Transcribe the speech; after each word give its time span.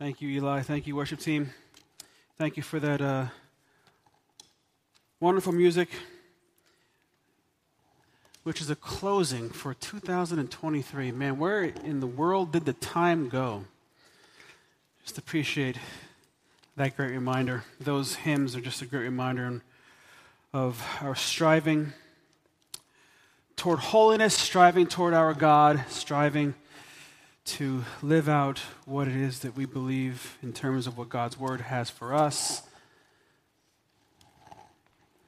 Thank 0.00 0.22
you, 0.22 0.30
Eli. 0.30 0.62
Thank 0.62 0.86
you, 0.86 0.96
worship 0.96 1.20
team. 1.20 1.50
Thank 2.38 2.56
you 2.56 2.62
for 2.62 2.80
that 2.80 3.02
uh, 3.02 3.26
wonderful 5.20 5.52
music, 5.52 5.90
which 8.42 8.62
is 8.62 8.70
a 8.70 8.76
closing 8.76 9.50
for 9.50 9.74
2023. 9.74 11.12
Man, 11.12 11.38
where 11.38 11.64
in 11.64 12.00
the 12.00 12.06
world 12.06 12.50
did 12.50 12.64
the 12.64 12.72
time 12.72 13.28
go? 13.28 13.66
Just 15.02 15.18
appreciate 15.18 15.76
that 16.76 16.96
great 16.96 17.10
reminder. 17.10 17.64
Those 17.78 18.14
hymns 18.14 18.56
are 18.56 18.62
just 18.62 18.80
a 18.80 18.86
great 18.86 19.02
reminder 19.02 19.60
of 20.54 20.82
our 21.02 21.14
striving 21.14 21.92
toward 23.54 23.80
holiness, 23.80 24.34
striving 24.34 24.86
toward 24.86 25.12
our 25.12 25.34
God, 25.34 25.84
striving 25.90 26.54
to 27.44 27.84
live 28.02 28.28
out 28.28 28.60
what 28.84 29.08
it 29.08 29.16
is 29.16 29.40
that 29.40 29.56
we 29.56 29.64
believe 29.64 30.38
in 30.42 30.52
terms 30.52 30.86
of 30.86 30.96
what 30.96 31.08
God's 31.08 31.38
Word 31.38 31.62
has 31.62 31.90
for 31.90 32.14
us 32.14 32.62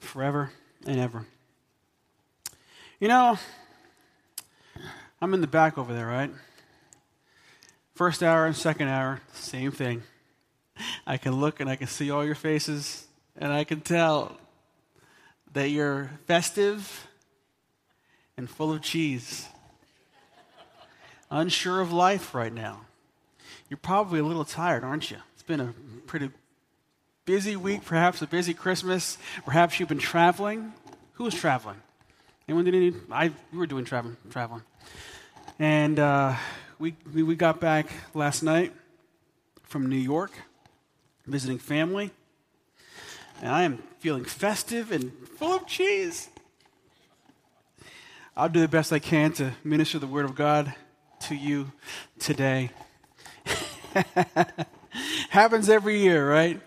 forever 0.01 0.51
and 0.87 1.01
ever. 1.01 1.27
You 3.01 3.09
know, 3.09 3.39
I'm 5.21 5.35
in 5.35 5.41
the 5.41 5.47
back 5.47 5.79
over 5.79 5.93
there, 5.93 6.07
right? 6.07 6.31
First 7.95 8.23
hour 8.23 8.47
and 8.47 8.55
second 8.55 8.89
hour, 8.89 9.21
same 9.33 9.71
thing. 9.71 10.03
I 11.07 11.17
can 11.17 11.33
look 11.33 11.61
and 11.61 11.69
I 11.69 11.77
can 11.77 11.87
see 11.87 12.11
all 12.11 12.25
your 12.25 12.35
faces, 12.35 13.07
and 13.37 13.53
I 13.53 13.65
can 13.65 13.81
tell 13.81 14.39
that 15.53 15.69
you're 15.69 16.11
festive 16.27 17.07
and 18.37 18.49
full 18.49 18.73
of 18.73 18.83
cheese 18.83 19.49
unsure 21.33 21.81
of 21.81 21.93
life 21.93 22.35
right 22.35 22.53
now. 22.53 22.83
You're 23.69 23.79
probably 23.79 24.21
a 24.21 24.25
little 24.25 24.45
tired, 24.45 24.85
aren't 24.85 25.11
you? 25.11 25.17
It's 25.35 25.43
been 25.43 25.61
a 25.61 25.75
pretty 26.07 26.31
busy 27.25 27.57
week, 27.57 27.85
perhaps 27.85 28.21
a 28.21 28.27
busy 28.27 28.53
Christmas. 28.55 29.17
Perhaps 29.45 29.81
you've 29.81 29.89
been 29.89 29.99
traveling. 29.99 30.75
Who 31.15 31.25
was 31.25 31.35
traveling? 31.35 31.81
Anyone 32.47 32.67
did 32.67 32.75
any? 32.75 32.93
I 33.11 33.33
we 33.51 33.59
were 33.59 33.67
doing 33.67 33.85
traveling. 33.85 34.17
Traveling, 34.31 34.63
and 35.59 35.99
uh, 35.99 36.35
we 36.79 36.95
we 37.13 37.35
got 37.35 37.61
back 37.61 37.87
last 38.15 38.43
night 38.43 38.73
from 39.63 39.89
New 39.89 39.97
York, 39.97 40.33
visiting 41.27 41.59
family, 41.59 42.11
and 43.41 43.51
I 43.51 43.63
am 43.63 43.79
feeling 44.01 44.25
festive 44.25 44.93
and 44.93 45.13
full 45.39 45.55
of 45.55 45.67
cheese. 45.67 46.29
I'll 48.37 48.49
do 48.49 48.61
the 48.61 48.69
best 48.69 48.93
I 48.93 48.99
can 48.99 49.33
to 49.35 49.53
minister 49.63 49.99
the 49.99 50.07
Word 50.07 50.25
of 50.25 50.35
God 50.35 50.75
to 51.23 51.37
you 51.37 51.73
today. 52.19 52.71
Happens 55.31 55.69
every 55.69 56.01
year, 56.01 56.29
right? 56.29 56.61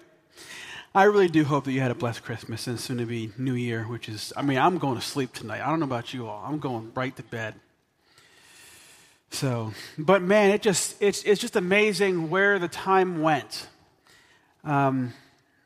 I 0.94 1.04
really 1.04 1.28
do 1.28 1.44
hope 1.44 1.66
that 1.66 1.74
you 1.74 1.82
had 1.82 1.92
a 1.92 1.96
blessed 1.96 2.24
Christmas 2.24 2.68
and 2.68 2.80
soon 2.80 3.00
to 3.00 3.06
be 3.06 3.32
New 3.38 3.54
Year, 3.54 3.84
which 3.84 4.08
is, 4.08 4.32
I 4.38 4.44
mean, 4.44 4.58
I'm 4.58 4.78
going 4.78 4.96
to 4.96 5.02
sleep 5.02 5.34
tonight. 5.34 5.62
I 5.62 5.70
don't 5.70 5.80
know 5.80 5.86
about 5.86 6.14
you 6.14 6.28
all. 6.28 6.42
I'm 6.46 6.60
going 6.60 6.92
right 6.96 7.14
to 7.18 7.24
bed. 7.24 7.56
So, 9.30 9.74
but 9.98 10.22
man, 10.22 10.52
it 10.52 10.62
just, 10.62 10.96
it's, 11.02 11.22
it's 11.24 11.42
just 11.42 11.58
amazing 11.58 12.30
where 12.30 12.58
the 12.58 12.70
time 12.70 13.22
went. 13.22 13.68
Um, 14.64 15.14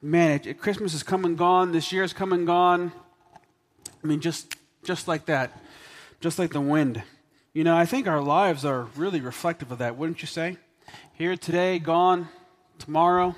man, 0.02 0.32
it, 0.32 0.48
it, 0.48 0.60
Christmas 0.60 0.96
is 0.96 1.04
come 1.04 1.26
and 1.26 1.38
gone. 1.38 1.74
This 1.74 1.92
year 1.92 2.04
is 2.04 2.12
come 2.12 2.34
and 2.34 2.48
gone. 2.48 2.92
I 4.04 4.08
mean, 4.08 4.22
just, 4.22 4.56
just 4.84 5.08
like 5.08 5.28
that, 5.28 5.52
just 6.22 6.40
like 6.40 6.54
the 6.54 6.62
wind. 6.62 7.04
You 7.60 7.66
know, 7.66 7.76
I 7.76 7.86
think 7.86 8.08
our 8.08 8.22
lives 8.22 8.64
are 8.64 8.84
really 8.96 9.20
reflective 9.20 9.70
of 9.70 9.80
that, 9.80 9.98
wouldn't 9.98 10.22
you 10.22 10.30
say? 10.30 10.56
Here 11.12 11.36
today, 11.36 11.78
gone 11.78 12.30
tomorrow. 12.78 13.36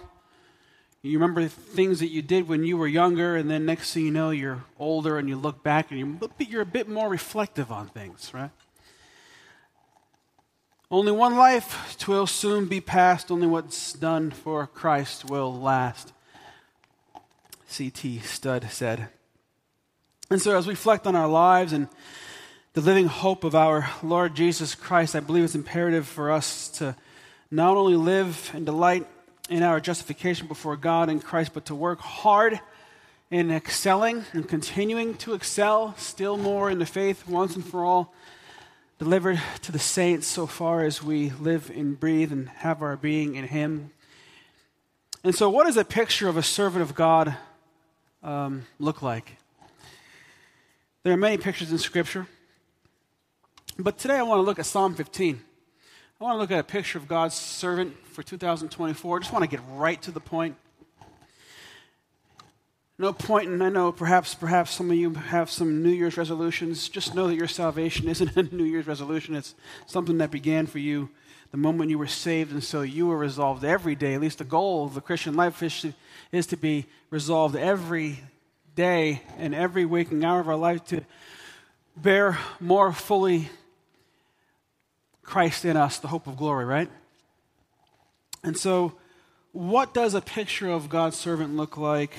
You 1.02 1.18
remember 1.18 1.48
things 1.48 2.02
that 2.02 2.10
you 2.10 2.22
did 2.22 2.48
when 2.48 2.64
you 2.64 2.78
were 2.78 2.86
younger, 2.86 3.36
and 3.36 3.50
then 3.50 3.66
next 3.66 3.96
thing 3.96 4.06
you 4.06 4.12
know, 4.12 4.30
you're 4.30 4.64
older 4.78 5.18
and 5.18 5.28
you 5.28 5.38
look 5.38 5.64
back 5.64 5.90
and 5.90 6.20
you're, 6.38 6.62
a 6.62 6.66
bit 6.68 6.88
more 6.88 7.10
reflective 7.10 7.72
on 7.72 7.88
things, 7.88 8.32
right? 8.32 8.52
Only 10.92 11.14
one 11.14 11.36
life, 11.36 11.96
twill 11.98 12.28
soon 12.28 12.68
be 12.68 12.80
past. 12.80 13.32
Only 13.32 13.48
what's 13.48 13.92
done 13.92 14.30
for 14.30 14.68
Christ 14.68 15.32
will 15.32 15.52
last. 15.52 16.14
C.T. 17.66 18.20
Studd 18.20 18.70
said. 18.70 19.08
And 20.30 20.40
so, 20.40 20.56
as 20.56 20.68
we 20.68 20.74
reflect 20.74 21.08
on 21.08 21.16
our 21.16 21.28
lives 21.28 21.74
and 21.74 21.88
the 22.74 22.80
living 22.80 23.08
hope 23.08 23.44
of 23.44 23.54
our 23.54 23.90
Lord 24.02 24.34
Jesus 24.34 24.76
Christ, 24.76 25.14
I 25.14 25.20
believe 25.20 25.44
it's 25.44 25.56
imperative 25.56 26.08
for 26.08 26.32
us 26.32 26.70
to 26.70 26.96
not 27.50 27.76
only 27.76 27.98
live 27.98 28.50
and 28.54 28.66
delight 28.66 29.06
in 29.50 29.62
our 29.62 29.82
justification 29.82 30.48
before 30.48 30.78
God 30.78 31.10
in 31.10 31.20
Christ, 31.20 31.52
but 31.54 31.66
to 31.66 31.76
work 31.76 32.00
hard 32.00 32.62
in 33.30 33.52
excelling 33.52 34.24
and 34.32 34.48
continuing 34.48 35.16
to 35.16 35.34
excel 35.34 35.94
still 35.98 36.38
more 36.38 36.72
in 36.72 36.80
the 36.80 36.86
faith 36.86 37.28
once 37.28 37.56
and 37.56 37.66
for 37.66 37.84
all, 37.84 38.14
delivered 39.00 39.42
to 39.64 39.74
the 39.74 39.80
saints 39.80 40.26
so 40.26 40.48
far 40.48 40.86
as 40.86 41.04
we 41.04 41.32
live 41.42 41.70
and 41.76 42.00
breathe 42.00 42.32
and 42.32 42.48
have 42.48 42.82
our 42.82 42.96
being 42.96 43.36
in 43.36 43.50
Him. 43.50 43.92
And 45.26 45.36
so, 45.36 45.50
what 45.50 45.66
does 45.66 45.76
a 45.76 45.84
picture 45.84 46.30
of 46.30 46.38
a 46.38 46.44
servant 46.44 46.84
of 46.84 46.96
God 46.96 47.36
um, 48.24 48.64
look 48.80 49.02
like? 49.02 49.36
There 51.04 51.12
are 51.12 51.18
many 51.18 51.38
pictures 51.38 51.70
in 51.70 51.78
Scripture. 51.78 52.28
But 53.80 53.98
today 53.98 54.18
I 54.18 54.24
want 54.24 54.40
to 54.40 54.44
look 54.44 54.60
at 54.60 54.66
Psalm 54.66 54.96
15. 54.96 55.42
I 56.20 56.24
want 56.24 56.36
to 56.36 56.40
look 56.40 56.52
at 56.52 56.60
a 56.60 56.64
picture 56.64 56.98
of 56.98 57.08
God's 57.08 57.36
servant 57.36 57.96
for 58.08 58.22
2024. 58.22 59.18
I 59.18 59.20
just 59.22 59.32
want 59.32 59.44
to 59.44 59.50
get 59.50 59.62
right 59.72 60.00
to 60.02 60.12
the 60.12 60.20
point. 60.20 60.56
No 63.00 63.14
point, 63.14 63.48
and 63.48 63.64
I 63.64 63.70
know 63.70 63.92
perhaps 63.92 64.36
perhaps 64.36 64.72
some 64.72 64.92
of 64.92 64.98
you 64.98 65.14
have 65.14 65.50
some 65.50 65.82
New 65.82 65.90
Year's 65.90 66.18
resolutions. 66.18 66.90
Just 66.90 67.16
know 67.16 67.28
that 67.28 67.36
your 67.36 67.48
salvation 67.48 68.10
isn't 68.10 68.36
a 68.36 68.44
New 68.44 68.66
Year's 68.66 68.88
resolution. 68.88 69.36
It's 69.36 69.56
something 69.86 70.18
that 70.18 70.32
began 70.32 70.68
for 70.68 70.80
you 70.80 71.10
the 71.52 71.58
moment 71.58 71.90
you 71.90 71.98
were 71.98 72.08
saved, 72.08 72.52
and 72.52 72.64
so 72.64 72.82
you 72.82 73.08
were 73.08 73.18
resolved 73.18 73.64
every 73.64 73.96
day. 73.96 74.14
At 74.14 74.22
least 74.22 74.40
the 74.40 74.44
goal 74.44 74.86
of 74.86 74.94
the 74.94 75.02
Christian 75.02 75.36
life 75.36 75.64
is 75.64 75.82
to, 75.82 75.94
is 76.32 76.46
to 76.48 76.58
be 76.58 76.86
resolved 77.10 77.56
every 77.56 78.20
day 78.76 79.24
and 79.38 79.56
every 79.56 79.86
waking 79.86 80.24
hour 80.24 80.42
of 80.42 80.50
our 80.50 80.56
life 80.56 80.84
to 80.86 81.02
bear 81.96 82.38
more 82.60 82.92
fully 82.94 83.50
Christ 85.32 85.64
in 85.64 85.78
us, 85.78 85.98
the 85.98 86.10
hope 86.10 86.28
of 86.28 86.36
glory, 86.36 86.66
right? 86.66 86.90
And 88.44 88.58
so, 88.58 88.92
what 89.54 89.94
does 89.94 90.14
a 90.14 90.20
picture 90.20 90.70
of 90.70 90.90
God's 90.90 91.16
servant 91.16 91.56
look 91.56 91.78
like? 91.78 92.14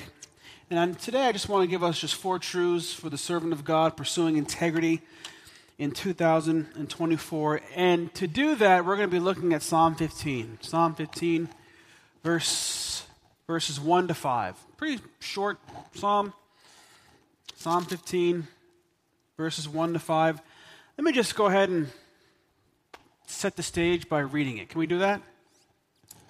And 0.71 0.97
today 0.97 1.27
I 1.27 1.31
just 1.31 1.47
want 1.47 1.61
to 1.61 1.67
give 1.67 1.83
us 1.83 1.99
just 1.99 2.15
four 2.15 2.39
truths 2.39 2.91
for 2.91 3.11
the 3.11 3.17
servant 3.19 3.53
of 3.53 3.63
God 3.63 3.95
pursuing 3.95 4.37
integrity 4.37 5.03
in 5.77 5.91
2024. 5.91 7.61
And 7.75 8.11
to 8.15 8.25
do 8.25 8.55
that, 8.55 8.83
we're 8.83 8.95
going 8.95 9.07
to 9.07 9.15
be 9.15 9.19
looking 9.19 9.53
at 9.53 9.61
Psalm 9.61 9.93
15. 9.93 10.57
Psalm 10.61 10.95
15, 10.95 11.49
verse, 12.23 13.05
verses 13.45 13.79
1 13.79 14.07
to 14.07 14.15
5. 14.15 14.57
Pretty 14.75 15.03
short 15.19 15.59
psalm. 15.93 16.33
Psalm 17.57 17.85
15, 17.85 18.47
verses 19.37 19.69
1 19.69 19.93
to 19.93 19.99
5. 19.99 20.41
Let 20.97 21.05
me 21.05 21.11
just 21.11 21.35
go 21.35 21.45
ahead 21.45 21.69
and 21.69 21.89
set 23.33 23.55
the 23.55 23.63
stage 23.63 24.07
by 24.07 24.19
reading 24.19 24.57
it. 24.57 24.69
Can 24.69 24.79
we 24.79 24.87
do 24.87 24.99
that? 24.99 25.21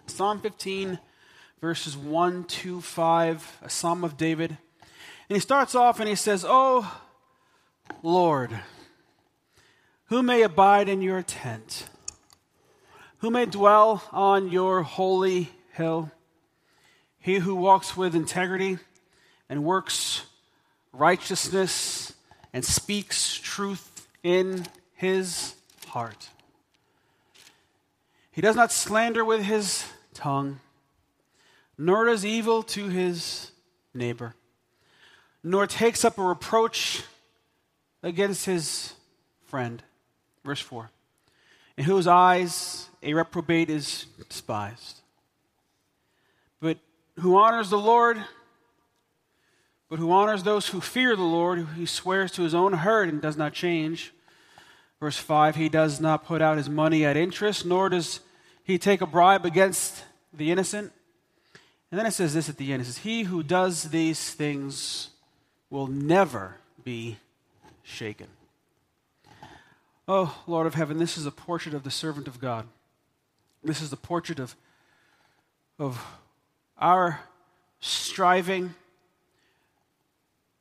Psalm 0.08 0.40
15, 0.42 1.00
verses 1.62 1.96
1 1.96 2.44
to 2.46 2.82
5, 2.82 3.58
a 3.62 3.70
psalm 3.70 4.04
of 4.04 4.18
David. 4.18 4.58
And 5.30 5.36
he 5.36 5.40
starts 5.40 5.76
off 5.76 6.00
and 6.00 6.10
he 6.10 6.16
says, 6.16 6.46
Oh, 6.48 7.02
Lord, 8.02 8.60
who 10.06 10.24
may 10.24 10.42
abide 10.42 10.90
in 10.90 11.02
your 11.02 11.22
tent? 11.22 11.90
Who 13.20 13.32
may 13.32 13.46
dwell 13.46 14.04
on 14.12 14.50
your 14.50 14.84
holy 14.84 15.50
hill? 15.74 16.12
He 17.20 17.40
who 17.40 17.56
walks 17.56 17.96
with 17.96 18.16
integrity 18.16 18.80
and 19.50 19.64
works 19.64 20.26
righteousness 20.92 22.14
and 22.52 22.66
speaks 22.66 23.36
truth 23.36 24.08
in 24.24 24.66
his 24.96 25.56
heart. 25.88 26.30
He 28.34 28.42
does 28.42 28.56
not 28.56 28.72
slander 28.72 29.24
with 29.24 29.44
his 29.44 29.86
tongue, 30.16 30.60
nor 31.78 32.06
does 32.06 32.26
evil 32.26 32.64
to 32.64 32.88
his 32.88 33.52
neighbor, 33.94 34.34
nor 35.44 35.68
takes 35.68 36.04
up 36.04 36.18
a 36.18 36.24
reproach 36.24 37.04
against 38.02 38.48
his 38.48 38.96
friend. 39.46 39.84
Verse 40.44 40.60
4 40.60 40.90
In 41.78 41.84
whose 41.84 42.08
eyes 42.08 42.90
a 43.04 43.14
reprobate 43.14 43.70
is 43.70 44.08
despised. 44.28 45.02
But 46.60 46.80
who 47.20 47.38
honors 47.38 47.70
the 47.70 47.78
Lord, 47.78 48.18
but 49.90 50.00
who 50.00 50.12
honors 50.12 50.42
those 50.42 50.70
who 50.70 50.82
fear 50.82 51.16
the 51.16 51.22
Lord, 51.22 51.60
who 51.60 51.86
swears 51.86 52.32
to 52.32 52.42
his 52.42 52.56
own 52.56 52.74
hurt 52.74 53.10
and 53.10 53.22
does 53.22 53.38
not 53.38 53.54
change. 53.54 54.12
Verse 55.04 55.18
5 55.18 55.58
He 55.58 55.68
does 55.68 56.00
not 56.00 56.24
put 56.24 56.42
out 56.42 56.56
his 56.56 56.70
money 56.70 57.04
at 57.04 57.18
interest, 57.18 57.66
nor 57.66 57.90
does 57.90 58.22
he 58.64 58.78
take 58.78 59.02
a 59.02 59.06
bribe 59.06 59.46
against 59.46 60.06
the 60.32 60.50
innocent. 60.50 60.94
And 61.92 62.00
then 62.00 62.06
it 62.06 62.12
says 62.12 62.34
this 62.34 62.48
at 62.48 62.56
the 62.56 62.72
end 62.72 62.82
it 62.82 62.86
says, 62.86 63.00
He 63.00 63.24
who 63.24 63.44
does 63.44 63.90
these 63.90 64.34
things 64.34 65.10
will 65.70 65.88
never 65.88 66.56
be 66.86 67.18
shaken. 67.84 68.28
Oh, 70.08 70.42
Lord 70.48 70.68
of 70.68 70.76
heaven, 70.76 71.00
this 71.00 71.18
is 71.18 71.26
a 71.26 71.32
portrait 71.32 71.76
of 71.76 71.84
the 71.84 71.92
servant 71.92 72.30
of 72.30 72.40
God. 72.40 72.66
This 73.62 73.82
is 73.82 73.90
the 73.90 73.98
portrait 73.98 74.40
of, 74.40 74.56
of 75.78 76.02
our 76.78 77.20
striving 77.82 78.74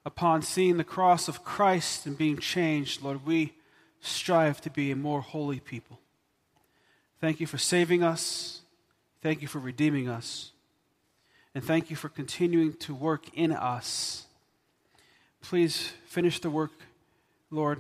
upon 0.05 0.43
seeing 0.43 0.79
the 0.79 0.83
cross 0.83 1.29
of 1.29 1.45
Christ 1.45 2.07
and 2.07 2.19
being 2.19 2.39
changed. 2.39 3.03
Lord, 3.03 3.25
we 3.25 3.53
strive 4.03 4.61
to 4.61 4.71
be 4.71 4.91
a 4.91 4.97
more 4.97 5.23
holy 5.23 5.61
people. 5.61 5.99
Thank 7.21 7.41
you 7.41 7.47
for 7.47 7.59
saving 7.59 8.03
us. 8.03 8.61
Thank 9.23 9.41
you 9.41 9.49
for 9.49 9.59
redeeming 9.59 10.09
us. 10.09 10.51
And 11.55 11.65
thank 11.65 11.89
you 11.89 11.97
for 11.97 12.11
continuing 12.11 12.75
to 12.75 12.95
work 12.95 13.27
in 13.35 13.53
us. 13.53 14.27
Please 15.41 15.93
finish 16.07 16.41
the 16.41 16.51
work, 16.51 16.73
Lord 17.51 17.79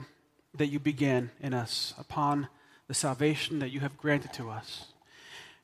that 0.54 0.66
you 0.66 0.78
began 0.78 1.30
in 1.40 1.54
us 1.54 1.94
upon 1.98 2.48
the 2.86 2.94
salvation 2.94 3.58
that 3.60 3.70
you 3.70 3.80
have 3.80 3.96
granted 3.96 4.32
to 4.34 4.50
us. 4.50 4.86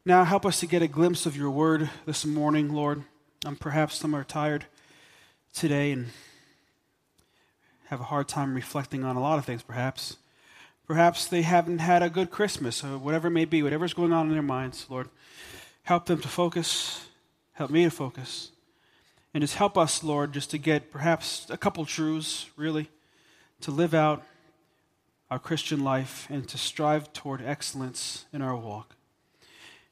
Now, 0.05 0.25
help 0.25 0.47
us 0.47 0.61
to 0.61 0.67
get 0.67 0.81
a 0.81 0.89
glimpse 0.89 1.27
of 1.27 1.37
your 1.37 1.51
word 1.51 1.91
this 2.07 2.25
morning, 2.25 2.73
Lord. 2.73 3.03
Um, 3.45 3.57
perhaps 3.57 3.97
some 3.97 4.15
are 4.15 4.25
tired 4.25 4.65
today 5.53 5.93
and 5.93 6.07
have 7.87 8.01
a 8.01 8.05
hard 8.05 8.29
time 8.29 8.55
reflecting 8.55 9.05
on 9.05 9.17
a 9.17 9.21
lot 9.21 9.39
of 9.39 9.45
things, 9.45 9.63
perhaps. 9.63 10.17
Perhaps 10.88 11.26
they 11.26 11.43
haven't 11.43 11.81
had 11.81 12.02
a 12.02 12.08
good 12.08 12.31
Christmas, 12.31 12.82
or 12.82 12.96
whatever 12.96 13.29
it 13.29 13.32
may 13.32 13.44
be, 13.44 13.62
whatever's 13.62 13.93
going 13.93 14.12
on 14.12 14.26
in 14.26 14.32
their 14.32 14.43
minds, 14.43 14.87
Lord. 14.88 15.11
Help 15.82 16.06
them 16.06 16.19
to 16.23 16.29
focus. 16.29 17.06
Help 17.52 17.70
me 17.70 17.85
to 17.85 17.90
focus. 17.90 18.50
And 19.35 19.43
just 19.43 19.56
help 19.56 19.76
us, 19.76 20.02
Lord, 20.02 20.32
just 20.32 20.50
to 20.50 20.58
get 20.58 20.90
perhaps 20.90 21.46
a 21.50 21.58
couple 21.58 21.85
truths, 21.85 22.46
really, 22.56 22.88
to 23.61 23.70
live 23.70 23.93
out 23.93 24.25
our 25.31 25.38
Christian 25.38 25.85
life 25.85 26.26
and 26.31 26.49
to 26.49 26.56
strive 26.56 27.12
toward 27.12 27.43
excellence 27.43 28.25
in 28.32 28.40
our 28.40 28.56
walk. 28.56 28.96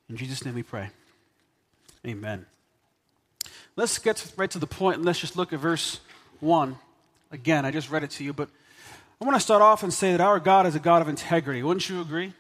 In 0.08 0.16
Jesus' 0.16 0.46
name 0.46 0.54
we 0.54 0.62
pray. 0.62 0.88
Amen. 2.06 2.46
Let's 3.75 3.98
get 3.98 4.32
right 4.38 4.50
to 4.50 4.58
the 4.58 4.66
point 4.66 4.96
and 4.96 5.04
let's 5.04 5.19
just 5.19 5.37
look 5.37 5.52
at 5.52 5.58
verse 5.58 6.00
1. 6.40 6.78
Again, 7.32 7.66
I 7.66 7.70
just 7.70 7.90
read 7.90 8.02
it 8.02 8.10
to 8.12 8.25
you, 8.25 8.32
but 8.32 8.48
I 9.21 9.25
want 9.25 9.37
to 9.37 9.41
start 9.41 9.63
off 9.63 9.83
and 9.83 9.93
say 9.93 10.13
that 10.13 10.21
our 10.21 10.39
God 10.39 10.67
is 10.67 10.75
a 10.75 10.81
God 10.81 11.03
of 11.03 11.09
integrity. 11.09 11.63
Wouldn't 11.63 11.89
you 11.89 12.01
agree? 12.01 12.35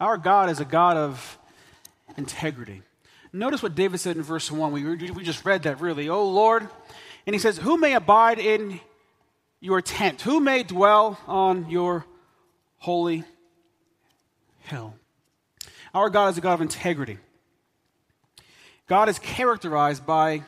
Our 0.00 0.16
God 0.16 0.50
is 0.50 0.60
a 0.60 0.64
God 0.64 0.96
of 0.96 1.38
integrity. 2.16 2.82
Notice 3.32 3.62
what 3.62 3.74
David 3.74 4.00
said 4.00 4.16
in 4.16 4.22
verse 4.22 4.50
1. 4.50 4.72
We, 4.72 4.84
we 5.10 5.24
just 5.24 5.44
read 5.44 5.64
that 5.64 5.80
really. 5.80 6.08
Oh 6.08 6.28
Lord. 6.28 6.68
And 7.26 7.34
he 7.34 7.40
says, 7.40 7.58
Who 7.58 7.76
may 7.76 7.94
abide 7.94 8.38
in 8.38 8.80
your 9.60 9.82
tent? 9.82 10.22
Who 10.22 10.40
may 10.40 10.62
dwell 10.62 11.18
on 11.26 11.70
your 11.70 12.06
holy 12.84 13.24
hill. 14.64 14.94
Our 15.94 16.10
God 16.10 16.28
is 16.28 16.38
a 16.38 16.42
God 16.42 16.54
of 16.54 16.60
integrity. 16.60 17.16
God 18.86 19.08
is 19.08 19.18
characterized 19.18 20.04
by 20.04 20.42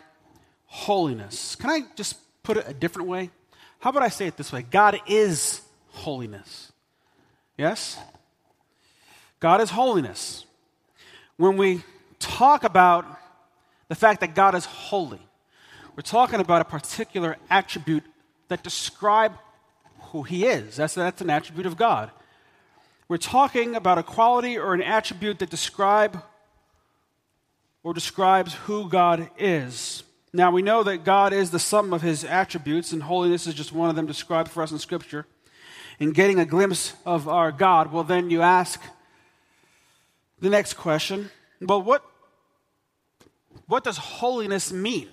holiness. 0.67 1.57
Can 1.57 1.71
I 1.71 1.81
just 1.95 2.17
put 2.43 2.59
it 2.59 2.65
a 2.69 2.75
different 2.75 3.09
way? 3.09 3.31
How 3.79 3.89
about 3.89 4.03
I 4.03 4.09
say 4.09 4.27
it 4.27 4.37
this 4.37 4.53
way? 4.53 4.63
God 4.63 5.01
is 5.07 5.63
holiness. 5.97 6.73
Yes? 7.57 7.99
God 9.41 9.61
is 9.61 9.71
holiness. 9.71 10.45
When 11.37 11.57
we 11.57 11.83
talk 12.19 12.65
about 12.65 13.05
the 13.89 13.95
fact 13.95 14.21
that 14.21 14.35
God 14.35 14.55
is 14.55 14.65
holy, 14.65 15.21
we're 15.95 16.03
talking 16.03 16.41
about 16.41 16.61
a 16.63 16.65
particular 16.65 17.37
attribute 17.51 18.05
that 18.49 18.63
describe 18.63 19.33
who 20.13 20.23
he 20.23 20.47
is. 20.47 20.77
That's, 20.77 20.95
that's 20.95 21.21
an 21.21 21.31
attribute 21.31 21.67
of 21.67 21.77
God. 21.77 22.11
We're 23.09 23.17
talking 23.17 23.75
about 23.75 23.99
a 23.99 24.03
quality 24.03 24.59
or 24.59 24.75
an 24.75 24.83
attribute 24.83 25.39
that 25.39 25.51
describe 25.51 26.23
or 27.83 27.95
describes 27.95 28.55
who 28.55 28.89
God 28.89 29.31
is. 29.39 30.03
Now 30.33 30.51
we 30.51 30.61
know 30.61 30.83
that 30.83 31.05
God 31.05 31.33
is 31.33 31.51
the 31.51 31.59
sum 31.59 31.93
of 31.93 32.03
his 32.03 32.25
attributes, 32.25 32.93
and 32.93 33.05
holiness 33.05 33.47
is 33.47 33.55
just 33.55 33.73
one 33.73 33.89
of 33.89 33.97
them 33.97 34.07
described 34.07 34.51
for 34.51 34.63
us 34.63 34.73
in 34.73 34.79
Scripture. 34.79 35.25
In 35.99 36.11
getting 36.11 36.39
a 36.39 36.45
glimpse 36.45 36.93
of 37.05 37.29
our 37.29 37.53
God, 37.53 37.93
well, 37.93 38.05
then 38.05 38.31
you 38.31 38.43
ask 38.43 38.83
the 40.41 40.51
next 40.51 40.75
question 40.75 41.31
well, 41.61 41.83
what, 41.83 42.05
what 43.67 43.83
does 43.83 43.97
holiness 43.97 44.73
mean? 44.73 45.09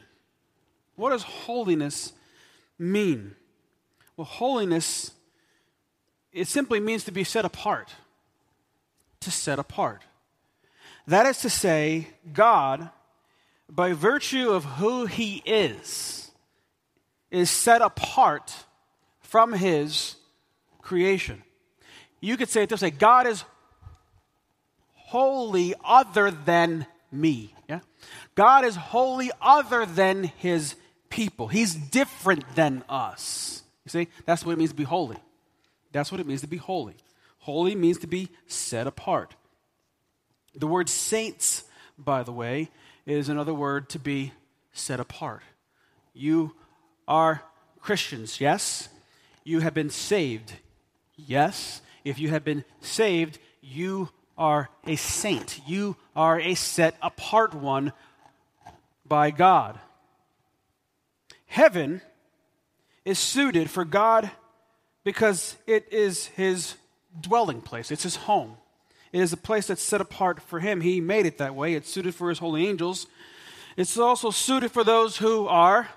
What 0.95 1.11
does 1.11 1.23
holiness 1.23 2.11
mean? 2.77 3.35
Well, 4.17 4.25
holiness 4.25 5.11
it 6.33 6.47
simply 6.47 6.79
means 6.79 7.03
to 7.05 7.11
be 7.11 7.23
set 7.23 7.45
apart. 7.45 7.93
To 9.21 9.31
set 9.31 9.59
apart. 9.59 10.01
That 11.07 11.25
is 11.25 11.39
to 11.39 11.49
say, 11.49 12.07
God, 12.33 12.89
by 13.69 13.93
virtue 13.93 14.49
of 14.49 14.65
who 14.65 15.05
He 15.05 15.43
is, 15.45 16.31
is 17.29 17.49
set 17.49 17.81
apart 17.81 18.65
from 19.21 19.53
His 19.53 20.15
creation. 20.83 21.41
You 22.21 22.37
could 22.37 22.49
say 22.49 22.63
it 22.63 22.69
this 22.69 22.81
way 22.81 22.91
God 22.91 23.25
is 23.25 23.43
wholly 24.93 25.73
other 25.83 26.31
than 26.31 26.85
me. 27.11 27.53
Yeah? 27.69 27.79
God 28.35 28.65
is 28.65 28.75
wholly 28.75 29.31
other 29.41 29.85
than 29.85 30.25
His 30.37 30.75
people. 31.09 31.47
He's 31.47 31.75
different 31.75 32.43
than 32.55 32.83
us. 32.89 33.63
You 33.85 33.89
see, 33.89 34.07
that's 34.25 34.45
what 34.45 34.53
it 34.53 34.57
means 34.57 34.71
to 34.71 34.75
be 34.75 34.83
holy. 34.83 35.17
That's 35.91 36.11
what 36.11 36.19
it 36.19 36.27
means 36.27 36.41
to 36.41 36.47
be 36.47 36.57
holy. 36.57 36.95
Holy 37.39 37.75
means 37.75 37.99
to 37.99 38.07
be 38.07 38.29
set 38.47 38.87
apart. 38.87 39.35
The 40.55 40.67
word 40.67 40.89
saints, 40.89 41.65
by 41.97 42.23
the 42.23 42.31
way, 42.31 42.69
is 43.05 43.29
another 43.29 43.53
word 43.53 43.89
to 43.89 43.99
be 43.99 44.31
set 44.71 44.99
apart. 44.99 45.41
You 46.13 46.55
are 47.07 47.43
Christians, 47.79 48.39
yes? 48.39 48.89
You 49.43 49.59
have 49.59 49.73
been 49.73 49.89
saved, 49.89 50.53
yes? 51.15 51.81
If 52.03 52.19
you 52.19 52.29
have 52.29 52.43
been 52.43 52.63
saved, 52.81 53.39
you 53.61 54.09
are 54.37 54.69
a 54.85 54.95
saint. 54.95 55.61
You 55.67 55.95
are 56.15 56.39
a 56.39 56.55
set 56.55 56.95
apart 57.01 57.53
one 57.53 57.93
by 59.05 59.31
God. 59.31 59.79
Heaven 61.45 62.01
is 63.05 63.19
suited 63.19 63.69
for 63.69 63.85
God 63.85 64.31
because 65.03 65.55
it 65.67 65.87
is 65.91 66.27
his 66.27 66.75
dwelling 67.19 67.61
place, 67.61 67.91
it's 67.91 68.03
his 68.03 68.15
home. 68.15 68.57
It 69.11 69.21
is 69.21 69.31
a 69.31 69.37
place 69.37 69.67
that's 69.67 69.83
set 69.83 70.01
apart 70.01 70.41
for 70.41 70.59
him. 70.59 70.81
He 70.81 70.99
made 70.99 71.27
it 71.27 71.37
that 71.37 71.53
way. 71.53 71.75
It's 71.75 71.91
suited 71.91 72.15
for 72.15 72.29
his 72.29 72.39
holy 72.39 72.67
angels. 72.67 73.05
It's 73.77 73.95
also 73.95 74.31
suited 74.31 74.71
for 74.71 74.83
those 74.83 75.17
who 75.17 75.47
are 75.47 75.89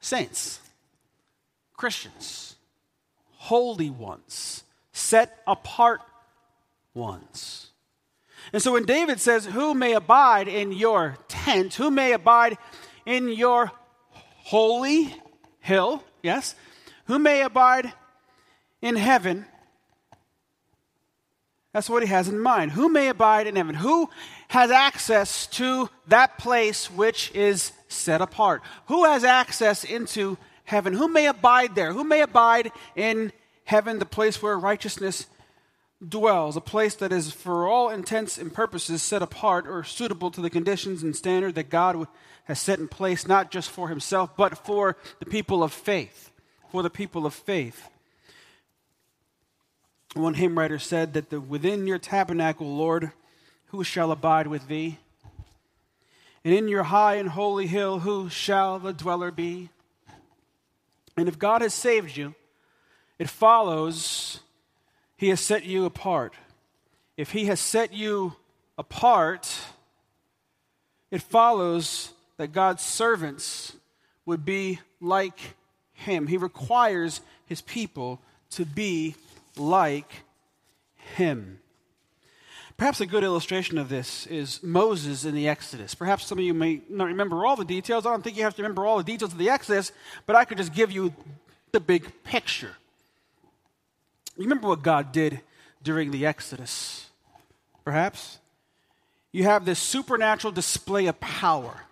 saints, 0.00 0.60
Christians, 1.78 2.56
holy 3.40 3.88
ones, 3.88 4.64
set 4.92 5.42
apart 5.46 6.02
ones. 6.92 7.70
And 8.52 8.60
so 8.60 8.72
when 8.72 8.84
David 8.84 9.18
says, 9.18 9.46
Who 9.46 9.72
may 9.72 9.94
abide 9.94 10.46
in 10.46 10.72
your 10.72 11.16
tent? 11.26 11.74
Who 11.74 11.90
may 11.90 12.12
abide 12.12 12.58
in 13.06 13.30
your 13.30 13.72
holy 14.18 15.14
hill? 15.60 16.04
Yes? 16.22 16.54
Who 17.06 17.18
may 17.18 17.40
abide 17.40 17.90
in 18.82 18.96
heaven? 18.96 19.46
That's 21.72 21.88
what 21.88 22.02
he 22.02 22.10
has 22.10 22.28
in 22.28 22.38
mind. 22.38 22.72
Who 22.72 22.90
may 22.90 23.08
abide 23.08 23.46
in 23.46 23.56
heaven? 23.56 23.74
Who 23.74 24.10
has 24.48 24.70
access 24.70 25.46
to 25.46 25.88
that 26.08 26.36
place 26.36 26.90
which 26.90 27.34
is 27.34 27.72
set 27.88 28.20
apart? 28.20 28.60
Who 28.88 29.04
has 29.04 29.24
access 29.24 29.82
into 29.82 30.36
heaven? 30.70 30.94
Who 30.94 31.08
may 31.08 31.26
abide 31.26 31.74
there? 31.74 31.92
Who 31.92 32.04
may 32.04 32.22
abide 32.22 32.72
in 32.96 33.32
heaven, 33.64 33.98
the 33.98 34.06
place 34.06 34.42
where 34.42 34.58
righteousness 34.58 35.26
dwells, 36.06 36.56
a 36.56 36.60
place 36.60 36.94
that 36.96 37.12
is, 37.12 37.30
for 37.30 37.68
all 37.68 37.90
intents 37.90 38.38
and 38.38 38.52
purposes, 38.52 39.02
set 39.02 39.22
apart 39.22 39.66
or 39.68 39.84
suitable 39.84 40.30
to 40.30 40.40
the 40.40 40.50
conditions 40.50 41.02
and 41.02 41.14
standard 41.14 41.54
that 41.54 41.68
God 41.70 42.06
has 42.44 42.58
set 42.58 42.78
in 42.78 42.88
place, 42.88 43.28
not 43.28 43.50
just 43.50 43.70
for 43.70 43.88
himself, 43.88 44.36
but 44.36 44.58
for 44.58 44.96
the 45.18 45.26
people 45.26 45.62
of 45.62 45.72
faith 45.72 46.30
for 46.70 46.82
the 46.82 46.90
people 46.90 47.26
of 47.26 47.34
faith. 47.34 47.88
One 50.14 50.34
hymn 50.34 50.58
writer 50.58 50.78
said 50.78 51.14
that 51.14 51.30
the, 51.30 51.40
within 51.40 51.86
your 51.86 51.98
tabernacle, 51.98 52.76
Lord, 52.76 53.12
who 53.66 53.84
shall 53.84 54.10
abide 54.10 54.46
with 54.46 54.68
thee? 54.68 54.98
And 56.44 56.54
in 56.54 56.68
your 56.68 56.84
high 56.84 57.16
and 57.16 57.28
holy 57.28 57.66
hill, 57.66 58.00
who 58.00 58.28
shall 58.28 58.78
the 58.78 58.92
dweller 58.92 59.30
be? 59.30 59.68
And 61.20 61.28
if 61.28 61.38
God 61.38 61.60
has 61.60 61.74
saved 61.74 62.16
you, 62.16 62.34
it 63.18 63.28
follows 63.28 64.40
he 65.18 65.28
has 65.28 65.38
set 65.38 65.66
you 65.66 65.84
apart. 65.84 66.32
If 67.14 67.32
he 67.32 67.44
has 67.44 67.60
set 67.60 67.92
you 67.92 68.36
apart, 68.78 69.54
it 71.10 71.20
follows 71.20 72.14
that 72.38 72.52
God's 72.52 72.82
servants 72.82 73.76
would 74.24 74.46
be 74.46 74.80
like 74.98 75.38
him. 75.92 76.26
He 76.26 76.38
requires 76.38 77.20
his 77.44 77.60
people 77.60 78.18
to 78.52 78.64
be 78.64 79.14
like 79.58 80.10
him. 81.16 81.60
Perhaps 82.80 83.02
a 83.02 83.06
good 83.06 83.24
illustration 83.24 83.76
of 83.76 83.90
this 83.90 84.26
is 84.28 84.62
Moses 84.62 85.26
in 85.26 85.34
the 85.34 85.46
Exodus. 85.48 85.94
Perhaps 85.94 86.24
some 86.24 86.38
of 86.38 86.44
you 86.44 86.54
may 86.54 86.80
not 86.88 87.08
remember 87.08 87.44
all 87.44 87.54
the 87.54 87.62
details. 87.62 88.06
I 88.06 88.10
don't 88.10 88.24
think 88.24 88.38
you 88.38 88.42
have 88.44 88.54
to 88.56 88.62
remember 88.62 88.86
all 88.86 88.96
the 88.96 89.04
details 89.04 89.32
of 89.32 89.38
the 89.38 89.50
Exodus, 89.50 89.92
but 90.24 90.34
I 90.34 90.46
could 90.46 90.56
just 90.56 90.72
give 90.72 90.90
you 90.90 91.12
the 91.72 91.80
big 91.80 92.10
picture. 92.24 92.76
Remember 94.38 94.66
what 94.66 94.82
God 94.82 95.12
did 95.12 95.42
during 95.82 96.10
the 96.10 96.24
Exodus? 96.24 97.10
Perhaps? 97.84 98.38
You 99.30 99.44
have 99.44 99.66
this 99.66 99.78
supernatural 99.78 100.50
display 100.50 101.04
of 101.04 101.20
power 101.20 101.82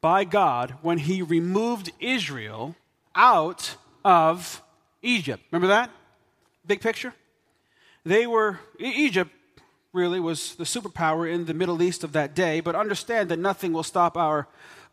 by 0.00 0.24
God 0.24 0.74
when 0.82 0.98
he 0.98 1.22
removed 1.22 1.92
Israel 2.00 2.74
out 3.14 3.76
of 4.04 4.60
Egypt. 5.02 5.44
Remember 5.52 5.68
that? 5.68 5.88
Big 6.66 6.80
picture? 6.80 7.14
They 8.06 8.24
were, 8.24 8.60
Egypt 8.78 9.32
really 9.92 10.20
was 10.20 10.54
the 10.54 10.64
superpower 10.64 11.28
in 11.28 11.46
the 11.46 11.54
Middle 11.54 11.82
East 11.82 12.04
of 12.04 12.12
that 12.12 12.36
day, 12.36 12.60
but 12.60 12.76
understand 12.76 13.30
that 13.30 13.40
nothing 13.40 13.72
will 13.72 13.82
stop 13.82 14.16
our 14.16 14.46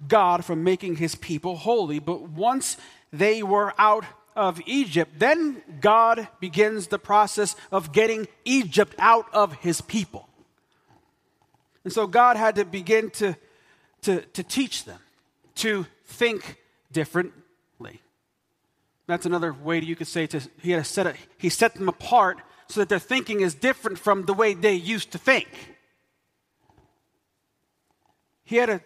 God 0.07 0.43
from 0.43 0.63
making 0.63 0.95
his 0.95 1.13
people 1.13 1.57
holy. 1.57 1.99
But 1.99 2.23
once 2.23 2.75
they 3.11 3.43
were 3.43 3.75
out 3.77 4.03
of 4.35 4.59
Egypt, 4.65 5.19
then 5.19 5.61
God 5.79 6.27
begins 6.39 6.87
the 6.87 6.97
process 6.97 7.55
of 7.71 7.91
getting 7.91 8.27
Egypt 8.45 8.95
out 8.97 9.27
of 9.31 9.53
his 9.57 9.79
people. 9.79 10.27
And 11.83 11.93
so 11.93 12.07
God 12.07 12.35
had 12.35 12.55
to 12.55 12.65
begin 12.65 13.11
to, 13.11 13.35
to, 14.01 14.21
to 14.21 14.41
teach 14.41 14.85
them 14.85 14.99
to 15.57 15.85
think 16.05 16.57
differently. 16.91 18.01
That's 19.05 19.27
another 19.27 19.53
way 19.53 19.81
you 19.81 19.95
could 19.95 20.07
say 20.07 20.25
to, 20.25 20.41
he, 20.63 20.71
had 20.71 20.87
set 20.87 21.05
it, 21.05 21.15
he 21.37 21.49
set 21.49 21.75
them 21.75 21.89
apart 21.89 22.39
so 22.67 22.81
that 22.81 22.89
their 22.89 22.99
thinking 22.99 23.41
is 23.41 23.53
different 23.53 23.99
from 23.99 24.25
the 24.25 24.33
way 24.33 24.53
they 24.53 24.73
used 24.73 25.11
to 25.11 25.17
think. 25.17 25.47
He 28.43 28.57
had 28.57 28.67
to 28.67 28.81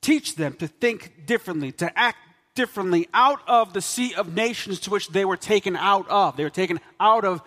teach 0.00 0.36
them 0.36 0.54
to 0.54 0.66
think 0.66 1.26
differently, 1.26 1.72
to 1.72 1.98
act 1.98 2.18
differently 2.54 3.08
out 3.14 3.40
of 3.46 3.72
the 3.72 3.80
sea 3.80 4.14
of 4.14 4.34
nations 4.34 4.80
to 4.80 4.90
which 4.90 5.08
they 5.08 5.24
were 5.24 5.36
taken 5.36 5.76
out 5.76 6.08
of. 6.08 6.36
They 6.36 6.44
were 6.44 6.50
taken 6.50 6.80
out 6.98 7.24
of 7.24 7.40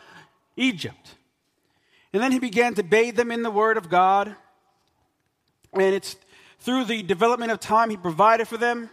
Egypt. 0.56 1.16
And 2.14 2.22
then 2.22 2.32
he 2.32 2.40
began 2.40 2.74
to 2.76 2.84
bathe 2.84 3.16
them 3.16 3.32
in 3.32 3.44
the 3.44 3.52
Word 3.52 3.78
of 3.78 3.90
God. 3.90 4.36
And 5.74 5.96
it's 5.96 6.16
through 6.60 6.86
the 6.86 7.04
development 7.04 7.52
of 7.52 7.60
time 7.60 7.90
he 7.90 7.98
provided 7.98 8.48
for 8.48 8.58
them. 8.58 8.90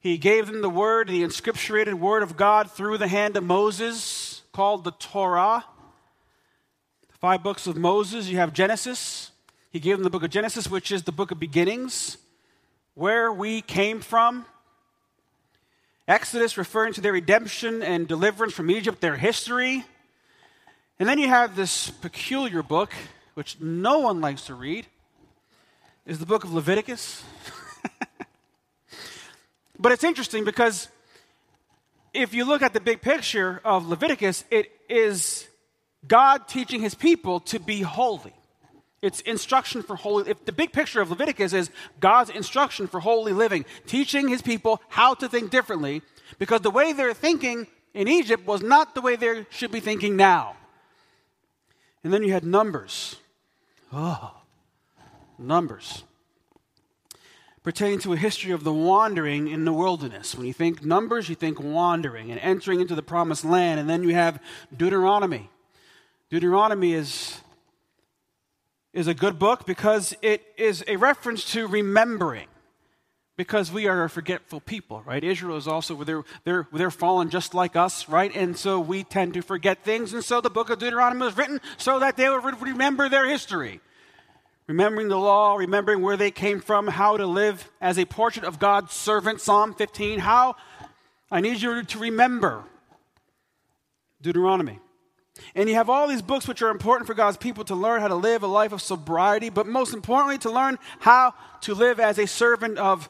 He 0.00 0.18
gave 0.18 0.46
them 0.46 0.62
the 0.62 0.70
Word, 0.70 1.08
the 1.08 1.22
inscripturated 1.22 1.94
Word 1.94 2.22
of 2.22 2.36
God 2.36 2.70
through 2.70 2.98
the 2.98 3.08
hand 3.08 3.36
of 3.36 3.44
Moses, 3.44 4.35
called 4.56 4.84
the 4.84 4.92
Torah. 4.92 5.62
The 7.10 7.18
five 7.18 7.42
books 7.42 7.66
of 7.66 7.76
Moses, 7.76 8.28
you 8.28 8.38
have 8.38 8.54
Genesis. 8.54 9.30
He 9.70 9.78
gave 9.78 9.98
them 9.98 10.02
the 10.02 10.08
book 10.08 10.22
of 10.22 10.30
Genesis, 10.30 10.66
which 10.66 10.90
is 10.90 11.02
the 11.02 11.12
book 11.12 11.30
of 11.30 11.38
beginnings, 11.38 12.16
where 12.94 13.30
we 13.30 13.60
came 13.60 14.00
from. 14.00 14.46
Exodus, 16.08 16.56
referring 16.56 16.94
to 16.94 17.02
their 17.02 17.12
redemption 17.12 17.82
and 17.82 18.08
deliverance 18.08 18.54
from 18.54 18.70
Egypt, 18.70 19.02
their 19.02 19.16
history. 19.16 19.84
And 20.98 21.06
then 21.06 21.18
you 21.18 21.28
have 21.28 21.54
this 21.54 21.90
peculiar 21.90 22.62
book, 22.62 22.94
which 23.34 23.60
no 23.60 23.98
one 23.98 24.22
likes 24.22 24.46
to 24.46 24.54
read, 24.54 24.86
is 26.06 26.18
the 26.18 26.24
book 26.24 26.44
of 26.44 26.54
Leviticus. 26.54 27.22
but 29.78 29.92
it's 29.92 30.02
interesting 30.02 30.46
because 30.46 30.88
if 32.16 32.34
you 32.34 32.44
look 32.44 32.62
at 32.62 32.72
the 32.72 32.80
big 32.80 33.02
picture 33.02 33.60
of 33.64 33.86
Leviticus, 33.86 34.44
it 34.50 34.72
is 34.88 35.46
God 36.06 36.48
teaching 36.48 36.80
his 36.80 36.94
people 36.94 37.40
to 37.40 37.60
be 37.60 37.82
holy. 37.82 38.32
It's 39.02 39.20
instruction 39.20 39.82
for 39.82 39.94
holy. 39.94 40.30
If 40.30 40.44
the 40.46 40.52
big 40.52 40.72
picture 40.72 41.00
of 41.00 41.10
Leviticus 41.10 41.52
is 41.52 41.70
God's 42.00 42.30
instruction 42.30 42.86
for 42.86 43.00
holy 43.00 43.32
living, 43.32 43.66
teaching 43.86 44.28
his 44.28 44.40
people 44.40 44.80
how 44.88 45.14
to 45.14 45.28
think 45.28 45.50
differently, 45.50 46.02
because 46.38 46.62
the 46.62 46.70
way 46.70 46.92
they're 46.92 47.14
thinking 47.14 47.66
in 47.92 48.08
Egypt 48.08 48.46
was 48.46 48.62
not 48.62 48.94
the 48.94 49.00
way 49.00 49.16
they 49.16 49.46
should 49.50 49.70
be 49.70 49.80
thinking 49.80 50.16
now. 50.16 50.56
And 52.02 52.12
then 52.12 52.22
you 52.22 52.32
had 52.32 52.44
Numbers. 52.44 53.16
Oh, 53.92 54.32
Numbers. 55.38 56.02
Pertaining 57.66 57.98
to 57.98 58.12
a 58.12 58.16
history 58.16 58.52
of 58.52 58.62
the 58.62 58.72
wandering 58.72 59.48
in 59.48 59.64
the 59.64 59.72
wilderness. 59.72 60.36
When 60.36 60.46
you 60.46 60.52
think 60.52 60.84
Numbers, 60.84 61.28
you 61.28 61.34
think 61.34 61.58
wandering 61.58 62.30
and 62.30 62.38
entering 62.38 62.80
into 62.80 62.94
the 62.94 63.02
promised 63.02 63.44
land. 63.44 63.80
And 63.80 63.90
then 63.90 64.04
you 64.04 64.14
have 64.14 64.40
Deuteronomy. 64.76 65.50
Deuteronomy 66.30 66.92
is 66.92 67.40
is 68.92 69.08
a 69.08 69.14
good 69.14 69.40
book 69.40 69.66
because 69.66 70.14
it 70.22 70.44
is 70.56 70.84
a 70.86 70.94
reference 70.94 71.42
to 71.54 71.66
remembering. 71.66 72.46
Because 73.36 73.72
we 73.72 73.88
are 73.88 74.04
a 74.04 74.08
forgetful 74.10 74.60
people, 74.60 75.02
right? 75.04 75.24
Israel 75.24 75.56
is 75.56 75.66
also, 75.66 76.04
they're, 76.04 76.22
they're, 76.44 76.68
they're 76.72 76.92
fallen 76.92 77.30
just 77.30 77.52
like 77.52 77.74
us, 77.74 78.08
right? 78.08 78.30
And 78.36 78.56
so 78.56 78.78
we 78.78 79.02
tend 79.02 79.34
to 79.34 79.42
forget 79.42 79.82
things. 79.82 80.12
And 80.12 80.22
so 80.22 80.40
the 80.40 80.50
book 80.50 80.70
of 80.70 80.78
Deuteronomy 80.78 81.22
was 81.24 81.36
written 81.36 81.60
so 81.78 81.98
that 81.98 82.16
they 82.16 82.28
would 82.30 82.62
remember 82.62 83.08
their 83.08 83.28
history. 83.28 83.80
Remembering 84.66 85.08
the 85.08 85.16
law, 85.16 85.56
remembering 85.56 86.02
where 86.02 86.16
they 86.16 86.30
came 86.30 86.60
from, 86.60 86.88
how 86.88 87.16
to 87.16 87.26
live 87.26 87.70
as 87.80 87.98
a 87.98 88.04
portrait 88.04 88.44
of 88.44 88.58
God's 88.58 88.92
servant, 88.92 89.40
Psalm 89.40 89.74
15. 89.74 90.18
How 90.18 90.56
I 91.30 91.40
need 91.40 91.60
you 91.60 91.82
to 91.82 91.98
remember 91.98 92.64
Deuteronomy. 94.20 94.80
And 95.54 95.68
you 95.68 95.74
have 95.74 95.90
all 95.90 96.08
these 96.08 96.22
books 96.22 96.48
which 96.48 96.62
are 96.62 96.70
important 96.70 97.06
for 97.06 97.14
God's 97.14 97.36
people 97.36 97.64
to 97.64 97.74
learn 97.74 98.00
how 98.00 98.08
to 98.08 98.14
live 98.14 98.42
a 98.42 98.46
life 98.46 98.72
of 98.72 98.80
sobriety, 98.80 99.50
but 99.50 99.66
most 99.66 99.92
importantly, 99.92 100.38
to 100.38 100.50
learn 100.50 100.78
how 100.98 101.34
to 101.62 101.74
live 101.74 102.00
as 102.00 102.18
a 102.18 102.26
servant 102.26 102.78
of 102.78 103.08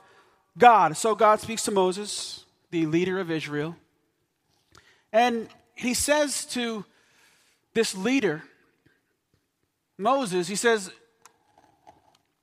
God. 0.58 0.96
So 0.96 1.14
God 1.14 1.40
speaks 1.40 1.62
to 1.64 1.70
Moses, 1.70 2.44
the 2.70 2.86
leader 2.86 3.20
of 3.20 3.30
Israel. 3.30 3.76
And 5.12 5.48
he 5.75 5.94
says 5.94 6.44
to 6.46 6.84
this 7.75 7.94
leader, 7.94 8.42
Moses, 9.96 10.48
he 10.48 10.56
says, 10.56 10.90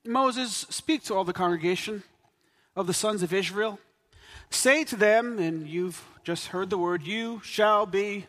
Moses, 0.06 0.66
speak 0.70 1.04
to 1.04 1.14
all 1.14 1.24
the 1.24 1.34
congregation 1.34 2.04
of 2.76 2.88
the 2.88 2.94
sons 2.94 3.24
of 3.24 3.32
Israel. 3.32 3.80
Say 4.50 4.84
to 4.84 4.98
them, 4.98 5.40
and 5.40 5.68
you've 5.68 6.04
just 6.24 6.48
heard 6.48 6.70
the 6.70 6.78
word, 6.78 7.04
you 7.04 7.42
shall 7.44 7.86
be 7.86 8.28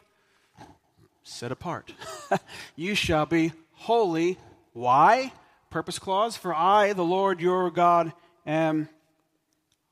set 1.25 1.51
apart. 1.51 1.93
you 2.77 2.95
shall 2.95 3.27
be 3.27 3.53
holy. 3.73 4.39
Why? 4.73 5.33
Purpose 5.71 5.99
clause, 5.99 6.37
for 6.37 6.55
I, 6.55 6.93
the 6.93 7.03
Lord 7.03 7.41
your 7.41 7.71
God, 7.71 8.13
am 8.47 8.89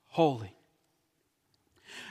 holy. 0.07 0.53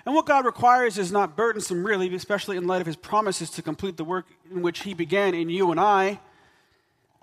And 0.04 0.14
what 0.14 0.26
God 0.26 0.44
requires 0.44 0.98
is 0.98 1.10
not 1.10 1.34
burdensome, 1.34 1.84
really, 1.84 2.14
especially 2.14 2.58
in 2.58 2.66
light 2.66 2.82
of 2.82 2.86
his 2.86 2.96
promises 2.96 3.48
to 3.50 3.62
complete 3.62 3.96
the 3.96 4.04
work 4.04 4.26
in 4.50 4.60
which 4.60 4.80
he 4.80 4.92
began 4.92 5.34
in 5.34 5.48
you 5.48 5.70
and 5.70 5.80
I. 5.80 6.20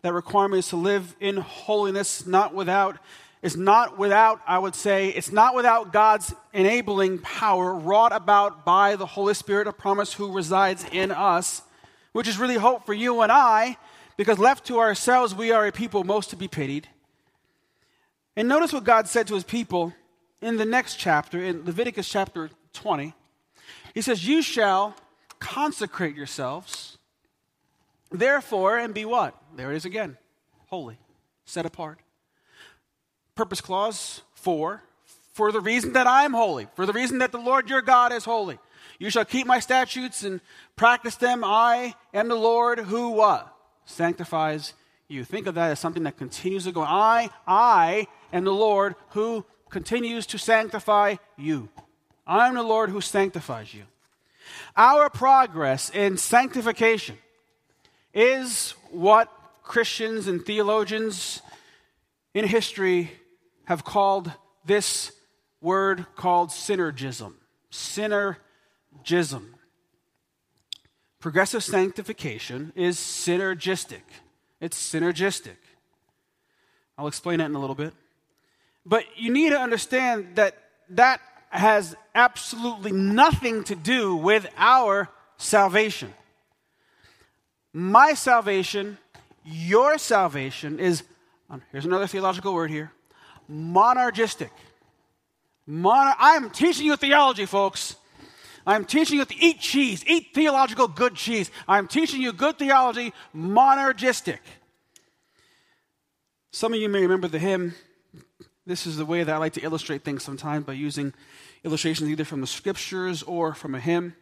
That 0.02 0.14
requirement 0.14 0.60
is 0.60 0.70
to 0.70 0.78
live 0.78 1.16
in 1.20 1.38
holiness, 1.38 2.26
not 2.26 2.54
without, 2.54 2.98
is 3.42 3.58
not 3.58 3.98
without, 3.98 4.42
I 4.48 4.60
would 4.60 4.76
say, 4.76 5.10
it's 5.10 5.32
not 5.32 5.56
without 5.56 5.92
God's 5.94 6.34
enabling 6.54 7.20
power 7.20 7.74
wrought 7.74 8.14
about 8.14 8.66
by 8.66 8.96
the 8.96 9.06
Holy 9.06 9.34
Spirit 9.34 9.68
of 9.68 9.78
promise 9.78 10.14
who 10.14 10.32
resides 10.32 10.86
in 10.92 11.12
us 11.12 11.62
which 12.12 12.28
is 12.28 12.38
really 12.38 12.56
hope 12.56 12.86
for 12.86 12.94
you 12.94 13.22
and 13.22 13.32
I, 13.32 13.78
because 14.18 14.40
left 14.40 14.66
to 14.68 14.80
ourselves, 14.80 15.34
we 15.34 15.52
are 15.52 15.66
a 15.66 15.72
people 15.72 16.04
most 16.04 16.30
to 16.32 16.36
be 16.36 16.48
pitied. 16.48 16.88
And 18.36 18.48
notice 18.48 18.74
what 18.74 18.84
God 18.84 19.08
said 19.08 19.28
to 19.28 19.36
his 19.36 19.44
people 19.44 19.94
in 20.42 20.58
the 20.58 20.66
next 20.66 20.96
chapter, 20.96 21.44
in 21.44 21.66
Leviticus 21.66 22.10
chapter 22.10 22.50
20. 22.74 23.14
He 23.94 24.02
says, 24.02 24.28
You 24.28 24.42
shall 24.42 24.96
consecrate 25.40 26.16
yourselves, 26.16 26.98
therefore, 28.12 28.78
and 28.78 28.94
be 28.94 29.06
what? 29.06 29.36
There 29.56 29.72
it 29.72 29.78
is 29.78 29.86
again 29.86 30.18
holy, 30.68 31.00
set 31.46 31.66
apart. 31.66 32.00
Purpose 33.36 33.62
clause 33.62 34.22
four, 34.34 34.84
for 35.34 35.52
the 35.52 35.60
reason 35.60 35.94
that 35.94 36.08
I 36.08 36.26
am 36.26 36.34
holy, 36.34 36.68
for 36.76 36.86
the 36.86 36.94
reason 36.94 37.20
that 37.20 37.32
the 37.32 37.40
Lord 37.40 37.70
your 37.70 37.82
God 37.82 38.12
is 38.14 38.26
holy. 38.26 38.60
You 39.00 39.10
shall 39.10 39.26
keep 39.26 39.48
my 39.48 39.60
statutes 39.60 40.24
and 40.24 40.42
practice 40.76 41.16
them. 41.16 41.44
I 41.44 41.96
am 42.14 42.28
the 42.28 42.36
Lord 42.36 42.80
who 42.80 43.12
what? 43.12 43.54
Sanctifies 43.86 44.74
you. 45.08 45.24
Think 45.24 45.48
of 45.48 45.56
that 45.56 45.72
as 45.72 45.80
something 45.80 46.04
that 46.04 46.18
continues 46.18 46.66
to 46.66 46.72
go. 46.72 46.82
I, 46.82 47.30
I 47.48 48.08
am 48.34 48.44
the 48.44 48.54
Lord 48.54 48.96
who 49.10 49.46
continues 49.70 50.26
to 50.28 50.38
sanctify 50.38 51.16
you. 51.38 51.70
I 52.28 52.48
am 52.48 52.56
the 52.56 52.64
Lord 52.64 52.90
who 52.90 53.02
sanctifies 53.02 53.74
you. 53.74 53.84
Our 54.76 55.10
progress 55.10 55.90
in 55.90 56.18
sanctification 56.18 57.18
is 58.14 58.72
what 58.92 59.32
Christians 59.64 60.28
and 60.28 60.46
theologians 60.46 61.42
in 62.34 62.46
history 62.46 63.12
have 63.66 63.84
called 63.84 64.32
this 64.66 65.12
word 65.62 66.06
called 66.16 66.50
synergism. 66.50 67.34
Synergism. 67.72 69.46
Progressive 71.20 71.64
sanctification 71.64 72.72
is 72.76 72.98
synergistic. 72.98 74.02
It's 74.62 74.78
synergistic. 74.78 75.58
I'll 76.98 77.08
explain 77.08 77.40
that 77.40 77.46
in 77.46 77.56
a 77.56 77.60
little 77.60 77.76
bit. 77.76 77.94
But 78.86 79.04
you 79.18 79.32
need 79.32 79.52
to 79.52 79.60
understand 79.60 80.36
that 80.36 80.58
that 80.90 81.22
has 81.50 81.96
absolutely 82.16 82.92
nothing 82.92 83.64
to 83.66 83.76
do 83.76 84.16
with 84.16 84.48
our 84.58 85.10
salvation. 85.38 86.14
My 87.74 88.14
salvation, 88.14 88.98
your 89.46 89.98
salvation 89.98 90.80
is, 90.80 91.04
here's 91.72 91.86
another 91.86 92.08
theological 92.08 92.54
word 92.54 92.72
here, 92.72 92.92
monergistic. 93.52 94.50
Monar- 95.68 96.16
I'm 96.18 96.50
teaching 96.50 96.88
you 96.88 96.96
theology, 96.96 97.46
folks. 97.46 97.96
I'm 98.66 98.86
teaching 98.86 99.20
you 99.20 99.26
to 99.26 99.36
eat 99.36 99.60
cheese, 99.60 100.04
eat 100.08 100.28
theological 100.34 100.88
good 100.88 101.16
cheese. 101.16 101.52
I'm 101.68 101.88
teaching 101.88 102.22
you 102.22 102.34
good 102.34 102.58
theology, 102.58 103.14
monergistic. 103.36 104.40
Some 106.52 106.74
of 106.74 106.80
you 106.80 106.90
may 106.90 107.02
remember 107.02 107.28
the 107.28 107.40
hymn. 107.40 107.76
This 108.66 108.88
is 108.88 108.98
the 108.98 109.06
way 109.06 109.24
that 109.24 109.34
I 109.34 109.38
like 109.38 109.54
to 109.54 109.62
illustrate 109.62 110.04
things 110.04 110.24
sometimes 110.24 110.66
by 110.66 110.74
using 110.74 111.14
illustrations 111.64 112.10
either 112.10 112.26
from 112.26 112.42
the 112.42 112.48
scriptures 112.48 113.24
or 113.24 113.54
from 113.54 113.76
a 113.76 113.80
hymn. 113.80 114.16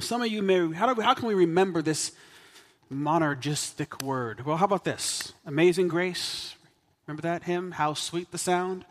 Some 0.00 0.22
of 0.22 0.28
you 0.28 0.42
may, 0.42 0.72
how, 0.72 0.86
do 0.86 0.94
we, 0.94 1.04
how 1.04 1.14
can 1.14 1.28
we 1.28 1.34
remember 1.34 1.80
this 1.80 2.12
monergistic 2.90 4.02
word? 4.02 4.46
Well, 4.46 4.56
how 4.56 4.64
about 4.64 4.84
this? 4.84 5.32
Amazing 5.44 5.88
grace. 5.88 6.54
Remember 7.06 7.22
that 7.22 7.44
hymn? 7.44 7.72
How 7.72 7.94
sweet 7.94 8.30
the 8.30 8.38
sound 8.38 8.84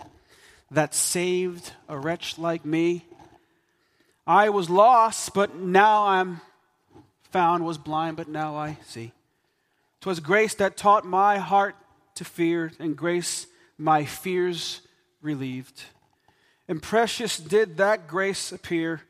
that 0.72 0.96
saved 0.96 1.74
a 1.90 1.98
wretch 1.98 2.38
like 2.38 2.66
me. 2.66 3.06
I 4.26 4.50
was 4.50 4.70
lost, 4.70 5.34
but 5.34 5.56
now 5.56 6.08
I'm 6.08 6.42
found, 7.32 7.66
was 7.66 7.78
blind, 7.78 8.18
but 8.18 8.30
now 8.30 8.56
I 8.56 8.78
see. 8.86 9.12
'Twas 10.00 10.20
grace 10.20 10.56
that 10.56 10.78
taught 10.78 11.06
my 11.06 11.38
heart 11.38 11.76
to 12.16 12.26
fear, 12.26 12.72
and 12.80 12.98
grace 12.98 13.48
my 13.78 14.06
fears 14.06 14.82
relieved. 15.22 15.84
And 16.68 16.82
precious 16.82 17.38
did 17.38 17.78
that 17.78 18.08
grace 18.08 18.52
appear 18.52 19.02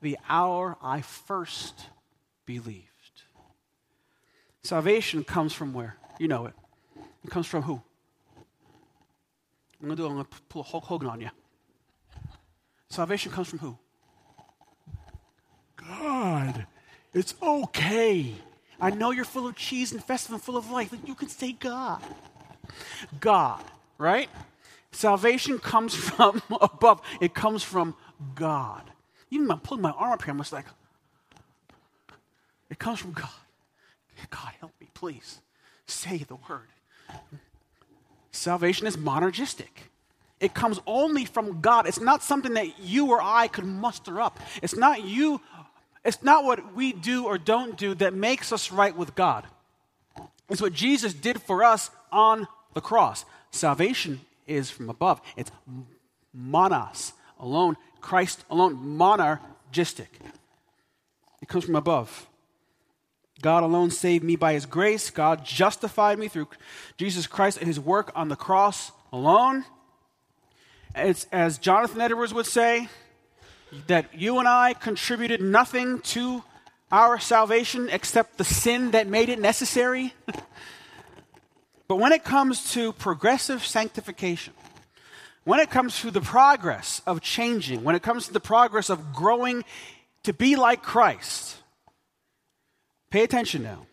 the 0.00 0.18
hour 0.28 0.76
I 0.82 1.02
first 1.02 1.86
believed. 2.46 2.93
Salvation 4.64 5.22
comes 5.24 5.52
from 5.52 5.74
where? 5.74 5.96
You 6.18 6.26
know 6.26 6.46
it. 6.46 6.54
It 7.22 7.30
comes 7.30 7.46
from 7.46 7.62
who? 7.62 7.82
I'm 9.80 9.88
going 9.88 9.96
to 9.96 10.02
do 10.02 10.06
I'm 10.06 10.14
going 10.14 10.24
to 10.24 10.42
pull 10.48 10.62
a 10.62 10.64
Hulk 10.64 10.84
Hogan 10.84 11.08
on 11.08 11.20
you. 11.20 11.30
Salvation 12.88 13.30
comes 13.30 13.48
from 13.48 13.58
who? 13.58 13.78
God. 15.76 16.66
It's 17.12 17.34
okay. 17.42 18.34
I 18.80 18.90
know 18.90 19.10
you're 19.10 19.26
full 19.26 19.46
of 19.46 19.54
cheese 19.54 19.92
and 19.92 20.02
festive 20.02 20.32
and 20.32 20.42
full 20.42 20.56
of 20.56 20.70
life, 20.70 20.88
but 20.90 21.06
you 21.06 21.14
can 21.14 21.28
say 21.28 21.52
God. 21.52 22.02
God, 23.20 23.62
right? 23.98 24.30
Salvation 24.92 25.58
comes 25.58 25.94
from 26.08 26.40
above. 26.50 27.02
It 27.20 27.34
comes 27.34 27.62
from 27.62 27.94
God. 28.34 28.82
Even 29.30 29.46
when 29.46 29.56
I'm 29.56 29.60
pulling 29.60 29.82
my 29.82 29.90
arm 29.90 30.12
up 30.12 30.22
here, 30.22 30.32
I'm 30.32 30.38
just 30.38 30.54
like, 30.54 30.66
it 32.70 32.78
comes 32.78 32.98
from 32.98 33.12
God. 33.12 33.28
God, 34.30 34.52
help 34.60 34.72
me, 34.80 34.88
please. 34.94 35.40
Say 35.86 36.18
the 36.18 36.36
word. 36.48 36.68
Salvation 38.30 38.86
is 38.86 38.96
monergistic. 38.96 39.90
It 40.40 40.54
comes 40.54 40.80
only 40.86 41.24
from 41.24 41.60
God. 41.60 41.86
It's 41.86 42.00
not 42.00 42.22
something 42.22 42.54
that 42.54 42.80
you 42.80 43.10
or 43.10 43.20
I 43.22 43.48
could 43.48 43.64
muster 43.64 44.20
up. 44.20 44.40
It's 44.62 44.76
not 44.76 45.04
you, 45.04 45.40
it's 46.04 46.22
not 46.22 46.44
what 46.44 46.74
we 46.74 46.92
do 46.92 47.24
or 47.24 47.38
don't 47.38 47.76
do 47.78 47.94
that 47.94 48.12
makes 48.14 48.52
us 48.52 48.72
right 48.72 48.94
with 48.96 49.14
God. 49.14 49.46
It's 50.50 50.60
what 50.60 50.72
Jesus 50.72 51.14
did 51.14 51.40
for 51.40 51.64
us 51.64 51.90
on 52.12 52.46
the 52.74 52.80
cross. 52.80 53.24
Salvation 53.50 54.20
is 54.46 54.70
from 54.70 54.90
above. 54.90 55.20
It's 55.36 55.50
monos, 56.32 57.12
alone, 57.38 57.76
Christ 58.00 58.44
alone, 58.50 58.76
monergistic. 58.76 60.08
It 61.40 61.48
comes 61.48 61.64
from 61.64 61.76
above. 61.76 62.26
God 63.44 63.62
alone 63.62 63.90
saved 63.90 64.24
me 64.24 64.36
by 64.36 64.54
his 64.54 64.64
grace. 64.64 65.10
God 65.10 65.44
justified 65.44 66.18
me 66.18 66.28
through 66.28 66.48
Jesus 66.96 67.26
Christ 67.26 67.58
and 67.58 67.66
his 67.66 67.78
work 67.78 68.10
on 68.14 68.28
the 68.28 68.36
cross 68.36 68.90
alone. 69.12 69.66
It's 70.96 71.26
as 71.30 71.58
Jonathan 71.58 72.00
Edwards 72.00 72.32
would 72.32 72.46
say, 72.46 72.88
that 73.86 74.18
you 74.18 74.38
and 74.38 74.48
I 74.48 74.72
contributed 74.72 75.42
nothing 75.42 76.00
to 76.14 76.42
our 76.90 77.18
salvation 77.20 77.90
except 77.90 78.38
the 78.38 78.44
sin 78.44 78.92
that 78.92 79.08
made 79.08 79.28
it 79.28 79.38
necessary. 79.38 80.14
but 81.86 81.96
when 81.96 82.12
it 82.12 82.24
comes 82.24 82.72
to 82.72 82.94
progressive 82.94 83.62
sanctification, 83.62 84.54
when 85.44 85.60
it 85.60 85.68
comes 85.68 86.00
to 86.00 86.10
the 86.10 86.22
progress 86.22 87.02
of 87.06 87.20
changing, 87.20 87.84
when 87.84 87.94
it 87.94 88.02
comes 88.02 88.26
to 88.26 88.32
the 88.32 88.40
progress 88.40 88.88
of 88.88 89.12
growing 89.12 89.66
to 90.22 90.32
be 90.32 90.56
like 90.56 90.80
Christ, 90.80 91.58
Pay 93.14 93.22
attention 93.22 93.62
now. 93.62 93.86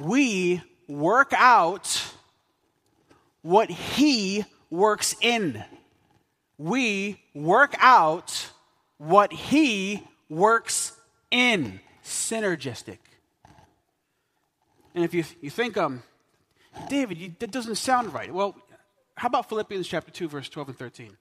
We 0.00 0.62
work 0.88 1.34
out 1.36 2.10
what 3.42 3.68
He 3.68 4.46
works 4.70 5.14
in. 5.20 5.62
We 6.56 7.20
work 7.34 7.74
out 7.80 8.48
what 8.96 9.30
He 9.30 10.02
works 10.30 10.92
in. 11.30 11.80
Synergistic. 12.02 12.96
And 14.94 15.04
if 15.04 15.12
you, 15.12 15.24
you 15.42 15.50
think, 15.50 15.76
um, 15.76 16.02
David, 16.88 17.18
you, 17.18 17.34
that 17.40 17.50
doesn't 17.50 17.76
sound 17.76 18.14
right. 18.14 18.32
Well, 18.32 18.56
how 19.16 19.26
about 19.26 19.50
Philippians 19.50 19.86
chapter 19.86 20.10
2, 20.10 20.28
verse 20.28 20.48
12 20.48 20.68
and 20.70 20.78
13? 20.78 21.06
It 21.08 21.12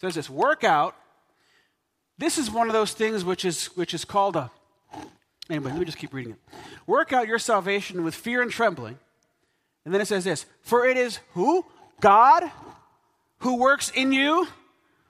says 0.00 0.14
this 0.14 0.30
work 0.30 0.64
out. 0.64 0.96
This 2.16 2.38
is 2.38 2.50
one 2.50 2.66
of 2.66 2.72
those 2.72 2.94
things 2.94 3.26
which 3.26 3.44
is, 3.44 3.66
which 3.76 3.92
is 3.92 4.06
called 4.06 4.36
a 4.36 4.50
Anyway, 5.48 5.70
let 5.70 5.78
me 5.78 5.84
just 5.84 5.98
keep 5.98 6.12
reading 6.12 6.32
it. 6.32 6.38
Work 6.86 7.12
out 7.12 7.28
your 7.28 7.38
salvation 7.38 8.02
with 8.02 8.14
fear 8.14 8.42
and 8.42 8.50
trembling. 8.50 8.98
And 9.84 9.94
then 9.94 10.00
it 10.00 10.06
says 10.06 10.24
this 10.24 10.46
For 10.62 10.86
it 10.86 10.96
is 10.96 11.20
who? 11.32 11.64
God 12.00 12.50
who 13.38 13.56
works 13.56 13.90
in 13.90 14.12
you 14.12 14.46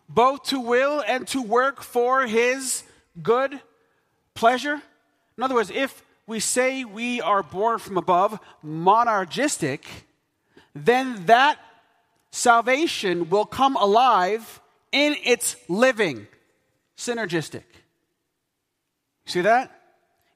both 0.08 0.44
to 0.44 0.60
will 0.60 1.02
and 1.06 1.26
to 1.28 1.42
work 1.42 1.82
for 1.82 2.26
his 2.26 2.84
good 3.22 3.60
pleasure. 4.34 4.80
In 5.36 5.42
other 5.42 5.54
words, 5.54 5.70
if 5.70 6.02
we 6.26 6.40
say 6.40 6.84
we 6.84 7.20
are 7.20 7.42
born 7.42 7.78
from 7.78 7.96
above, 7.96 8.38
monergistic, 8.64 9.80
then 10.74 11.26
that 11.26 11.58
salvation 12.30 13.30
will 13.30 13.46
come 13.46 13.76
alive 13.76 14.60
in 14.92 15.16
its 15.24 15.56
living, 15.68 16.26
synergistic. 16.96 17.64
See 19.24 19.40
that? 19.40 19.75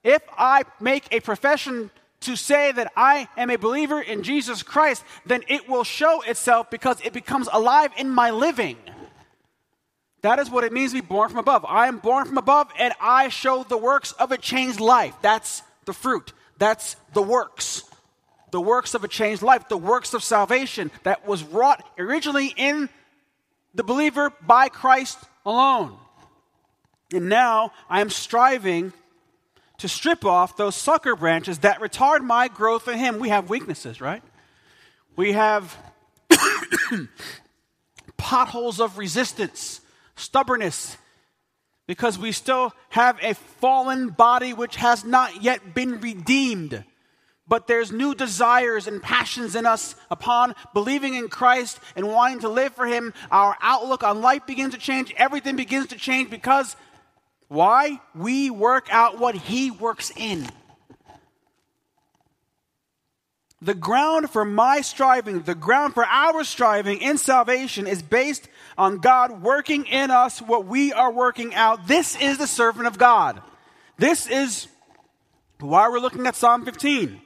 If 0.03 0.23
I 0.37 0.63
make 0.81 1.07
a 1.13 1.21
profession 1.21 1.91
to 2.21 2.37
say 2.37 2.73
that 2.73 2.93
I 2.97 3.29
am 3.37 3.51
a 3.51 3.57
believer 3.57 4.01
in 4.01 4.23
Jesus 4.23 4.63
Christ, 4.63 5.05
then 5.27 5.43
it 5.49 5.69
will 5.69 5.85
show 5.85 6.23
itself 6.23 6.71
because 6.71 7.01
it 7.03 7.13
becomes 7.13 7.49
alive 7.53 7.91
in 7.97 8.11
my 8.11 8.31
living. 8.31 8.77
That 10.23 10.39
is 10.39 10.51
what 10.51 10.65
it 10.65 10.73
means 10.73 10.93
to 10.93 11.01
be 11.01 11.07
born 11.07 11.31
from 11.31 11.39
above. 11.39 11.65
I 11.67 11.89
am 11.89 11.99
born 11.99 12.27
from 12.27 12.37
above 12.37 12.71
and 12.79 12.93
I 13.01 13.29
show 13.29 13.63
the 13.63 13.79
works 13.79 14.13
of 14.13 14.33
a 14.33 14.39
changed 14.39 14.81
life. 14.81 15.15
That's 15.23 15.63
the 15.87 15.95
fruit. 15.95 16.33
That's 16.59 16.97
the 17.15 17.23
works. 17.23 17.85
The 18.51 18.61
works 18.61 18.95
of 18.95 19.05
a 19.05 19.09
changed 19.09 19.43
life, 19.43 19.69
the 19.69 19.79
works 19.79 20.13
of 20.13 20.23
salvation 20.23 20.91
that 21.05 21.27
was 21.27 21.43
wrought 21.43 21.83
originally 21.99 22.53
in 22.57 22.91
the 23.75 23.85
believer 23.85 24.31
by 24.47 24.69
Christ 24.69 25.19
alone. 25.47 25.97
And 27.15 27.29
now 27.29 27.73
I 27.89 28.01
am 28.01 28.11
striving 28.11 28.93
to 29.81 29.89
strip 29.89 30.27
off 30.27 30.59
those 30.59 30.77
sucker 30.77 31.17
branches 31.17 31.61
that 31.61 31.81
retard 31.81 32.21
my 32.21 32.49
growth 32.49 32.87
in 32.87 32.99
Him. 32.99 33.19
We 33.19 33.31
have 33.31 33.49
weaknesses, 33.49 34.01
right? 34.01 34.23
We 35.17 35.33
have 35.33 35.77
potholes 38.19 38.79
of 38.79 38.99
resistance, 38.99 39.81
stubbornness, 40.17 40.99
because 41.87 42.19
we 42.19 42.31
still 42.31 42.75
have 42.91 43.19
a 43.23 43.35
fallen 43.35 44.11
body 44.11 44.53
which 44.53 44.77
has 44.77 45.03
not 45.03 45.43
yet 45.43 45.75
been 45.75 46.01
redeemed. 46.01 46.85
But 47.49 47.67
there's 47.67 47.91
new 47.91 48.15
desires 48.15 48.87
and 48.87 49.03
passions 49.03 49.57
in 49.57 49.65
us 49.65 49.97
upon 50.11 50.55
believing 50.75 51.15
in 51.15 51.29
Christ 51.29 51.81
and 51.97 52.07
wanting 52.07 52.41
to 52.41 52.51
live 52.51 52.75
for 52.75 52.87
Him. 52.87 53.15
Our 53.31 53.57
outlook 53.63 54.05
on 54.05 54.21
life 54.21 54.47
begins 54.47 54.75
to 54.75 54.79
change. 54.79 55.15
Everything 55.17 55.57
begins 55.57 55.89
to 55.89 55.97
change 55.97 56.29
because 56.29 56.77
why? 57.51 58.01
We 58.15 58.49
work 58.49 58.87
out 58.93 59.19
what 59.19 59.35
He 59.35 59.73
works 59.73 60.13
in. 60.15 60.47
The 63.61 63.75
ground 63.75 64.31
for 64.31 64.45
my 64.45 64.83
striving, 64.83 65.43
the 65.43 65.57
ground 65.57 65.95
for 65.95 66.07
our 66.07 66.45
striving 66.45 67.01
in 67.03 67.19
salvation 67.19 67.89
is 67.89 68.03
based 68.03 68.49
on 68.79 68.99
God 68.99 69.43
working 69.43 69.85
in 69.87 70.13
us 70.13 70.41
what 70.41 70.67
we 70.67 70.93
are 70.93 71.11
working 71.11 71.53
out. 71.53 71.89
This 71.89 72.17
is 72.23 72.39
the 72.39 72.47
servant 72.47 72.87
of 72.87 72.99
God. 72.99 73.43
This 73.99 74.29
is 74.29 74.69
why 75.59 75.89
we're 75.89 75.99
looking 75.99 76.29
at 76.29 76.37
Psalm 76.37 76.65
15. 76.65 77.21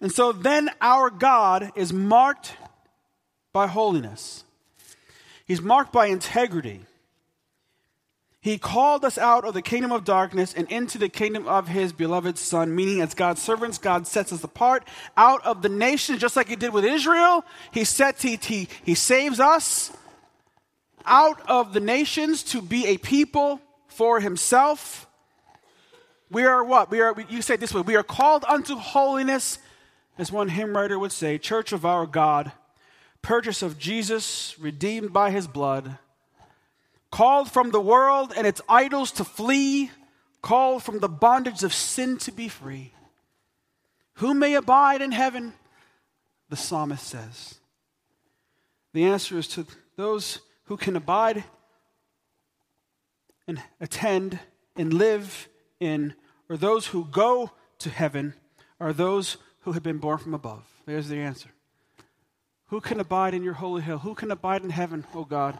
And 0.00 0.12
so 0.12 0.30
then 0.30 0.70
our 0.80 1.10
God 1.10 1.72
is 1.74 1.92
marked 1.92 2.56
by 3.52 3.66
holiness. 3.66 4.44
He's 5.46 5.60
marked 5.60 5.92
by 5.92 6.06
integrity. 6.06 6.82
He 8.40 8.56
called 8.56 9.04
us 9.04 9.18
out 9.18 9.44
of 9.44 9.54
the 9.54 9.62
kingdom 9.62 9.90
of 9.90 10.04
darkness 10.04 10.54
and 10.54 10.70
into 10.70 10.96
the 10.96 11.08
kingdom 11.08 11.48
of 11.48 11.66
his 11.66 11.92
beloved 11.92 12.38
Son, 12.38 12.74
meaning 12.74 13.00
as 13.00 13.14
God's 13.14 13.42
servants, 13.42 13.78
God 13.78 14.06
sets 14.06 14.32
us 14.32 14.44
apart 14.44 14.86
out 15.16 15.44
of 15.44 15.62
the 15.62 15.68
nations, 15.68 16.20
just 16.20 16.36
like 16.36 16.48
he 16.48 16.54
did 16.54 16.72
with 16.72 16.84
Israel. 16.84 17.44
He 17.72 17.84
sets, 17.84 18.22
he, 18.22 18.38
he, 18.40 18.68
he 18.84 18.94
saves 18.94 19.40
us 19.40 19.90
out 21.04 21.40
of 21.48 21.72
the 21.72 21.80
nations 21.80 22.44
to 22.44 22.62
be 22.62 22.86
a 22.86 22.96
people 22.96 23.60
for 23.88 24.20
himself. 24.20 25.08
We 26.30 26.44
are 26.44 26.62
what? 26.62 26.90
We 26.90 27.00
are, 27.00 27.14
you 27.28 27.42
say 27.42 27.56
this 27.56 27.74
way, 27.74 27.80
we 27.80 27.96
are 27.96 28.04
called 28.04 28.44
unto 28.46 28.76
holiness, 28.76 29.58
as 30.16 30.30
one 30.30 30.48
hymn 30.48 30.76
writer 30.76 30.98
would 30.98 31.12
say, 31.12 31.38
church 31.38 31.72
of 31.72 31.84
our 31.84 32.06
God, 32.06 32.52
purchase 33.20 33.62
of 33.62 33.78
Jesus, 33.78 34.54
redeemed 34.60 35.12
by 35.12 35.32
his 35.32 35.48
blood 35.48 35.98
called 37.10 37.50
from 37.50 37.70
the 37.70 37.80
world 37.80 38.32
and 38.36 38.46
its 38.46 38.60
idols 38.68 39.12
to 39.12 39.24
flee, 39.24 39.90
called 40.42 40.82
from 40.82 40.98
the 41.00 41.08
bondage 41.08 41.62
of 41.62 41.72
sin 41.72 42.18
to 42.18 42.32
be 42.32 42.48
free. 42.48 42.92
Who 44.14 44.34
may 44.34 44.54
abide 44.54 45.00
in 45.00 45.12
heaven? 45.12 45.52
The 46.48 46.56
psalmist 46.56 47.06
says. 47.06 47.56
The 48.92 49.04
answer 49.04 49.38
is 49.38 49.48
to 49.48 49.66
those 49.96 50.40
who 50.64 50.76
can 50.76 50.96
abide 50.96 51.44
and 53.46 53.62
attend 53.80 54.38
and 54.76 54.92
live 54.92 55.48
in, 55.80 56.14
or 56.48 56.56
those 56.56 56.88
who 56.88 57.04
go 57.04 57.52
to 57.78 57.90
heaven, 57.90 58.34
are 58.80 58.92
those 58.92 59.36
who 59.60 59.72
have 59.72 59.82
been 59.82 59.98
born 59.98 60.18
from 60.18 60.34
above. 60.34 60.64
There's 60.86 61.08
the 61.08 61.18
answer. 61.18 61.48
Who 62.66 62.80
can 62.80 63.00
abide 63.00 63.34
in 63.34 63.42
your 63.42 63.54
holy 63.54 63.82
hill? 63.82 63.98
Who 63.98 64.14
can 64.14 64.30
abide 64.30 64.62
in 64.62 64.70
heaven, 64.70 65.04
O 65.14 65.24
God? 65.24 65.58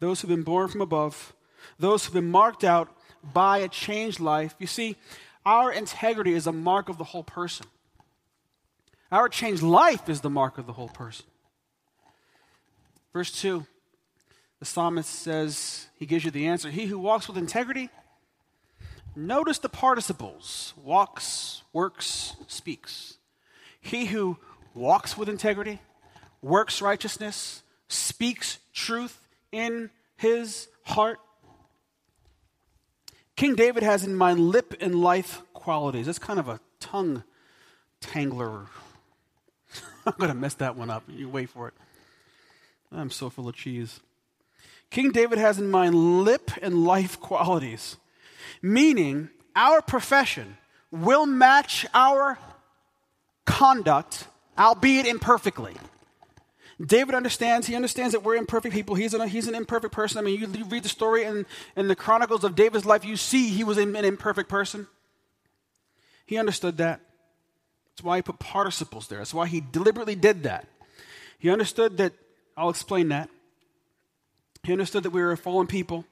Those 0.00 0.20
who've 0.20 0.28
been 0.28 0.42
born 0.42 0.68
from 0.68 0.80
above, 0.80 1.34
those 1.78 2.04
who've 2.04 2.14
been 2.14 2.30
marked 2.30 2.64
out 2.64 2.88
by 3.32 3.58
a 3.58 3.68
changed 3.68 4.20
life. 4.20 4.54
You 4.58 4.66
see, 4.66 4.96
our 5.44 5.72
integrity 5.72 6.34
is 6.34 6.46
a 6.46 6.52
mark 6.52 6.88
of 6.88 6.98
the 6.98 7.04
whole 7.04 7.24
person. 7.24 7.66
Our 9.10 9.28
changed 9.28 9.62
life 9.62 10.08
is 10.08 10.20
the 10.20 10.30
mark 10.30 10.58
of 10.58 10.66
the 10.66 10.72
whole 10.74 10.88
person. 10.88 11.26
Verse 13.12 13.32
2, 13.40 13.66
the 14.58 14.64
psalmist 14.64 15.10
says, 15.10 15.86
he 15.96 16.06
gives 16.06 16.24
you 16.24 16.30
the 16.30 16.46
answer. 16.46 16.70
He 16.70 16.86
who 16.86 16.98
walks 16.98 17.26
with 17.26 17.38
integrity, 17.38 17.88
notice 19.16 19.58
the 19.58 19.68
participles 19.68 20.74
walks, 20.76 21.62
works, 21.72 22.36
speaks. 22.46 23.14
He 23.80 24.06
who 24.06 24.36
walks 24.74 25.16
with 25.16 25.28
integrity, 25.28 25.80
works 26.42 26.82
righteousness, 26.82 27.62
speaks 27.88 28.58
truth, 28.74 29.26
in 29.52 29.90
his 30.16 30.68
heart. 30.84 31.18
King 33.36 33.54
David 33.54 33.82
has 33.82 34.04
in 34.04 34.14
mind 34.14 34.40
lip 34.40 34.74
and 34.80 34.94
life 35.00 35.42
qualities. 35.52 36.06
That's 36.06 36.18
kind 36.18 36.40
of 36.40 36.48
a 36.48 36.60
tongue 36.80 37.22
tangler. 38.00 38.66
I'm 40.06 40.14
going 40.18 40.30
to 40.30 40.36
mess 40.36 40.54
that 40.54 40.76
one 40.76 40.90
up. 40.90 41.04
You 41.08 41.28
wait 41.28 41.50
for 41.50 41.68
it. 41.68 41.74
I'm 42.90 43.10
so 43.10 43.30
full 43.30 43.48
of 43.48 43.54
cheese. 43.54 44.00
King 44.90 45.10
David 45.10 45.38
has 45.38 45.58
in 45.58 45.70
mind 45.70 45.94
lip 46.24 46.50
and 46.62 46.84
life 46.84 47.20
qualities, 47.20 47.96
meaning 48.62 49.28
our 49.54 49.82
profession 49.82 50.56
will 50.90 51.26
match 51.26 51.84
our 51.92 52.38
conduct, 53.44 54.26
albeit 54.58 55.06
imperfectly. 55.06 55.74
David 56.84 57.14
understands, 57.16 57.66
he 57.66 57.74
understands 57.74 58.12
that 58.12 58.22
we're 58.22 58.36
imperfect 58.36 58.72
people. 58.72 58.94
He's 58.94 59.12
an, 59.12 59.28
he's 59.28 59.48
an 59.48 59.56
imperfect 59.56 59.92
person. 59.92 60.18
I 60.18 60.22
mean, 60.22 60.40
you, 60.40 60.46
you 60.46 60.64
read 60.64 60.84
the 60.84 60.88
story 60.88 61.24
in, 61.24 61.44
in 61.74 61.88
the 61.88 61.96
Chronicles 61.96 62.44
of 62.44 62.54
David's 62.54 62.86
life, 62.86 63.04
you 63.04 63.16
see 63.16 63.48
he 63.48 63.64
was 63.64 63.78
an, 63.78 63.96
imperfect 63.96 64.48
person. 64.48 64.86
He 66.24 66.36
understood 66.36 66.76
that. 66.76 67.00
That's 67.90 68.04
why 68.04 68.16
he 68.16 68.22
put 68.22 68.38
participles 68.38 69.08
there. 69.08 69.18
That's 69.18 69.34
why 69.34 69.48
he 69.48 69.60
deliberately 69.60 70.14
did 70.14 70.44
that. 70.44 70.68
He 71.40 71.50
understood 71.50 71.96
that, 71.96 72.12
I'll 72.56 72.70
explain 72.70 73.08
that. 73.08 73.28
He 74.62 74.72
understood 74.72 75.02
that 75.02 75.10
we 75.10 75.20
were 75.20 75.32
a 75.32 75.36
fallen 75.36 75.66
people, 75.66 76.04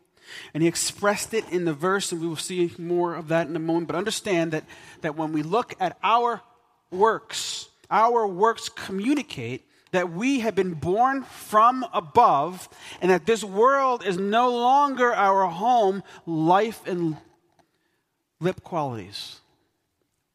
and 0.52 0.64
he 0.64 0.68
expressed 0.68 1.32
it 1.32 1.48
in 1.50 1.64
the 1.64 1.74
verse, 1.74 2.10
and 2.10 2.20
we 2.20 2.26
will 2.26 2.34
see 2.34 2.72
more 2.76 3.14
of 3.14 3.28
that 3.28 3.46
in 3.46 3.54
a 3.54 3.60
moment. 3.60 3.86
But 3.86 3.96
understand 3.96 4.52
that, 4.52 4.64
that 5.02 5.16
when 5.16 5.32
we 5.32 5.44
look 5.44 5.74
at 5.78 5.96
our 6.02 6.42
works, 6.90 7.68
our 7.88 8.26
works 8.26 8.68
communicate 8.68 9.64
that 9.92 10.12
we 10.12 10.40
have 10.40 10.54
been 10.54 10.74
born 10.74 11.22
from 11.22 11.84
above 11.92 12.68
and 13.00 13.10
that 13.10 13.26
this 13.26 13.44
world 13.44 14.04
is 14.04 14.18
no 14.18 14.50
longer 14.50 15.14
our 15.14 15.46
home, 15.46 16.02
life 16.26 16.86
and 16.86 17.16
lip 18.40 18.62
qualities. 18.62 19.40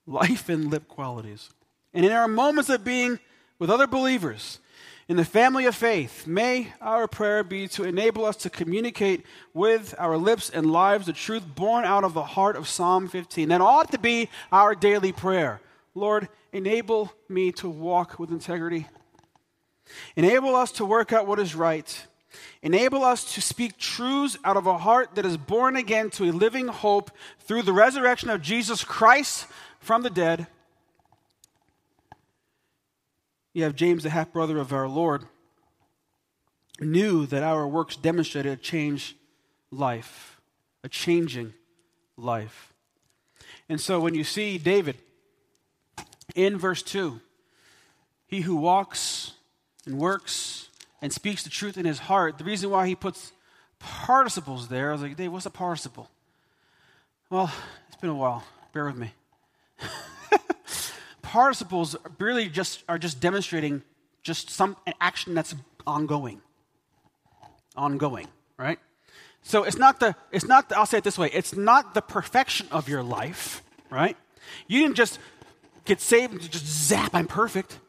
Life 0.08 0.50
and 0.50 0.70
lip 0.70 0.88
qualities. 0.88 1.50
And 1.94 2.06
in 2.06 2.12
our 2.12 2.28
moments 2.28 2.70
of 2.70 2.84
being 2.84 3.20
with 3.60 3.70
other 3.70 3.88
believers, 3.88 4.60
in 5.08 5.18
the 5.18 5.26
family 5.26 5.66
of 5.66 5.76
faith, 5.76 6.26
may 6.26 6.72
our 6.80 7.08
prayer 7.08 7.44
be 7.44 7.68
to 7.70 7.84
enable 7.84 8.24
us 8.26 8.38
to 8.38 8.50
communicate 8.50 9.26
with 9.54 9.94
our 9.98 10.16
lips 10.18 10.50
and 10.50 10.72
lives 10.72 11.06
the 11.06 11.14
truth 11.14 11.44
born 11.54 11.84
out 11.84 12.06
of 12.06 12.14
the 12.14 12.24
heart 12.24 12.56
of 12.56 12.68
Psalm 12.68 13.10
15. 13.10 13.50
That 13.50 13.60
ought 13.60 13.92
to 13.92 14.00
be 14.00 14.30
our 14.52 14.74
daily 14.74 15.12
prayer. 15.12 15.60
Lord, 15.94 16.30
enable 16.54 17.12
me 17.28 17.52
to 17.54 17.68
walk 17.68 18.20
with 18.20 18.32
integrity 18.32 18.88
Enable 20.16 20.56
us 20.56 20.72
to 20.74 20.86
work 20.86 21.14
out 21.14 21.28
what 21.28 21.40
is 21.40 21.56
right. 21.56 22.08
Enable 22.62 23.04
us 23.04 23.34
to 23.34 23.42
speak 23.42 23.78
truths 23.78 24.38
out 24.44 24.58
of 24.58 24.68
a 24.68 24.78
heart 24.78 25.16
that 25.16 25.26
is 25.26 25.38
born 25.38 25.76
again 25.76 26.10
to 26.12 26.26
a 26.26 26.32
living 26.32 26.68
hope 26.68 27.12
through 27.40 27.64
the 27.64 27.74
resurrection 27.74 28.30
of 28.30 28.42
Jesus 28.42 28.84
Christ 28.84 29.48
from 29.80 30.04
the 30.04 30.10
dead. 30.10 30.48
You 33.54 33.64
have 33.64 33.76
James, 33.76 34.04
the 34.04 34.10
half 34.10 34.32
brother 34.32 34.60
of 34.60 34.72
our 34.72 34.88
Lord, 34.88 35.26
knew 36.80 37.26
that 37.26 37.44
our 37.44 37.68
works 37.68 37.96
demonstrated 37.96 38.54
a 38.54 38.56
changed 38.56 39.16
life, 39.72 40.40
a 40.84 40.90
changing 40.90 41.54
life. 42.16 42.74
And 43.68 43.80
so 43.80 44.00
when 44.00 44.16
you 44.16 44.24
see 44.24 44.58
David 44.58 44.98
in 46.36 46.58
verse 46.58 46.82
2, 46.84 47.20
he 48.28 48.42
who 48.42 48.56
walks 48.56 49.34
and 49.86 49.98
works 49.98 50.70
and 51.02 51.12
speaks 51.12 51.44
the 51.44 51.50
truth 51.50 51.78
in 51.78 51.86
his 51.86 52.00
heart. 52.00 52.38
The 52.38 52.44
reason 52.44 52.70
why 52.70 52.88
he 52.88 52.96
puts 52.96 53.32
participles 53.80 54.68
there, 54.68 54.90
I 54.90 54.94
was 54.94 55.02
like, 55.02 55.18
Dave, 55.18 55.32
what's 55.32 55.46
a 55.46 55.50
participle? 55.50 56.10
Well, 57.30 57.52
it's 57.88 57.98
been 57.98 58.10
a 58.10 58.16
while. 58.16 58.44
Bear 58.74 58.86
with 58.86 58.98
me. 58.98 59.12
participles 61.22 61.96
really 62.20 62.50
just 62.50 62.84
are 62.88 62.98
just 62.98 63.20
demonstrating 63.20 63.82
just 64.22 64.50
some 64.50 64.76
action 65.00 65.34
that's 65.34 65.56
ongoing. 65.88 66.42
Ongoing, 67.76 68.28
right? 68.58 68.80
So 69.44 69.64
it's 69.64 69.78
not 69.78 70.00
the 70.00 70.16
it's 70.32 70.46
not 70.46 70.70
the, 70.70 70.78
I'll 70.78 70.86
say 70.86 71.00
it 71.00 71.04
this 71.04 71.18
way, 71.18 71.30
it's 71.34 71.56
not 71.56 71.94
the 71.94 72.02
perfection 72.02 72.68
of 72.72 72.88
your 72.88 73.02
life, 73.02 73.64
right? 73.90 74.16
You 74.68 74.82
didn't 74.82 74.96
just 74.96 75.20
get 75.86 76.00
saved 76.00 76.34
and 76.34 76.52
just 76.52 76.66
zap, 76.66 77.16
I'm 77.16 77.28
perfect. 77.28 77.80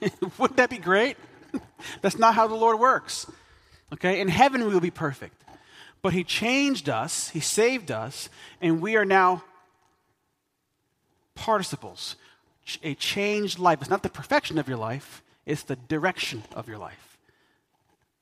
Wouldn't 0.38 0.56
that 0.58 0.70
be 0.70 0.78
great? 0.78 1.16
That's 2.02 2.18
not 2.18 2.34
how 2.34 2.46
the 2.46 2.54
Lord 2.54 2.78
works. 2.78 3.26
Okay? 3.92 4.20
In 4.20 4.28
heaven, 4.28 4.64
we 4.64 4.72
will 4.72 4.80
be 4.80 4.90
perfect. 4.90 5.42
But 6.02 6.12
He 6.12 6.24
changed 6.24 6.88
us, 6.88 7.30
He 7.30 7.40
saved 7.40 7.90
us, 7.90 8.28
and 8.60 8.80
we 8.80 8.96
are 8.96 9.04
now 9.04 9.42
participles. 11.34 12.16
A 12.82 12.94
changed 12.94 13.58
life. 13.58 13.80
It's 13.80 13.90
not 13.90 14.02
the 14.02 14.08
perfection 14.08 14.58
of 14.58 14.68
your 14.68 14.78
life, 14.78 15.22
it's 15.46 15.62
the 15.64 15.76
direction 15.76 16.44
of 16.54 16.68
your 16.68 16.78
life. 16.78 17.18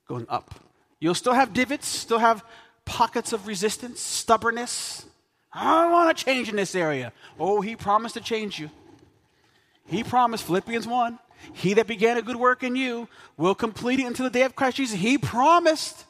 Going 0.07 0.27
up. 0.29 0.55
You'll 1.01 1.15
still 1.15 1.35
have 1.35 1.53
divots, 1.53 1.87
still 1.87 2.19
have 2.19 2.45
pockets 2.85 3.33
of 3.33 3.47
resistance, 3.47 4.01
stubbornness. 4.01 5.05
I 5.53 5.83
don't 5.83 5.93
want 5.93 6.17
to 6.17 6.25
change 6.25 6.49
in 6.49 6.57
this 6.57 6.75
area. 6.75 7.13
Oh, 7.39 7.61
He 7.61 7.77
promised 7.77 8.15
to 8.15 8.21
change 8.21 8.59
you. 8.59 8.71
He 9.87 10.05
promised, 10.05 10.45
Philippians 10.45 10.87
1, 10.87 11.19
he 11.53 11.75
that 11.75 11.87
began 11.87 12.17
a 12.17 12.23
good 12.23 12.37
work 12.37 12.63
in 12.63 12.77
you 12.77 13.09
will 13.37 13.55
complete 13.55 14.01
it 14.01 14.07
until 14.07 14.25
the 14.25 14.31
day 14.31 14.43
of 14.43 14.57
Christ 14.57 14.77
Jesus. 14.77 14.99
He 14.99 15.19
promised 15.19 16.05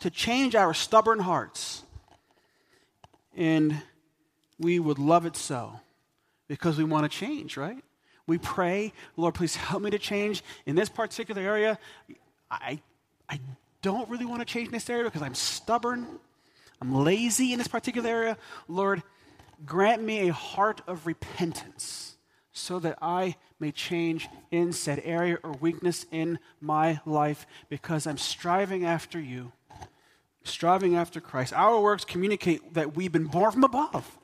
to 0.00 0.10
change 0.10 0.54
our 0.54 0.74
stubborn 0.74 1.18
hearts. 1.18 1.82
And 3.36 3.82
we 4.58 4.78
would 4.78 4.98
love 4.98 5.26
it 5.26 5.36
so 5.36 5.80
because 6.46 6.78
we 6.78 6.84
want 6.84 7.10
to 7.10 7.18
change, 7.18 7.56
right? 7.56 7.82
We 8.26 8.38
pray, 8.38 8.92
Lord, 9.16 9.34
please 9.34 9.56
help 9.56 9.82
me 9.82 9.90
to 9.90 9.98
change 9.98 10.42
in 10.66 10.76
this 10.76 10.88
particular 10.88 11.42
area. 11.42 11.78
I, 12.50 12.80
I 13.28 13.40
don't 13.82 14.08
really 14.08 14.24
want 14.24 14.40
to 14.40 14.46
change 14.46 14.68
in 14.68 14.72
this 14.72 14.88
area 14.88 15.04
because 15.04 15.22
I'm 15.22 15.34
stubborn. 15.34 16.06
I'm 16.80 16.94
lazy 16.94 17.52
in 17.52 17.58
this 17.58 17.68
particular 17.68 18.08
area. 18.08 18.38
Lord, 18.68 19.02
grant 19.66 20.02
me 20.02 20.28
a 20.28 20.32
heart 20.32 20.80
of 20.86 21.06
repentance 21.06 22.16
so 22.52 22.78
that 22.78 22.98
I 23.02 23.36
may 23.64 23.72
change 23.72 24.28
in 24.50 24.74
said 24.74 25.00
area 25.06 25.38
or 25.42 25.52
weakness 25.52 26.04
in 26.10 26.38
my 26.60 27.00
life 27.06 27.46
because 27.70 28.06
I'm 28.06 28.18
striving 28.18 28.84
after 28.84 29.18
you, 29.18 29.52
striving 30.42 30.96
after 30.96 31.18
Christ. 31.18 31.54
Our 31.54 31.80
works 31.80 32.04
communicate 32.04 32.74
that 32.74 32.94
we've 32.94 33.10
been 33.10 33.24
born 33.24 33.52
from 33.52 33.64
above. 33.64 34.18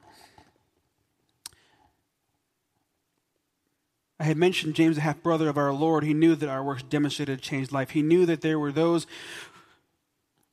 I 4.19 4.25
had 4.25 4.37
mentioned 4.37 4.75
James, 4.75 4.97
the 4.97 5.03
half 5.03 5.23
brother 5.23 5.49
of 5.49 5.57
our 5.57 5.73
Lord. 5.73 6.05
He 6.05 6.13
knew 6.13 6.35
that 6.35 6.51
our 6.51 6.63
works 6.63 6.83
demonstrated 6.83 7.39
a 7.39 7.41
changed 7.41 7.73
life. 7.73 7.91
He 7.91 8.03
knew 8.03 8.27
that 8.27 8.43
there 8.43 8.59
were 8.59 8.73
those 8.73 9.07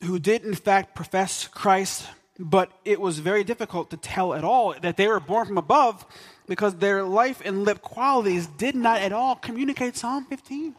who 0.05 0.17
did, 0.17 0.45
in 0.45 0.55
fact, 0.55 0.95
profess 0.95 1.45
Christ, 1.45 2.07
but 2.39 2.71
it 2.85 3.01
was 3.01 3.19
very 3.19 3.43
difficult 3.43 3.89
to 3.89 3.97
tell 3.97 4.33
at 4.33 4.43
all 4.43 4.75
that 4.81 4.97
they 4.97 5.07
were 5.07 5.19
born 5.19 5.47
from 5.47 5.57
above 5.57 6.05
because 6.47 6.75
their 6.75 7.03
life 7.03 7.41
and 7.43 7.63
lip 7.63 7.81
qualities 7.81 8.47
did 8.47 8.75
not 8.75 9.01
at 9.01 9.11
all 9.11 9.35
communicate 9.35 9.97
Psalm 9.97 10.25
15. 10.25 10.75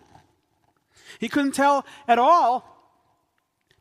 He 1.18 1.28
couldn't 1.28 1.52
tell 1.52 1.84
at 2.06 2.18
all 2.18 2.76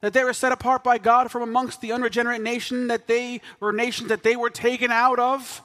that 0.02 0.14
they 0.14 0.24
were 0.24 0.34
set 0.34 0.52
apart 0.52 0.84
by 0.84 0.98
God 0.98 1.32
from 1.32 1.42
amongst 1.42 1.82
the 1.82 1.92
unregenerate 1.92 2.42
nation 2.42 2.88
that 2.88 3.08
they 3.08 3.42
were 3.60 3.74
nations 3.74 4.10
that 4.10 4.24
they 4.24 4.36
were 4.36 4.50
taken 4.50 4.92
out 4.92 5.20
of. 5.20 5.62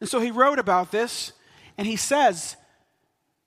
And 0.00 0.08
so 0.08 0.20
he 0.20 0.30
wrote 0.30 0.58
about 0.58 0.90
this, 0.90 1.32
and 1.76 1.86
he 1.86 1.96
says, 1.96 2.56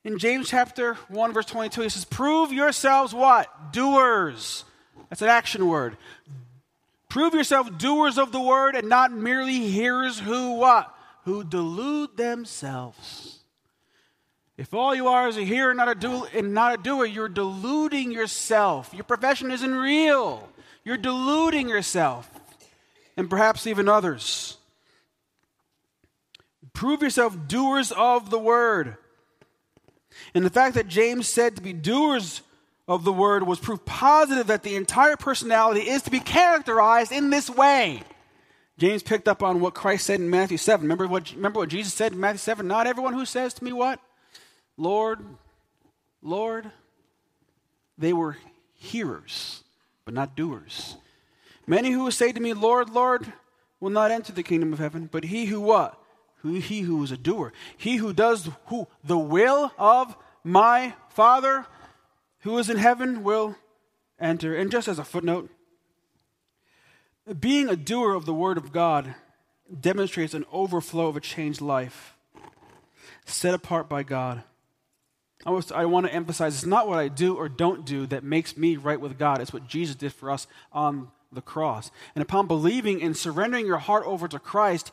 in 0.03 0.19
James 0.19 0.49
chapter 0.49 0.95
1, 1.07 1.33
verse 1.33 1.45
22, 1.45 1.81
he 1.81 1.89
says, 1.89 2.05
Prove 2.05 2.51
yourselves 2.51 3.13
what? 3.13 3.71
Doers. 3.71 4.65
That's 5.09 5.21
an 5.21 5.29
action 5.29 5.67
word. 5.67 5.97
Prove 7.13 7.35
yourself 7.35 7.77
doers 7.77 8.17
of 8.17 8.31
the 8.31 8.41
word 8.41 8.75
and 8.75 8.89
not 8.89 9.11
merely 9.11 9.69
hearers 9.69 10.17
who 10.17 10.53
what? 10.53 10.91
Who 11.25 11.43
delude 11.43 12.17
themselves. 12.17 13.43
If 14.57 14.73
all 14.73 14.95
you 14.95 15.07
are 15.07 15.27
is 15.27 15.37
a 15.37 15.43
hearer 15.43 15.75
not 15.75 15.89
a 15.89 15.93
do, 15.93 16.25
and 16.33 16.55
not 16.55 16.73
a 16.73 16.81
doer, 16.81 17.05
you're 17.05 17.29
deluding 17.29 18.11
yourself. 18.11 18.91
Your 18.95 19.03
profession 19.03 19.51
isn't 19.51 19.75
real. 19.75 20.49
You're 20.83 20.97
deluding 20.97 21.69
yourself 21.69 22.31
and 23.15 23.29
perhaps 23.29 23.67
even 23.67 23.87
others. 23.87 24.57
Prove 26.73 27.03
yourself 27.03 27.37
doers 27.47 27.91
of 27.91 28.31
the 28.31 28.39
word. 28.39 28.97
And 30.33 30.43
the 30.43 30.49
fact 30.49 30.73
that 30.73 30.87
James 30.87 31.27
said 31.27 31.57
to 31.57 31.61
be 31.61 31.73
doers 31.73 32.41
of 32.87 33.03
the 33.03 33.13
word 33.13 33.43
was 33.43 33.59
proof 33.59 33.83
positive 33.85 34.47
that 34.47 34.63
the 34.63 34.75
entire 34.75 35.15
personality 35.15 35.81
is 35.81 36.01
to 36.03 36.11
be 36.11 36.19
characterized 36.19 37.11
in 37.11 37.29
this 37.29 37.49
way. 37.49 38.03
James 38.77 39.03
picked 39.03 39.27
up 39.27 39.43
on 39.43 39.59
what 39.59 39.73
Christ 39.73 40.05
said 40.05 40.19
in 40.19 40.29
Matthew 40.29 40.57
7. 40.57 40.83
Remember 40.83 41.07
what, 41.07 41.31
remember 41.31 41.59
what 41.59 41.69
Jesus 41.69 41.93
said 41.93 42.13
in 42.13 42.19
Matthew 42.19 42.39
7? 42.39 42.67
Not 42.67 42.87
everyone 42.87 43.13
who 43.13 43.25
says 43.25 43.53
to 43.55 43.63
me, 43.63 43.71
What? 43.71 43.99
Lord, 44.77 45.19
Lord. 46.21 46.71
They 47.95 48.11
were 48.11 48.37
hearers, 48.73 49.63
but 50.03 50.15
not 50.15 50.35
doers. 50.35 50.97
Many 51.67 51.91
who 51.91 52.09
say 52.09 52.31
to 52.31 52.39
me, 52.39 52.53
Lord, 52.53 52.89
Lord, 52.89 53.31
will 53.79 53.91
not 53.91 54.09
enter 54.09 54.33
the 54.33 54.43
kingdom 54.43 54.73
of 54.73 54.79
heaven, 54.79 55.07
but 55.11 55.25
he 55.25 55.45
who 55.45 55.61
what? 55.61 55.97
Who, 56.37 56.55
he 56.55 56.81
who 56.81 57.01
is 57.03 57.11
a 57.11 57.17
doer. 57.17 57.53
He 57.77 57.97
who 57.97 58.13
does 58.13 58.49
who? 58.65 58.87
The 59.03 59.17
will 59.17 59.71
of 59.77 60.17
my 60.43 60.95
Father 61.09 61.65
who 62.43 62.57
is 62.57 62.69
in 62.69 62.77
heaven 62.77 63.23
will 63.23 63.55
enter. 64.19 64.55
And 64.55 64.71
just 64.71 64.87
as 64.87 64.99
a 64.99 65.03
footnote, 65.03 65.49
being 67.39 67.69
a 67.69 67.75
doer 67.75 68.13
of 68.13 68.25
the 68.25 68.33
word 68.33 68.57
of 68.57 68.71
God 68.71 69.15
demonstrates 69.79 70.33
an 70.33 70.45
overflow 70.51 71.07
of 71.07 71.17
a 71.17 71.21
changed 71.21 71.61
life, 71.61 72.15
set 73.25 73.53
apart 73.53 73.87
by 73.87 74.03
God. 74.03 74.43
I, 75.45 75.51
was, 75.51 75.71
I 75.71 75.85
want 75.85 76.05
to 76.05 76.13
emphasize 76.13 76.55
it's 76.55 76.65
not 76.65 76.87
what 76.87 76.99
I 76.99 77.07
do 77.07 77.35
or 77.35 77.49
don't 77.49 77.85
do 77.85 78.05
that 78.07 78.23
makes 78.23 78.55
me 78.55 78.75
right 78.75 78.99
with 78.99 79.17
God. 79.17 79.41
It's 79.41 79.53
what 79.53 79.67
Jesus 79.67 79.95
did 79.95 80.13
for 80.13 80.29
us 80.29 80.47
on 80.71 81.11
the 81.31 81.41
cross. 81.41 81.91
And 82.13 82.21
upon 82.21 82.47
believing 82.47 83.01
and 83.01 83.15
surrendering 83.15 83.65
your 83.65 83.77
heart 83.77 84.05
over 84.05 84.27
to 84.27 84.39
Christ, 84.39 84.91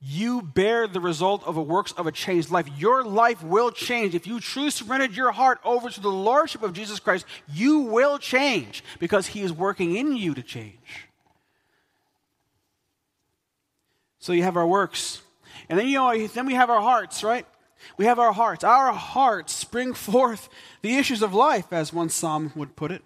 you 0.00 0.42
bear 0.42 0.86
the 0.86 1.00
result 1.00 1.42
of 1.44 1.56
a 1.56 1.62
works 1.62 1.92
of 1.92 2.06
a 2.06 2.12
changed 2.12 2.50
life. 2.50 2.68
Your 2.76 3.02
life 3.02 3.42
will 3.42 3.70
change. 3.70 4.14
If 4.14 4.26
you 4.26 4.40
truly 4.40 4.70
surrendered 4.70 5.16
your 5.16 5.32
heart 5.32 5.58
over 5.64 5.88
to 5.88 6.00
the 6.00 6.10
Lordship 6.10 6.62
of 6.62 6.74
Jesus 6.74 7.00
Christ, 7.00 7.24
you 7.52 7.80
will 7.80 8.18
change 8.18 8.84
because 8.98 9.28
He 9.28 9.42
is 9.42 9.52
working 9.52 9.96
in 9.96 10.16
you 10.16 10.34
to 10.34 10.42
change. 10.42 11.08
So 14.18 14.32
you 14.32 14.42
have 14.42 14.56
our 14.56 14.66
works. 14.66 15.22
And 15.68 15.78
then 15.78 15.88
you 15.88 15.98
know, 15.98 16.26
then 16.26 16.46
we 16.46 16.54
have 16.54 16.68
our 16.68 16.80
hearts, 16.80 17.24
right? 17.24 17.46
We 17.96 18.04
have 18.04 18.18
our 18.18 18.32
hearts. 18.32 18.64
Our 18.64 18.92
hearts 18.92 19.52
spring 19.52 19.94
forth 19.94 20.48
the 20.82 20.96
issues 20.96 21.22
of 21.22 21.32
life, 21.32 21.72
as 21.72 21.92
one 21.92 22.10
psalm 22.10 22.52
would 22.54 22.76
put 22.76 22.92
it. 22.92 23.02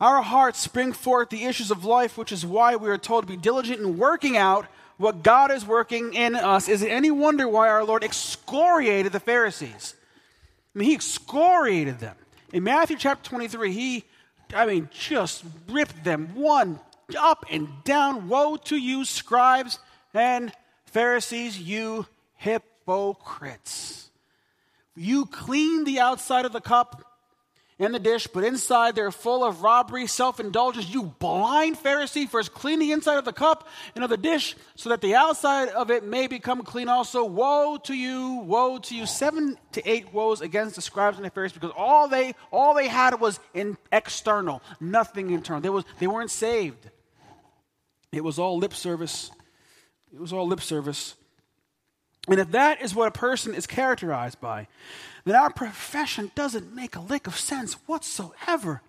Our 0.00 0.22
hearts 0.22 0.60
spring 0.60 0.92
forth 0.92 1.30
the 1.30 1.44
issues 1.44 1.70
of 1.70 1.84
life, 1.84 2.16
which 2.16 2.30
is 2.30 2.46
why 2.46 2.76
we 2.76 2.88
are 2.88 2.98
told 2.98 3.24
to 3.24 3.28
be 3.28 3.36
diligent 3.36 3.80
in 3.80 3.98
working 3.98 4.36
out 4.36 4.66
what 4.98 5.22
God 5.22 5.50
is 5.50 5.64
working 5.64 6.12
in 6.12 6.34
us, 6.34 6.68
is 6.68 6.82
it 6.82 6.90
any 6.90 7.10
wonder 7.10 7.48
why 7.48 7.68
our 7.68 7.84
Lord 7.84 8.04
excoriated 8.04 9.12
the 9.12 9.20
Pharisees? 9.20 9.94
I 10.74 10.78
mean, 10.78 10.88
he 10.88 10.94
excoriated 10.94 11.98
them. 11.98 12.16
In 12.52 12.64
Matthew 12.64 12.96
chapter 12.96 13.28
23, 13.30 13.72
he, 13.72 14.04
I 14.54 14.66
mean, 14.66 14.88
just 14.92 15.44
ripped 15.68 16.04
them 16.04 16.34
one 16.34 16.80
up 17.18 17.46
and 17.50 17.68
down. 17.84 18.28
Woe 18.28 18.56
to 18.56 18.76
you, 18.76 19.04
scribes 19.04 19.78
and 20.14 20.52
Pharisees, 20.86 21.60
you 21.60 22.06
hypocrites. 22.36 24.10
You 24.96 25.26
clean 25.26 25.84
the 25.84 26.00
outside 26.00 26.44
of 26.44 26.52
the 26.52 26.60
cup 26.60 27.04
in 27.78 27.92
the 27.92 27.98
dish, 27.98 28.26
but 28.26 28.42
inside 28.42 28.96
they're 28.96 29.12
full 29.12 29.44
of 29.44 29.62
robbery, 29.62 30.06
self 30.06 30.40
indulgence. 30.40 30.88
You 30.88 31.04
blind 31.04 31.76
Pharisee, 31.76 32.28
first 32.28 32.52
clean 32.52 32.80
the 32.80 32.92
inside 32.92 33.18
of 33.18 33.24
the 33.24 33.32
cup 33.32 33.68
and 33.94 34.02
of 34.02 34.10
the 34.10 34.16
dish, 34.16 34.56
so 34.74 34.88
that 34.88 35.00
the 35.00 35.14
outside 35.14 35.68
of 35.68 35.90
it 35.90 36.04
may 36.04 36.26
become 36.26 36.62
clean 36.62 36.88
also. 36.88 37.24
Woe 37.24 37.78
to 37.84 37.94
you, 37.94 38.42
woe 38.44 38.78
to 38.78 38.96
you. 38.96 39.06
Seven 39.06 39.56
to 39.72 39.88
eight 39.88 40.12
woes 40.12 40.40
against 40.40 40.74
the 40.74 40.82
scribes 40.82 41.18
and 41.18 41.26
the 41.26 41.30
Pharisees, 41.30 41.54
because 41.54 41.72
all 41.76 42.08
they 42.08 42.34
all 42.50 42.74
they 42.74 42.88
had 42.88 43.20
was 43.20 43.38
in 43.54 43.76
external, 43.92 44.60
nothing 44.80 45.30
internal. 45.30 45.60
They 45.60 45.70
was 45.70 45.84
they 46.00 46.08
weren't 46.08 46.30
saved. 46.30 46.90
It 48.10 48.24
was 48.24 48.38
all 48.38 48.58
lip 48.58 48.74
service. 48.74 49.30
It 50.12 50.20
was 50.20 50.32
all 50.32 50.46
lip 50.46 50.60
service. 50.60 51.14
And 52.28 52.40
if 52.40 52.50
that 52.50 52.82
is 52.82 52.94
what 52.94 53.08
a 53.08 53.10
person 53.10 53.54
is 53.54 53.66
characterized 53.66 54.40
by, 54.40 54.68
then 55.24 55.34
our 55.34 55.52
profession 55.52 56.30
doesn't 56.34 56.74
make 56.74 56.96
a 56.96 57.00
lick 57.00 57.26
of 57.26 57.38
sense 57.38 57.74
whatsoever. 57.86 58.82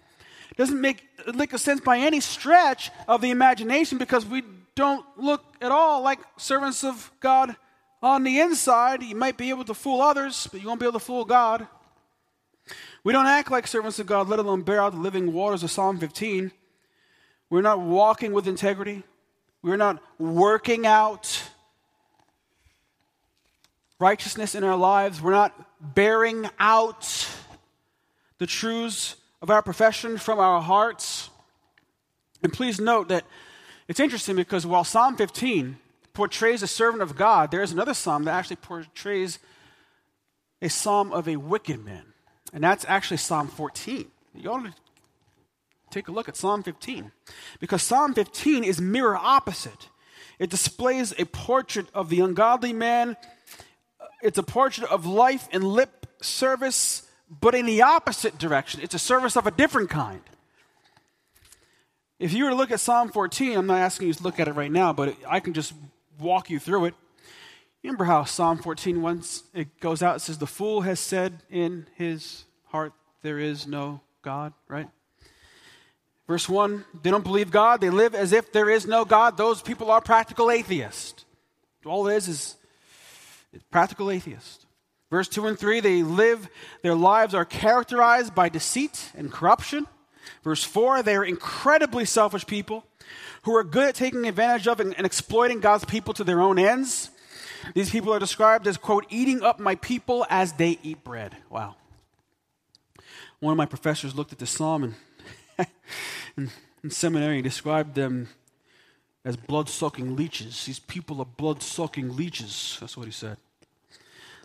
It 0.52 0.58
doesn't 0.58 0.80
make 0.80 1.08
a 1.28 1.32
lick 1.32 1.54
of 1.54 1.60
sense 1.60 1.82
by 1.82 2.00
any 2.00 2.20
stretch 2.20 2.92
of 3.08 3.22
the 3.22 3.32
imagination 3.32 3.98
because 3.98 4.26
we 4.26 4.44
don't 4.76 5.06
look 5.18 5.44
at 5.62 5.72
all 5.72 6.02
like 6.02 6.20
servants 6.38 6.84
of 6.84 7.12
God 7.20 7.56
on 8.02 8.24
the 8.24 8.40
inside. 8.40 9.04
You 9.04 9.16
might 9.16 9.38
be 9.38 9.50
able 9.50 9.66
to 9.66 9.74
fool 9.74 10.02
others, 10.02 10.48
but 10.52 10.62
you 10.62 10.68
won't 10.68 10.80
be 10.80 10.86
able 10.86 11.00
to 11.00 11.06
fool 11.06 11.26
God. 11.26 11.68
We 13.04 13.14
don't 13.14 13.28
act 13.28 13.52
like 13.52 13.68
servants 13.68 14.00
of 14.00 14.08
God, 14.08 14.28
let 14.28 14.40
alone 14.40 14.62
bear 14.62 14.82
out 14.82 14.94
the 14.94 15.00
living 15.00 15.34
waters 15.34 15.64
of 15.64 15.72
Psalm 15.72 15.98
15. 15.98 16.52
We're 17.50 17.62
not 17.62 17.80
walking 17.80 18.34
with 18.34 18.48
integrity. 18.48 19.04
We're 19.62 19.78
not 19.78 20.02
working 20.18 20.86
out 20.86 21.44
righteousness 24.00 24.56
in 24.56 24.64
our 24.64 24.78
lives. 24.78 25.22
We're 25.22 25.32
not 25.32 25.54
bearing 25.80 26.50
out 26.60 27.28
the 28.38 28.48
truths 28.48 29.16
of 29.42 29.50
our 29.50 29.62
profession 29.62 30.18
from 30.18 30.40
our 30.40 30.62
hearts. 30.62 31.30
And 32.44 32.52
please 32.52 32.80
note 32.80 33.10
that 33.10 33.26
it's 33.88 34.00
interesting 34.00 34.36
because 34.36 34.66
while 34.66 34.84
Psalm 34.84 35.16
15 35.18 35.78
portrays 36.14 36.64
a 36.64 36.68
servant 36.68 37.02
of 37.02 37.16
God, 37.16 37.52
there's 37.52 37.72
another 37.72 37.94
psalm 37.94 38.26
that 38.26 38.32
actually 38.32 38.58
portrays 38.58 39.40
a 40.62 40.70
psalm 40.70 41.12
of 41.12 41.28
a 41.28 41.38
wicked 41.38 41.84
man. 41.84 42.04
And 42.54 42.64
that's 42.64 42.86
actually 42.88 43.18
Psalm 43.18 43.48
14. 43.48 44.06
You 44.36 44.52
ought 44.52 44.64
to 44.64 44.74
take 45.90 46.08
a 46.08 46.12
look 46.12 46.30
at 46.30 46.36
Psalm 46.36 46.64
15. 46.64 47.12
Because 47.60 47.82
Psalm 47.82 48.14
15 48.14 48.64
is 48.64 48.82
mirror 48.82 49.18
opposite. 49.18 49.90
It 50.40 50.50
displays 50.50 51.14
a 51.18 51.26
portrait 51.26 51.88
of 51.94 52.10
the 52.10 52.22
ungodly 52.22 52.74
man 52.74 53.18
it's 54.22 54.38
a 54.38 54.44
portrait 54.44 54.90
of 54.90 55.06
life 55.06 55.48
and 55.52 55.64
lip 55.64 56.06
service, 56.22 57.08
but 57.30 57.56
in 57.56 57.66
the 57.66 57.82
opposite 57.82 58.38
direction. 58.38 58.82
It's 58.82 58.96
a 58.96 59.00
service 59.00 59.36
of 59.36 59.48
a 59.48 59.52
different 59.52 59.90
kind. 59.90 60.22
If 62.20 62.34
you 62.34 62.44
were 62.44 62.50
to 62.50 62.56
look 62.56 62.72
at 62.72 62.82
Psalm 62.82 63.10
14, 63.10 63.58
I'm 63.58 63.68
not 63.68 63.80
asking 63.80 64.08
you 64.08 64.14
to 64.14 64.24
look 64.24 64.40
at 64.40 64.48
it 64.48 64.54
right 64.54 64.72
now, 64.72 64.92
but 64.92 65.16
I 65.28 65.40
can 65.40 65.54
just 65.54 65.74
walk 66.20 66.50
you 66.50 66.60
through 66.60 66.86
it. 66.86 66.96
remember 67.82 68.04
how 68.04 68.26
Psalm 68.26 68.58
14 68.58 69.02
once 69.02 69.44
it 69.54 69.80
goes 69.80 70.04
out, 70.04 70.18
it 70.18 70.20
says, 70.20 70.38
The 70.38 70.48
fool 70.48 70.82
has 70.82 71.00
said 71.00 71.42
in 71.50 71.88
his 71.96 72.44
heart, 72.66 72.92
There 73.22 73.40
is 73.40 73.68
no 73.68 74.02
God, 74.22 74.54
right? 74.68 74.90
Verse 76.28 76.48
1 76.50 76.84
They 77.02 77.10
don't 77.10 77.24
believe 77.24 77.52
God. 77.52 77.80
They 77.80 77.90
live 77.90 78.14
as 78.14 78.34
if 78.34 78.52
there 78.52 78.70
is 78.70 78.86
no 78.86 79.06
God. 79.06 79.38
Those 79.38 79.62
people 79.62 79.90
are 79.90 80.02
practical 80.02 80.52
atheists. 80.52 81.26
All 81.86 82.08
it 82.10 82.18
is 82.18 82.28
is 82.28 82.56
practical 83.72 84.12
atheists. 84.12 84.66
Verse 85.10 85.28
2 85.28 85.48
and 85.48 85.60
3 85.60 85.80
They 85.80 86.04
live, 86.04 86.50
their 86.84 86.96
lives 86.96 87.34
are 87.34 87.46
characterized 87.46 88.36
by 88.36 88.50
deceit 88.50 89.12
and 89.16 89.32
corruption. 89.32 89.88
Verse 90.44 90.64
4 90.64 91.04
They 91.04 91.16
are 91.16 91.26
incredibly 91.26 92.06
selfish 92.06 92.46
people 92.46 92.86
who 93.44 93.56
are 93.56 93.64
good 93.64 93.90
at 93.90 93.96
taking 93.96 94.28
advantage 94.28 94.68
of 94.68 94.80
and, 94.80 94.96
and 94.96 95.06
exploiting 95.06 95.60
God's 95.60 95.86
people 95.86 96.14
to 96.16 96.24
their 96.24 96.42
own 96.42 96.60
ends. 96.60 97.10
These 97.74 97.90
people 97.90 98.14
are 98.14 98.20
described 98.20 98.68
as, 98.68 98.78
quote, 98.78 99.06
eating 99.10 99.44
up 99.44 99.60
my 99.60 99.76
people 99.76 100.26
as 100.30 100.54
they 100.54 100.80
eat 100.84 101.04
bread. 101.04 101.36
Wow. 101.50 101.76
One 103.40 103.52
of 103.52 103.58
my 103.58 103.66
professors 103.66 104.16
looked 104.16 104.32
at 104.32 104.40
this 104.40 104.52
psalm 104.52 104.84
and 104.84 104.96
in, 106.38 106.52
in 106.84 106.90
seminary, 106.90 107.38
he 107.38 107.42
described 107.42 107.96
them 107.96 108.30
as 109.26 109.36
blood 109.36 109.70
sucking 109.70 110.16
leeches. 110.16 110.66
These 110.66 110.80
people 110.80 111.20
are 111.20 111.26
blood 111.26 111.62
sucking 111.62 112.16
leeches. 112.16 112.78
That's 112.80 112.96
what 112.96 113.06
he 113.06 113.12
said. 113.12 113.38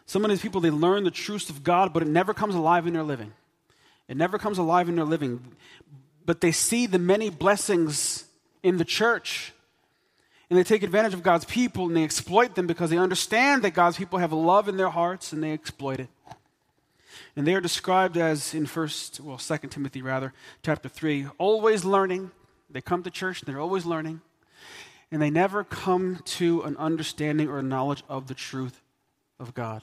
Some 0.07 0.25
of 0.25 0.31
these 0.31 0.43
people, 0.43 0.61
they 0.61 0.71
learn 0.71 1.05
the 1.05 1.11
truths 1.11 1.49
of 1.49 1.63
God, 1.63 1.93
but 1.93 2.03
it 2.03 2.09
never 2.09 2.35
comes 2.35 2.55
alive 2.55 2.87
in 2.87 2.93
their 2.93 3.03
living. 3.03 3.33
It 4.09 4.17
never 4.17 4.39
comes 4.39 4.59
alive 4.59 4.89
in 4.89 4.97
their 4.97 5.05
living. 5.05 5.41
But 6.27 6.41
they 6.41 6.53
see 6.53 6.87
the 6.87 6.99
many 6.99 7.31
blessings 7.31 8.25
in 8.63 8.77
the 8.77 8.85
church. 8.85 9.53
And 10.51 10.59
they 10.59 10.65
take 10.65 10.83
advantage 10.83 11.15
of 11.15 11.23
God's 11.23 11.47
people 11.47 11.87
and 11.87 11.97
they 11.97 12.05
exploit 12.05 12.55
them 12.55 12.67
because 12.67 12.91
they 12.91 12.99
understand 12.99 13.63
that 13.63 13.71
God's 13.71 13.97
people 13.97 14.19
have 14.19 14.33
love 14.33 14.69
in 14.69 14.77
their 14.77 14.91
hearts 14.91 15.33
and 15.33 15.43
they 15.43 15.53
exploit 15.53 16.01
it. 16.01 16.09
And 17.35 17.47
they 17.47 17.55
are 17.55 17.61
described 17.61 18.17
as 18.17 18.55
in 18.55 18.67
first, 18.67 19.21
well, 19.21 19.39
Second 19.39 19.71
Timothy 19.71 20.03
rather, 20.03 20.33
chapter 20.63 20.89
three, 20.89 21.27
always 21.39 21.85
learning. 21.85 22.31
They 22.71 22.81
come 22.81 23.03
to 23.05 23.11
church 23.11 23.41
and 23.43 23.49
they're 23.49 23.61
always 23.61 23.87
learning. 23.87 24.21
And 25.11 25.21
they 25.23 25.31
never 25.31 25.65
come 25.65 26.21
to 26.25 26.63
an 26.63 26.77
understanding 26.77 27.49
or 27.49 27.59
a 27.59 27.63
knowledge 27.63 28.03
of 28.09 28.27
the 28.27 28.35
truth 28.35 28.83
of 29.39 29.55
God. 29.55 29.83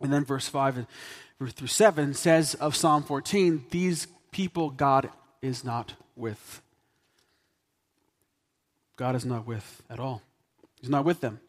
And 0.00 0.12
then 0.12 0.24
verse 0.24 0.48
5 0.48 0.86
through 1.48 1.66
7 1.66 2.14
says 2.14 2.54
of 2.54 2.76
Psalm 2.76 3.02
14, 3.02 3.66
these 3.70 4.06
people 4.30 4.70
God 4.70 5.10
is 5.42 5.64
not 5.64 5.94
with. 6.16 6.62
God 8.96 9.14
is 9.14 9.24
not 9.24 9.46
with 9.46 9.82
at 9.88 9.98
all. 9.98 10.22
He's 10.80 10.90
not 10.90 11.04
with 11.04 11.20
them. 11.20 11.40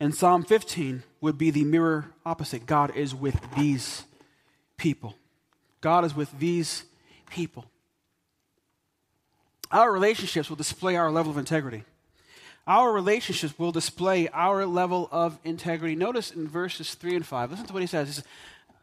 And 0.00 0.14
Psalm 0.14 0.42
15 0.42 1.02
would 1.20 1.36
be 1.36 1.50
the 1.50 1.64
mirror 1.64 2.06
opposite. 2.24 2.66
God 2.66 2.96
is 2.96 3.14
with 3.14 3.38
these 3.56 4.04
people. 4.76 5.14
God 5.80 6.04
is 6.04 6.14
with 6.14 6.38
these 6.38 6.84
people. 7.28 7.66
Our 9.72 9.92
relationships 9.92 10.48
will 10.48 10.56
display 10.56 10.96
our 10.96 11.10
level 11.10 11.30
of 11.30 11.38
integrity. 11.38 11.84
Our 12.66 12.92
relationships 12.92 13.58
will 13.58 13.72
display 13.72 14.28
our 14.28 14.66
level 14.66 15.08
of 15.10 15.38
integrity. 15.44 15.94
Notice 15.94 16.30
in 16.30 16.46
verses 16.46 16.94
3 16.94 17.16
and 17.16 17.26
5, 17.26 17.50
listen 17.50 17.66
to 17.66 17.72
what 17.72 17.82
he 17.82 17.86
says. 17.86 18.08
He 18.08 18.14
says 18.14 18.24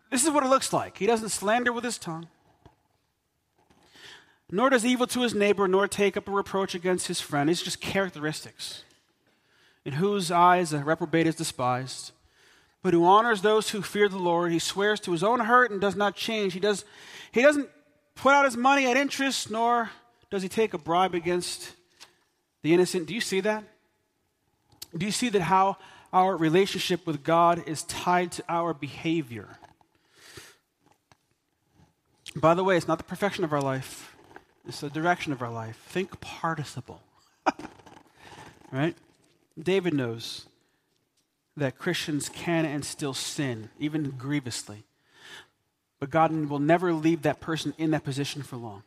this 0.10 0.24
is 0.24 0.32
what 0.32 0.44
it 0.44 0.50
looks 0.50 0.72
like. 0.72 0.98
He 0.98 1.06
doesn't 1.06 1.30
slander 1.30 1.74
with 1.74 1.84
his 1.84 1.98
tongue, 1.98 2.28
nor 4.50 4.70
does 4.70 4.86
evil 4.86 5.08
to 5.08 5.22
his 5.22 5.34
neighbor, 5.34 5.68
nor 5.68 5.88
take 5.88 6.16
up 6.16 6.28
a 6.28 6.32
reproach 6.32 6.74
against 6.74 7.08
his 7.08 7.20
friend. 7.20 7.50
It's 7.50 7.62
just 7.62 7.82
characteristics 7.82 8.84
in 9.84 9.94
whose 9.94 10.32
eyes 10.32 10.74
a 10.74 10.80
reprobate 10.80 11.28
is 11.28 11.36
despised, 11.36 12.12
but 12.82 12.94
who 12.94 13.06
honors 13.06 13.42
those 13.42 13.70
who 13.70 13.82
fear 13.82 14.08
the 14.08 14.18
Lord. 14.18 14.52
He 14.52 14.60
swears 14.60 15.00
to 15.02 15.12
his 15.12 15.24
own 15.24 15.42
hurt 15.42 15.72
and 15.72 15.82
does 15.82 15.96
not 15.96 16.16
change. 16.16 16.54
He, 16.54 16.60
does, 16.60 16.86
he 17.32 17.42
doesn't 17.42 17.70
put 18.16 18.34
out 18.34 18.46
his 18.46 18.58
money 18.58 18.88
at 18.88 18.98
interest, 18.98 19.52
nor 19.52 19.90
does 20.30 20.44
he 20.44 20.50
take 20.50 20.74
a 20.74 20.78
bribe 20.78 21.16
against 21.16 21.74
the 22.68 22.74
innocent. 22.74 23.08
Do 23.08 23.14
you 23.14 23.22
see 23.22 23.40
that? 23.42 23.64
Do 24.98 25.06
you 25.06 25.12
see 25.12 25.30
that 25.30 25.42
how 25.42 25.78
our 26.12 26.36
relationship 26.36 27.06
with 27.06 27.24
God 27.24 27.64
is 27.68 27.84
tied 27.84 28.32
to 28.34 28.44
our 28.50 28.74
behavior? 28.74 29.58
By 32.36 32.54
the 32.54 32.64
way, 32.64 32.78
it's 32.78 32.88
not 32.88 32.98
the 32.98 33.04
perfection 33.04 33.44
of 33.44 33.54
our 33.54 33.62
life, 33.62 34.16
it's 34.68 34.82
the 34.82 34.90
direction 34.90 35.32
of 35.32 35.42
our 35.42 35.50
life. 35.50 35.78
Think 35.88 36.20
participle. 36.20 37.02
right? 38.72 38.96
David 39.58 39.94
knows 39.94 40.46
that 41.56 41.78
Christians 41.78 42.30
can 42.30 42.66
and 42.66 42.84
still 42.84 43.14
sin, 43.14 43.70
even 43.80 44.12
grievously. 44.12 44.84
But 46.00 46.12
God 46.12 46.32
will 46.32 46.60
never 46.60 46.94
leave 46.94 47.24
that 47.24 47.40
person 47.40 47.74
in 47.78 47.92
that 47.92 48.04
position 48.04 48.44
for 48.44 48.58
long. 48.58 48.84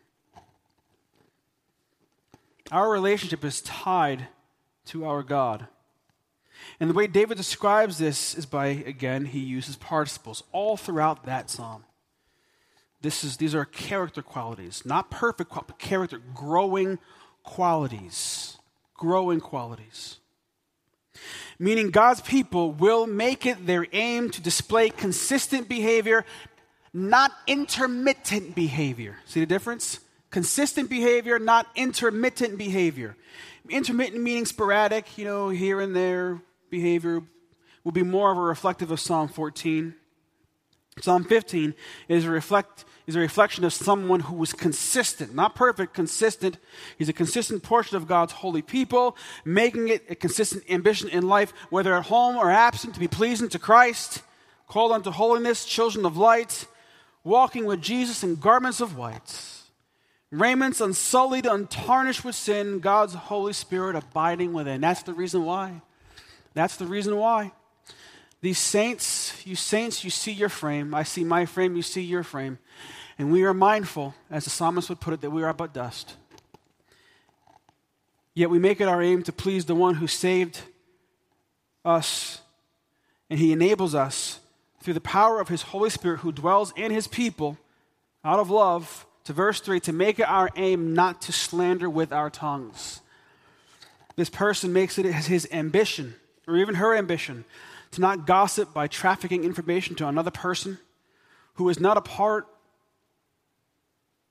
Our 2.71 2.91
relationship 2.91 3.45
is 3.45 3.61
tied 3.63 4.29
to 4.87 5.05
our 5.05 5.23
God. 5.23 5.67
And 6.79 6.91
the 6.91 6.95
way 6.95 7.07
David 7.07 7.37
describes 7.37 7.99
this 7.99 8.35
is 8.35 8.47
by, 8.47 8.67
again, 8.67 9.27
he 9.27 9.41
uses 9.41 9.77
participles 9.77 10.43
all 10.53 10.77
throughout 10.77 11.25
that 11.25 11.51
psalm. 11.51 11.85
This 13.03 13.25
is, 13.25 13.39
these 13.39 13.55
are 13.55 13.65
character 13.65 14.23
qualities, 14.23 14.83
not 14.85 15.11
perfect, 15.11 15.53
but 15.55 15.79
character, 15.79 16.21
growing 16.35 16.99
qualities. 17.43 18.59
Growing 18.95 19.41
qualities 19.41 20.21
meaning 21.59 21.91
God's 21.91 22.23
people 22.23 22.73
will 22.73 23.07
make 23.07 23.47
it 23.47 23.67
their 23.67 23.87
aim 23.93 24.31
to 24.31 24.41
display 24.41 24.91
consistent 24.91 25.69
behavior, 25.69 26.25
not 26.93 27.33
intermittent 27.47 28.55
behavior. 28.55 29.19
See 29.27 29.41
the 29.41 29.47
difference? 29.47 30.01
Consistent 30.31 30.89
behavior, 30.89 31.39
not 31.39 31.67
intermittent 31.75 32.57
behavior. 32.57 33.17
Intermittent 33.69 34.23
meaning 34.23 34.47
sporadic, 34.47 35.19
you 35.19 35.25
know, 35.25 35.49
here 35.49 35.81
and 35.81 35.95
there 35.95 36.41
behavior 36.71 37.23
will 37.85 37.93
be 37.93 38.03
more 38.03 38.31
of 38.31 38.39
a 38.39 38.43
reflective 38.43 38.91
of 38.91 39.01
Psalm 39.01 39.29
14. 39.29 39.95
Psalm 41.01 41.25
15 41.25 41.75
is 42.09 42.25
a 42.25 42.31
reflect 42.31 42.85
is 43.07 43.17
a 43.17 43.21
reflection 43.21 43.65
of 43.65 43.73
someone 43.73 44.21
who 44.21 44.37
was 44.37 44.53
consistent, 44.53 45.35
not 45.35 45.57
perfect, 45.57 45.95
consistent. 45.95 46.59
He's 46.97 47.09
a 47.09 47.13
consistent 47.13 47.65
portion 47.65 47.97
of 47.97 48.07
God's 48.07 48.35
holy 48.35 48.63
people, 48.63 49.17
making 49.45 49.89
it 49.89 50.05
a 50.09 50.15
consistent 50.15 50.63
ambition 50.71 51.09
in 51.09 51.27
life, 51.27 51.53
whether 51.71 51.93
at 51.95 52.05
home 52.05 52.37
or 52.37 52.53
absent, 52.53 52.95
to 52.95 53.01
be 53.01 53.09
pleasing 53.09 53.49
to 53.49 53.59
Christ, 53.59 54.23
called 54.69 54.93
unto 54.93 55.11
holiness, 55.11 55.65
children 55.65 56.07
of 56.07 56.17
light, 56.17 56.67
walking 57.25 57.65
with 57.65 57.81
Jesus 57.81 58.23
in 58.23 58.37
garments 58.37 58.81
of 58.81 58.97
white, 58.97 59.60
raiments 60.31 60.81
unsullied, 60.81 61.47
untarnished 61.47 62.25
with 62.25 62.35
sin, 62.35 62.79
God's 62.79 63.15
Holy 63.15 63.53
Spirit 63.53 63.97
abiding 63.97 64.53
within. 64.53 64.81
That's 64.81 65.03
the 65.03 65.15
reason 65.15 65.45
why. 65.45 65.83
That's 66.55 66.77
the 66.77 66.87
reason 66.87 67.17
why. 67.17 67.53
These 68.41 68.59
saints, 68.59 69.45
you 69.47 69.55
saints, 69.55 70.03
you 70.03 70.11
see 70.11 70.33
your 70.33 70.49
frame. 70.49 70.95
I 70.95 71.03
see 71.03 71.25
my 71.25 71.47
frame, 71.47 71.77
you 71.77 71.83
see 71.83 72.03
your 72.03 72.23
frame. 72.23 72.59
And 73.19 73.31
we 73.31 73.45
are 73.45 73.53
mindful, 73.53 74.15
as 74.31 74.45
the 74.45 74.51
psalmist 74.51 74.89
would 74.89 75.01
put 75.01 75.13
it, 75.13 75.21
that 75.21 75.31
we 75.31 75.43
are 75.43 75.53
but 75.53 75.75
dust. 75.75 76.17
Yet 78.35 78.49
we 78.49 78.59
make 78.59 78.81
it 78.81 78.89
our 78.89 79.03
aim 79.03 79.23
to 79.25 79.33
please 79.33 79.67
the 79.67 79.75
one 79.75 79.97
who 79.97 80.07
saved 80.07 80.63
us, 81.85 82.41
and 83.29 83.39
he 83.39 83.53
enables 83.53 83.95
us 83.95 84.41
through 84.83 84.95
the 84.95 85.01
power 85.01 85.41
of 85.41 85.49
his 85.49 85.63
Holy 85.63 85.91
Spirit 85.91 86.21
who 86.21 86.33
dwells 86.33 86.73
in 86.77 86.91
his 86.91 87.07
people 87.07 87.59
out 88.25 88.39
of 88.39 88.49
love, 88.49 89.07
to 89.31 89.35
verse 89.35 89.61
3, 89.61 89.79
to 89.79 89.93
make 89.93 90.19
it 90.19 90.29
our 90.29 90.51
aim 90.57 90.93
not 90.93 91.23
to 91.23 91.31
slander 91.31 91.89
with 91.89 92.13
our 92.13 92.31
tongues. 92.31 93.01
This 94.17 94.29
person 94.29 94.73
makes 94.73 94.99
it 94.99 95.07
his 95.07 95.47
ambition, 95.53 96.17
or 96.49 96.57
even 96.57 96.75
her 96.75 96.97
ambition, 96.97 97.45
to 97.93 98.01
not 98.01 98.27
gossip 98.27 98.75
by 98.75 98.89
trafficking 98.89 99.45
information 99.45 99.95
to 99.95 100.09
another 100.09 100.33
person 100.33 100.79
who 101.55 101.69
is 101.69 101.79
not 101.79 101.97
a 101.97 102.01
part 102.01 102.49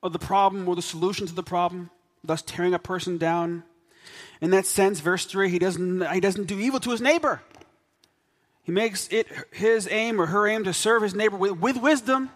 of 0.04 0.12
the 0.12 0.20
problem 0.20 0.68
or 0.68 0.76
the 0.76 0.82
solution 0.82 1.26
to 1.28 1.34
the 1.34 1.44
problem, 1.44 1.90
thus 2.22 2.42
tearing 2.42 2.74
a 2.74 2.80
person 2.80 3.18
down. 3.18 3.64
In 4.42 4.52
that 4.52 4.66
sense, 4.66 5.00
verse 5.00 5.26
3, 5.26 5.50
he 5.50 5.60
doesn't, 5.60 6.12
he 6.12 6.20
doesn't 6.20 6.48
do 6.48 6.60
evil 6.60 6.82
to 6.82 6.92
his 6.92 7.00
neighbor. 7.00 7.42
He 8.64 8.74
makes 8.74 9.08
it 9.14 9.28
his 9.54 9.88
aim 9.90 10.20
or 10.20 10.26
her 10.26 10.46
aim 10.46 10.66
to 10.66 10.74
serve 10.74 11.04
his 11.04 11.16
neighbor 11.16 11.38
with, 11.38 11.54
with 11.54 11.78
wisdom, 11.78 12.32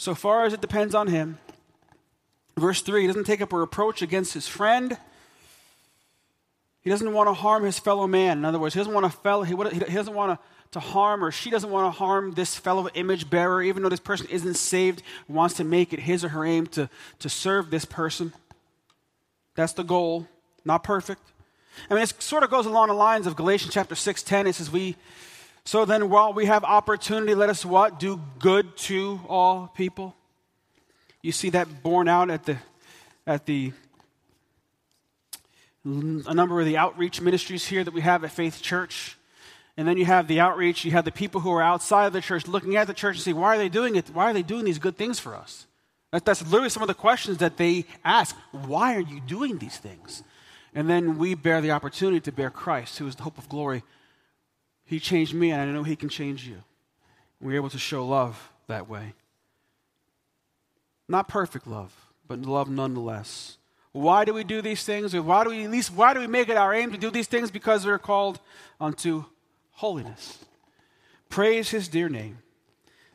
so 0.00 0.14
far 0.14 0.46
as 0.46 0.54
it 0.54 0.62
depends 0.62 0.94
on 0.94 1.08
him. 1.08 1.36
Verse 2.56 2.80
3, 2.80 3.02
he 3.02 3.06
doesn't 3.06 3.24
take 3.24 3.42
up 3.42 3.52
a 3.52 3.56
reproach 3.58 4.00
against 4.00 4.32
his 4.32 4.48
friend. 4.48 4.96
He 6.80 6.88
doesn't 6.88 7.12
want 7.12 7.28
to 7.28 7.34
harm 7.34 7.64
his 7.64 7.78
fellow 7.78 8.06
man. 8.06 8.38
In 8.38 8.46
other 8.46 8.58
words, 8.58 8.72
he 8.72 8.80
doesn't 8.80 8.94
want 8.94 9.04
to, 9.04 9.12
fellow, 9.18 9.42
he, 9.42 9.54
he 9.54 9.94
doesn't 9.94 10.14
want 10.14 10.40
to 10.40 10.46
to 10.70 10.80
harm 10.80 11.24
or 11.24 11.32
she 11.32 11.50
doesn't 11.50 11.70
want 11.70 11.92
to 11.92 11.98
harm 11.98 12.32
this 12.32 12.54
fellow 12.54 12.88
image 12.94 13.28
bearer, 13.28 13.60
even 13.60 13.82
though 13.82 13.88
this 13.88 14.00
person 14.00 14.26
isn't 14.30 14.54
saved, 14.54 15.02
wants 15.28 15.56
to 15.56 15.64
make 15.64 15.92
it 15.92 15.98
his 15.98 16.24
or 16.24 16.28
her 16.28 16.46
aim 16.46 16.66
to, 16.68 16.88
to 17.18 17.28
serve 17.28 17.70
this 17.70 17.84
person. 17.84 18.32
That's 19.56 19.72
the 19.72 19.82
goal. 19.82 20.28
Not 20.64 20.84
perfect. 20.84 21.20
I 21.90 21.94
mean, 21.94 22.04
it 22.04 22.22
sort 22.22 22.44
of 22.44 22.50
goes 22.50 22.66
along 22.66 22.88
the 22.88 22.94
lines 22.94 23.26
of 23.26 23.34
Galatians 23.36 23.74
chapter 23.74 23.96
6, 23.96 24.22
10. 24.22 24.46
It 24.46 24.54
says, 24.54 24.70
we, 24.70 24.96
so 25.64 25.84
then 25.84 26.08
while 26.08 26.32
we 26.32 26.46
have 26.46 26.64
opportunity, 26.64 27.34
let 27.34 27.50
us 27.50 27.64
what? 27.64 28.00
Do 28.00 28.20
good 28.38 28.76
to 28.78 29.20
all 29.28 29.68
people. 29.68 30.14
You 31.22 31.32
see 31.32 31.50
that 31.50 31.82
borne 31.82 32.08
out 32.08 32.30
at 32.30 32.44
the, 32.44 32.56
at 33.26 33.46
the, 33.46 33.72
a 35.84 36.34
number 36.34 36.60
of 36.60 36.66
the 36.66 36.76
outreach 36.76 37.20
ministries 37.20 37.66
here 37.66 37.84
that 37.84 37.92
we 37.92 38.00
have 38.00 38.24
at 38.24 38.30
Faith 38.30 38.62
Church. 38.62 39.16
And 39.76 39.86
then 39.86 39.96
you 39.96 40.04
have 40.04 40.28
the 40.28 40.40
outreach, 40.40 40.84
you 40.84 40.90
have 40.90 41.04
the 41.04 41.12
people 41.12 41.40
who 41.40 41.50
are 41.50 41.62
outside 41.62 42.06
of 42.06 42.12
the 42.12 42.20
church 42.20 42.46
looking 42.46 42.76
at 42.76 42.86
the 42.86 42.94
church 42.94 43.16
and 43.16 43.22
say, 43.22 43.32
why 43.32 43.54
are 43.54 43.58
they 43.58 43.68
doing 43.68 43.96
it? 43.96 44.10
Why 44.10 44.30
are 44.30 44.32
they 44.34 44.42
doing 44.42 44.64
these 44.64 44.78
good 44.78 44.96
things 44.96 45.18
for 45.18 45.34
us? 45.34 45.66
That's 46.12 46.42
literally 46.42 46.70
some 46.70 46.82
of 46.82 46.88
the 46.88 46.94
questions 46.94 47.38
that 47.38 47.56
they 47.56 47.84
ask. 48.04 48.36
Why 48.50 48.96
are 48.96 49.00
you 49.00 49.20
doing 49.20 49.58
these 49.58 49.78
things? 49.78 50.22
And 50.74 50.90
then 50.90 51.18
we 51.18 51.34
bear 51.34 51.60
the 51.60 51.70
opportunity 51.70 52.20
to 52.20 52.32
bear 52.32 52.50
Christ, 52.50 52.98
who 52.98 53.06
is 53.06 53.14
the 53.16 53.22
hope 53.22 53.38
of 53.38 53.48
glory. 53.48 53.82
He 54.90 54.98
changed 54.98 55.34
me, 55.34 55.52
and 55.52 55.62
I 55.62 55.72
know 55.72 55.84
He 55.84 55.94
can 55.94 56.08
change 56.08 56.48
you. 56.48 56.64
We're 57.40 57.54
able 57.54 57.70
to 57.70 57.78
show 57.78 58.04
love 58.04 58.50
that 58.66 58.88
way. 58.88 59.14
Not 61.08 61.28
perfect 61.28 61.68
love, 61.68 61.94
but 62.26 62.40
love 62.40 62.68
nonetheless. 62.68 63.56
Why 63.92 64.24
do 64.24 64.34
we 64.34 64.42
do 64.42 64.60
these 64.60 64.82
things? 64.82 65.14
Why 65.14 65.44
do 65.44 65.50
we 65.50 65.62
at 65.62 65.70
least 65.70 65.94
why 65.94 66.12
do 66.12 66.18
we 66.18 66.26
make 66.26 66.48
it 66.48 66.56
our 66.56 66.74
aim 66.74 66.90
to 66.90 66.98
do 66.98 67.08
these 67.08 67.28
things? 67.28 67.52
Because 67.52 67.86
we're 67.86 68.00
called 68.00 68.40
unto 68.80 69.26
holiness. 69.74 70.44
Praise 71.28 71.70
his 71.70 71.86
dear 71.86 72.08
name. 72.08 72.38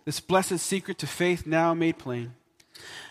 This 0.05 0.21
blessed 0.21 0.59
secret 0.59 0.97
to 0.99 1.07
faith 1.07 1.45
now 1.45 1.73
made 1.73 1.97
plain. 1.97 2.35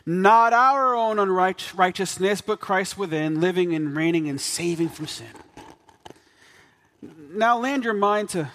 Not 0.06 0.54
our 0.54 0.94
own 0.94 1.18
unrighteousness, 1.18 2.40
but 2.40 2.60
Christ 2.60 2.96
within, 2.96 3.42
living 3.42 3.74
and 3.74 3.94
reigning 3.94 4.26
and 4.26 4.40
saving 4.40 4.88
from 4.88 5.06
sin. 5.06 5.26
Now 7.34 7.58
land 7.58 7.82
your 7.84 7.94
mind 7.94 8.28
to 8.30 8.48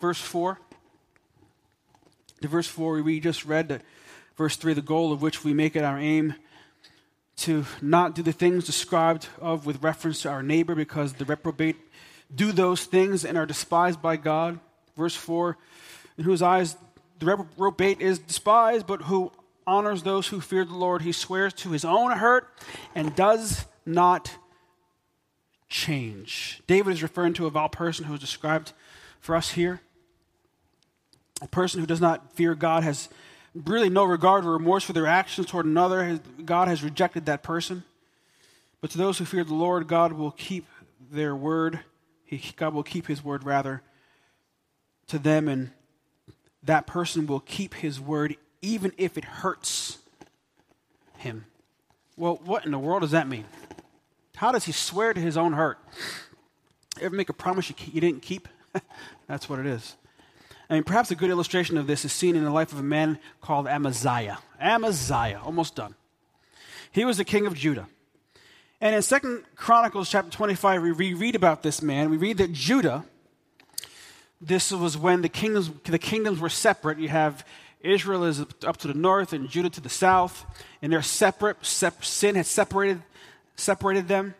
verse 0.00 0.20
4. 0.20 0.58
To 2.42 2.48
verse 2.48 2.66
4, 2.66 3.00
we 3.02 3.20
just 3.20 3.44
read 3.44 3.68
that 3.68 3.82
verse 4.36 4.56
3 4.56 4.74
the 4.74 4.82
goal 4.82 5.12
of 5.12 5.22
which 5.22 5.44
we 5.44 5.54
make 5.54 5.76
it 5.76 5.84
our 5.84 5.98
aim 5.98 6.34
to 7.36 7.64
not 7.80 8.16
do 8.16 8.22
the 8.22 8.32
things 8.32 8.66
described 8.66 9.28
of 9.40 9.66
with 9.66 9.84
reference 9.84 10.22
to 10.22 10.30
our 10.30 10.42
neighbor 10.42 10.74
because 10.74 11.12
the 11.12 11.24
reprobate 11.24 11.76
do 12.34 12.50
those 12.50 12.84
things 12.84 13.24
and 13.24 13.38
are 13.38 13.46
despised 13.46 14.02
by 14.02 14.16
God. 14.16 14.58
Verse 14.96 15.14
4 15.14 15.56
in 16.16 16.24
whose 16.24 16.42
eyes 16.42 16.76
the 17.20 17.26
reprobate 17.26 18.00
is 18.00 18.18
despised, 18.18 18.86
but 18.88 19.02
who 19.02 19.30
honors 19.64 20.02
those 20.02 20.26
who 20.26 20.40
fear 20.40 20.64
the 20.64 20.74
Lord. 20.74 21.02
He 21.02 21.12
swears 21.12 21.52
to 21.54 21.70
his 21.70 21.84
own 21.84 22.10
hurt 22.10 22.52
and 22.96 23.14
does 23.14 23.64
not 23.86 24.36
change. 25.68 26.62
David 26.66 26.92
is 26.92 27.02
referring 27.02 27.34
to 27.34 27.46
a 27.46 27.50
vile 27.50 27.68
person 27.68 28.04
who 28.06 28.14
is 28.14 28.20
described 28.20 28.72
for 29.20 29.36
us 29.36 29.50
here. 29.50 29.80
A 31.40 31.48
person 31.48 31.80
who 31.80 31.86
does 31.86 32.00
not 32.00 32.32
fear 32.34 32.54
God 32.54 32.82
has 32.82 33.08
really 33.54 33.88
no 33.88 34.04
regard 34.04 34.44
or 34.44 34.52
remorse 34.52 34.84
for 34.84 34.92
their 34.92 35.06
actions 35.06 35.46
toward 35.46 35.66
another. 35.66 36.20
God 36.44 36.68
has 36.68 36.82
rejected 36.82 37.26
that 37.26 37.42
person. 37.42 37.84
But 38.80 38.90
to 38.90 38.98
those 38.98 39.18
who 39.18 39.24
fear 39.24 39.44
the 39.44 39.54
Lord, 39.54 39.88
God 39.88 40.12
will 40.12 40.30
keep 40.30 40.66
their 41.10 41.34
word. 41.34 41.80
He, 42.24 42.42
God 42.56 42.74
will 42.74 42.82
keep 42.82 43.06
his 43.06 43.24
word, 43.24 43.44
rather, 43.44 43.82
to 45.08 45.18
them, 45.18 45.48
and 45.48 45.70
that 46.62 46.86
person 46.86 47.26
will 47.26 47.40
keep 47.40 47.74
his 47.74 48.00
word 48.00 48.36
even 48.60 48.92
if 48.96 49.16
it 49.16 49.24
hurts 49.24 49.98
him. 51.16 51.46
Well, 52.16 52.40
what 52.44 52.64
in 52.64 52.72
the 52.72 52.78
world 52.78 53.02
does 53.02 53.12
that 53.12 53.28
mean? 53.28 53.44
How 54.38 54.52
does 54.52 54.66
he 54.66 54.72
swear 54.72 55.12
to 55.12 55.20
his 55.20 55.36
own 55.36 55.54
hurt? 55.54 55.80
Ever 57.00 57.16
make 57.16 57.28
a 57.28 57.32
promise 57.32 57.70
you, 57.70 57.74
you 57.92 58.00
didn't 58.00 58.22
keep? 58.22 58.46
That's 59.26 59.48
what 59.48 59.58
it 59.58 59.66
is. 59.66 59.96
I 60.70 60.74
mean, 60.74 60.84
perhaps 60.84 61.10
a 61.10 61.16
good 61.16 61.30
illustration 61.30 61.76
of 61.76 61.88
this 61.88 62.04
is 62.04 62.12
seen 62.12 62.36
in 62.36 62.44
the 62.44 62.52
life 62.52 62.72
of 62.72 62.78
a 62.78 62.84
man 62.84 63.18
called 63.40 63.66
Amaziah. 63.66 64.38
Amaziah, 64.60 65.40
almost 65.44 65.74
done. 65.74 65.96
He 66.92 67.04
was 67.04 67.16
the 67.16 67.24
king 67.24 67.46
of 67.46 67.54
Judah. 67.54 67.88
And 68.80 68.94
in 68.94 69.02
Second 69.02 69.42
Chronicles 69.56 70.08
chapter 70.08 70.30
25, 70.30 70.82
we 70.82 71.14
read 71.14 71.34
about 71.34 71.64
this 71.64 71.82
man. 71.82 72.08
We 72.08 72.16
read 72.16 72.38
that 72.38 72.52
Judah, 72.52 73.04
this 74.40 74.70
was 74.70 74.96
when 74.96 75.22
the 75.22 75.28
kingdoms, 75.28 75.68
the 75.82 75.98
kingdoms 75.98 76.38
were 76.38 76.48
separate. 76.48 76.98
You 76.98 77.08
have 77.08 77.44
Israel 77.80 78.22
is 78.22 78.40
up 78.40 78.76
to 78.76 78.88
the 78.88 78.94
north 78.94 79.32
and 79.32 79.48
Judah 79.48 79.70
to 79.70 79.80
the 79.80 79.88
south, 79.88 80.44
and 80.80 80.92
they're 80.92 81.02
separate. 81.02 81.64
Sep- 81.66 82.04
sin 82.04 82.36
had 82.36 82.46
separated, 82.46 83.02
separated 83.58 84.08
them. 84.08 84.34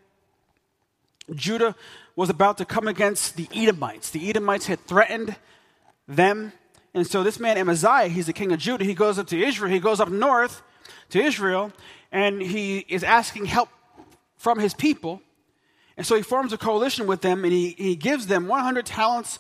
Judah 1.34 1.74
was 2.16 2.30
about 2.30 2.58
to 2.58 2.64
come 2.64 2.88
against 2.88 3.36
the 3.36 3.48
Edomites. 3.54 4.10
The 4.10 4.28
Edomites 4.28 4.66
had 4.66 4.80
threatened 4.80 5.36
them. 6.06 6.52
And 6.94 7.06
so 7.06 7.22
this 7.22 7.38
man, 7.38 7.58
Amaziah, 7.58 8.08
he's 8.08 8.26
the 8.26 8.32
king 8.32 8.52
of 8.52 8.58
Judah. 8.58 8.84
He 8.84 8.94
goes 8.94 9.18
up 9.18 9.26
to 9.28 9.38
Israel. 9.38 9.70
He 9.70 9.78
goes 9.78 10.00
up 10.00 10.08
north 10.08 10.62
to 11.10 11.20
Israel, 11.20 11.72
and 12.10 12.40
he 12.40 12.78
is 12.88 13.04
asking 13.04 13.46
help 13.46 13.68
from 14.36 14.58
his 14.58 14.74
people. 14.74 15.20
And 15.96 16.06
so 16.06 16.16
he 16.16 16.22
forms 16.22 16.52
a 16.52 16.58
coalition 16.58 17.06
with 17.06 17.20
them, 17.20 17.44
and 17.44 17.52
he, 17.52 17.70
he 17.70 17.96
gives 17.96 18.26
them 18.26 18.48
100 18.48 18.86
talents 18.86 19.38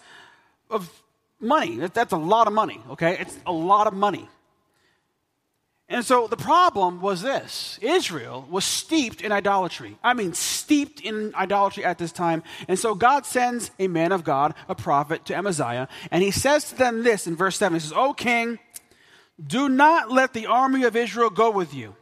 of 0.70 1.02
money. 1.40 1.76
That's 1.76 2.12
a 2.12 2.16
lot 2.18 2.46
of 2.46 2.52
money, 2.52 2.80
okay? 2.90 3.16
It's 3.18 3.36
a 3.46 3.52
lot 3.52 3.86
of 3.86 3.94
money. 3.94 4.28
And 5.90 6.04
so 6.04 6.26
the 6.26 6.36
problem 6.36 7.00
was 7.00 7.22
this 7.22 7.78
Israel 7.80 8.46
was 8.50 8.64
steeped 8.64 9.22
in 9.22 9.32
idolatry. 9.32 9.96
I 10.02 10.12
mean, 10.12 10.34
steeped 10.34 11.00
in 11.00 11.34
idolatry 11.34 11.84
at 11.84 11.98
this 11.98 12.12
time. 12.12 12.42
And 12.68 12.78
so 12.78 12.94
God 12.94 13.24
sends 13.24 13.70
a 13.78 13.88
man 13.88 14.12
of 14.12 14.22
God, 14.22 14.54
a 14.68 14.74
prophet, 14.74 15.24
to 15.26 15.34
Amaziah, 15.34 15.88
and 16.10 16.22
he 16.22 16.30
says 16.30 16.68
to 16.70 16.74
them 16.76 17.04
this 17.04 17.26
in 17.26 17.36
verse 17.36 17.56
7 17.56 17.74
He 17.74 17.80
says, 17.80 17.92
O 17.94 18.12
king, 18.12 18.58
do 19.44 19.68
not 19.68 20.10
let 20.10 20.34
the 20.34 20.46
army 20.46 20.84
of 20.84 20.94
Israel 20.94 21.30
go 21.30 21.50
with 21.50 21.72
you, 21.72 21.94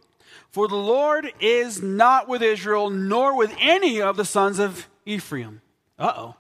for 0.51 0.67
the 0.67 0.75
Lord 0.75 1.33
is 1.39 1.81
not 1.81 2.29
with 2.29 2.43
Israel, 2.43 2.91
nor 2.91 3.37
with 3.37 3.55
any 3.61 4.01
of 4.01 4.17
the 4.17 4.25
sons 4.25 4.59
of 4.59 4.89
Ephraim. 5.05 5.61
Uh 5.97 6.13
oh. 6.17 6.35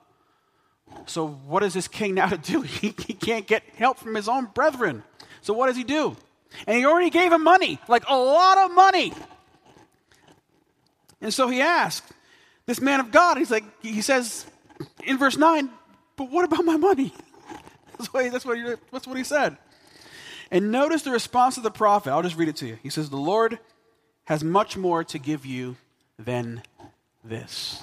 So, 1.05 1.27
what 1.29 1.63
is 1.63 1.75
this 1.75 1.87
king 1.87 2.15
now 2.15 2.29
to 2.29 2.39
do? 2.39 2.63
He, 2.63 2.89
he 3.07 3.13
can't 3.13 3.47
get 3.47 3.63
help 3.77 3.99
from 3.99 4.17
his 4.17 4.29
own 4.29 4.47
brethren. 4.47 5.05
So, 5.43 5.55
what 5.55 5.69
does 5.69 5.77
he 5.77 5.85
do? 5.85 6.17
And 6.67 6.77
he 6.77 6.87
already 6.87 7.11
gave 7.11 7.33
him 7.33 7.45
money, 7.45 7.79
like 7.89 8.05
a 8.09 8.17
lot 8.17 8.59
of 8.59 8.75
money. 8.75 9.13
And 11.21 11.33
so 11.33 11.49
he 11.49 11.61
asked 11.61 12.13
this 12.67 12.81
man 12.81 13.01
of 13.01 13.11
God, 13.11 13.37
he's 13.37 13.51
like, 13.51 13.65
he 13.83 14.01
says 14.01 14.47
in 15.05 15.19
verse 15.19 15.37
9, 15.37 15.71
but 16.17 16.31
what 16.31 16.45
about 16.45 16.65
my 16.65 16.77
money? 16.77 17.13
That's 17.99 18.13
what 18.13 18.25
he, 18.25 18.31
that's 18.31 18.45
what 18.45 18.59
he, 18.59 18.75
that's 18.93 19.07
what 19.07 19.17
he 19.17 19.25
said. 19.25 19.57
And 20.51 20.71
notice 20.71 21.03
the 21.03 21.11
response 21.11 21.57
of 21.57 21.63
the 21.63 21.71
prophet. 21.71 22.11
I'll 22.11 22.23
just 22.23 22.37
read 22.37 22.49
it 22.49 22.57
to 22.57 22.67
you. 22.67 22.79
He 22.83 22.91
says, 22.91 23.09
The 23.09 23.17
Lord 23.17 23.59
has 24.25 24.45
much 24.45 24.77
more 24.77 25.03
to 25.05 25.19
give 25.19 25.47
you 25.47 25.77
than 26.19 26.63
this. 27.25 27.83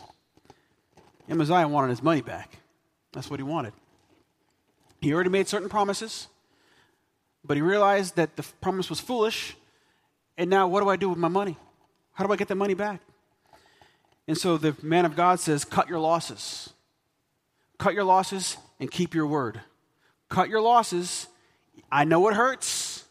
Amaziah 1.28 1.68
wanted 1.68 1.89
his 1.89 2.03
money 2.03 2.22
back. 2.22 2.59
That's 3.11 3.30
what 3.30 3.39
he 3.39 3.43
wanted. 3.43 3.74
He 5.01 5.14
already 5.14 5.30
made 5.30 5.47
certain 5.47 5.70
promises, 5.70 6.28
but 7.44 7.58
he 7.58 7.62
realized 7.62 8.16
that 8.16 8.36
the 8.36 8.44
promise 8.62 8.89
was 8.89 9.00
foolish. 9.00 9.56
And 10.38 10.50
now, 10.50 10.68
what 10.68 10.82
do 10.82 10.89
I 10.89 10.96
do 10.96 11.10
with 11.10 11.18
my 11.18 11.28
money? 11.28 11.58
How 12.14 12.26
do 12.26 12.34
I 12.34 12.36
get 12.36 12.48
the 12.48 12.56
money 12.56 12.74
back? 12.74 13.02
And 14.28 14.38
so 14.38 14.58
the 14.58 14.76
man 14.82 15.06
of 15.06 15.16
God 15.16 15.39
says, 15.39 15.66
Cut 15.66 15.88
your 15.89 16.00
losses. 16.00 16.72
Cut 17.78 17.94
your 17.94 18.04
losses 18.04 18.58
and 18.80 18.89
keep 18.89 19.14
your 19.14 19.28
word. 19.28 19.60
Cut 20.30 20.50
your 20.50 20.62
losses. 20.62 21.28
I 21.91 22.06
know 22.06 22.28
it 22.30 22.34
hurts. 22.34 23.06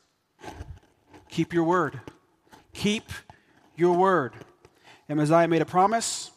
Keep 1.29 1.53
your 1.53 1.65
word. 1.65 2.01
Keep 2.73 3.13
your 3.77 3.97
word. 3.97 4.33
Amaziah 5.09 5.47
made 5.47 5.63
a 5.63 5.67
promise 5.67 6.32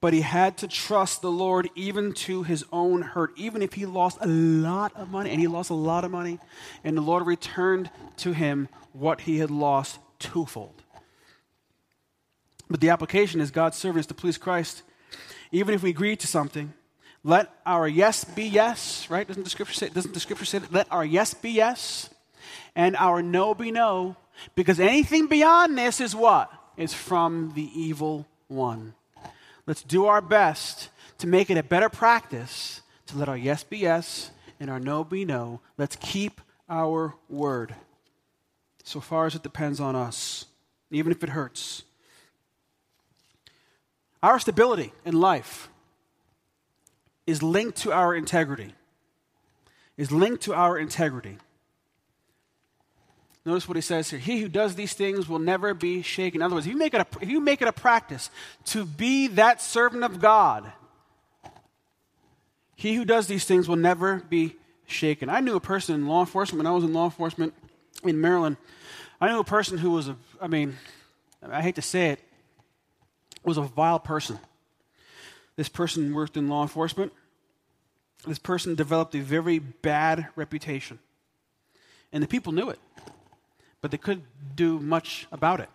but 0.00 0.12
he 0.12 0.22
had 0.22 0.56
to 0.58 0.68
trust 0.68 1.20
the 1.20 1.30
Lord 1.30 1.68
even 1.74 2.12
to 2.12 2.42
his 2.42 2.64
own 2.72 3.02
hurt, 3.02 3.32
even 3.36 3.60
if 3.60 3.74
he 3.74 3.84
lost 3.84 4.18
a 4.20 4.26
lot 4.26 4.94
of 4.96 5.10
money, 5.10 5.30
and 5.30 5.40
he 5.40 5.46
lost 5.46 5.70
a 5.70 5.74
lot 5.74 6.04
of 6.04 6.10
money, 6.10 6.38
and 6.82 6.96
the 6.96 7.02
Lord 7.02 7.26
returned 7.26 7.90
to 8.18 8.32
him 8.32 8.68
what 8.92 9.22
he 9.22 9.38
had 9.38 9.50
lost 9.50 9.98
twofold. 10.18 10.82
But 12.68 12.80
the 12.80 12.90
application 12.90 13.40
is 13.40 13.50
God's 13.50 13.76
servants 13.76 14.06
to 14.06 14.14
please 14.14 14.38
Christ. 14.38 14.82
Even 15.52 15.74
if 15.74 15.82
we 15.82 15.90
agree 15.90 16.16
to 16.16 16.26
something, 16.26 16.72
let 17.24 17.50
our 17.66 17.86
yes 17.86 18.24
be 18.24 18.44
yes, 18.44 19.10
right? 19.10 19.26
Doesn't 19.26 19.42
the 19.42 19.50
scripture 19.50 19.74
say, 19.74 19.88
doesn't 19.88 20.14
the 20.14 20.20
scripture 20.20 20.44
say 20.44 20.58
that? 20.58 20.72
Let 20.72 20.90
our 20.90 21.04
yes 21.04 21.34
be 21.34 21.50
yes 21.50 22.08
and 22.74 22.96
our 22.96 23.20
no 23.20 23.54
be 23.54 23.70
no, 23.70 24.16
because 24.54 24.80
anything 24.80 25.26
beyond 25.26 25.76
this 25.76 26.00
is 26.00 26.14
what? 26.14 26.50
Is 26.76 26.94
from 26.94 27.52
the 27.54 27.68
evil 27.78 28.26
one. 28.48 28.94
Let's 29.70 29.84
do 29.84 30.06
our 30.06 30.20
best 30.20 30.88
to 31.18 31.28
make 31.28 31.48
it 31.48 31.56
a 31.56 31.62
better 31.62 31.88
practice 31.88 32.80
to 33.06 33.16
let 33.16 33.28
our 33.28 33.36
yes 33.36 33.62
be 33.62 33.78
yes 33.78 34.32
and 34.58 34.68
our 34.68 34.80
no 34.80 35.04
be 35.04 35.24
no. 35.24 35.60
Let's 35.78 35.94
keep 35.94 36.40
our 36.68 37.14
word 37.28 37.76
so 38.82 38.98
far 38.98 39.26
as 39.26 39.36
it 39.36 39.44
depends 39.44 39.78
on 39.78 39.94
us, 39.94 40.46
even 40.90 41.12
if 41.12 41.22
it 41.22 41.28
hurts. 41.28 41.84
Our 44.24 44.40
stability 44.40 44.92
in 45.04 45.20
life 45.20 45.68
is 47.24 47.40
linked 47.40 47.78
to 47.82 47.92
our 47.92 48.12
integrity. 48.12 48.74
Is 49.96 50.10
linked 50.10 50.42
to 50.42 50.52
our 50.52 50.76
integrity. 50.78 51.38
Notice 53.44 53.66
what 53.66 53.76
he 53.76 53.80
says 53.80 54.10
here. 54.10 54.18
He 54.18 54.40
who 54.40 54.48
does 54.48 54.74
these 54.74 54.92
things 54.92 55.28
will 55.28 55.38
never 55.38 55.72
be 55.72 56.02
shaken. 56.02 56.40
In 56.40 56.44
other 56.44 56.56
words, 56.56 56.66
if 56.66 56.72
you 56.72 56.78
make 56.78 56.92
it 56.92 57.00
a, 57.00 57.06
if 57.22 57.30
you 57.30 57.40
make 57.40 57.62
it 57.62 57.68
a 57.68 57.72
practice 57.72 58.30
to 58.66 58.84
be 58.84 59.28
that 59.28 59.62
servant 59.62 60.04
of 60.04 60.20
God, 60.20 60.70
he 62.76 62.94
who 62.94 63.04
does 63.04 63.26
these 63.26 63.44
things 63.44 63.68
will 63.68 63.76
never 63.76 64.16
be 64.28 64.56
shaken. 64.86 65.30
I 65.30 65.40
knew 65.40 65.56
a 65.56 65.60
person 65.60 65.94
in 65.94 66.06
law 66.06 66.20
enforcement 66.20 66.58
when 66.58 66.66
I 66.66 66.74
was 66.74 66.84
in 66.84 66.92
law 66.92 67.04
enforcement 67.04 67.54
in 68.04 68.20
Maryland. 68.20 68.56
I 69.20 69.28
knew 69.28 69.38
a 69.38 69.44
person 69.44 69.78
who 69.78 69.90
was 69.92 70.08
a, 70.08 70.16
I 70.40 70.46
mean, 70.46 70.76
I 71.42 71.62
hate 71.62 71.76
to 71.76 71.82
say 71.82 72.10
it, 72.10 72.20
was 73.44 73.56
a 73.56 73.62
vile 73.62 73.98
person. 74.00 74.38
This 75.56 75.68
person 75.68 76.14
worked 76.14 76.36
in 76.36 76.48
law 76.48 76.62
enforcement. 76.62 77.12
This 78.26 78.38
person 78.38 78.74
developed 78.74 79.14
a 79.14 79.20
very 79.20 79.58
bad 79.58 80.28
reputation. 80.36 80.98
And 82.12 82.22
the 82.22 82.28
people 82.28 82.52
knew 82.52 82.70
it, 82.70 82.78
but 83.80 83.90
they 83.90 83.98
couldn't 83.98 84.26
do 84.54 84.78
much 84.78 85.26
about 85.32 85.60
it. 85.60 85.68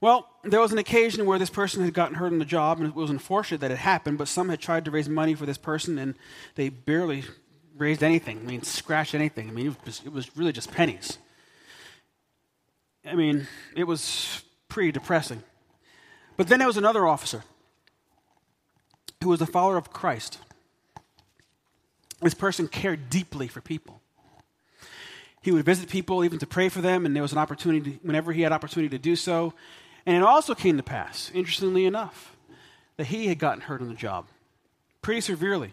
Well, 0.00 0.28
there 0.44 0.60
was 0.60 0.72
an 0.72 0.78
occasion 0.78 1.24
where 1.24 1.38
this 1.38 1.50
person 1.50 1.82
had 1.82 1.94
gotten 1.94 2.16
hurt 2.16 2.32
on 2.32 2.38
the 2.38 2.44
job, 2.44 2.78
and 2.78 2.88
it 2.88 2.94
was 2.94 3.10
unfortunate 3.10 3.60
that 3.62 3.70
it 3.70 3.78
happened, 3.78 4.18
but 4.18 4.28
some 4.28 4.50
had 4.50 4.60
tried 4.60 4.84
to 4.84 4.90
raise 4.90 5.08
money 5.08 5.34
for 5.34 5.46
this 5.46 5.56
person, 5.58 5.98
and 5.98 6.14
they 6.54 6.68
barely 6.68 7.24
raised 7.76 8.02
anything. 8.02 8.38
I 8.38 8.42
mean, 8.42 8.62
scratched 8.62 9.14
anything. 9.14 9.48
I 9.48 9.52
mean, 9.52 9.68
it 9.68 9.76
was, 9.84 10.02
it 10.04 10.12
was 10.12 10.36
really 10.36 10.52
just 10.52 10.70
pennies. 10.70 11.18
I 13.04 13.14
mean, 13.14 13.46
it 13.74 13.84
was 13.84 14.42
pretty 14.68 14.92
depressing. 14.92 15.42
But 16.36 16.48
then 16.48 16.58
there 16.58 16.68
was 16.68 16.76
another 16.76 17.06
officer 17.06 17.44
who 19.22 19.30
was 19.30 19.40
a 19.40 19.46
follower 19.46 19.78
of 19.78 19.92
Christ. 19.92 20.38
This 22.20 22.34
person 22.34 22.68
cared 22.68 23.08
deeply 23.08 23.48
for 23.48 23.60
people. 23.60 24.00
He 25.46 25.52
would 25.52 25.64
visit 25.64 25.88
people 25.88 26.24
even 26.24 26.40
to 26.40 26.46
pray 26.46 26.68
for 26.68 26.80
them, 26.80 27.06
and 27.06 27.14
there 27.14 27.22
was 27.22 27.30
an 27.30 27.38
opportunity, 27.38 28.00
whenever 28.02 28.32
he 28.32 28.42
had 28.42 28.50
opportunity 28.50 28.88
to 28.88 29.00
do 29.00 29.14
so. 29.14 29.54
And 30.04 30.16
it 30.16 30.22
also 30.24 30.56
came 30.56 30.76
to 30.76 30.82
pass, 30.82 31.30
interestingly 31.32 31.86
enough, 31.86 32.36
that 32.96 33.06
he 33.06 33.28
had 33.28 33.38
gotten 33.38 33.60
hurt 33.60 33.80
on 33.80 33.86
the 33.86 33.94
job 33.94 34.26
pretty 35.02 35.20
severely. 35.20 35.72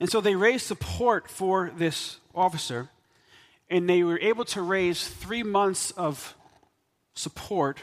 And 0.00 0.08
so 0.08 0.22
they 0.22 0.34
raised 0.36 0.64
support 0.64 1.28
for 1.28 1.70
this 1.76 2.16
officer, 2.34 2.88
and 3.68 3.90
they 3.90 4.02
were 4.02 4.18
able 4.20 4.46
to 4.46 4.62
raise 4.62 5.06
three 5.06 5.42
months 5.42 5.90
of 5.90 6.34
support 7.14 7.78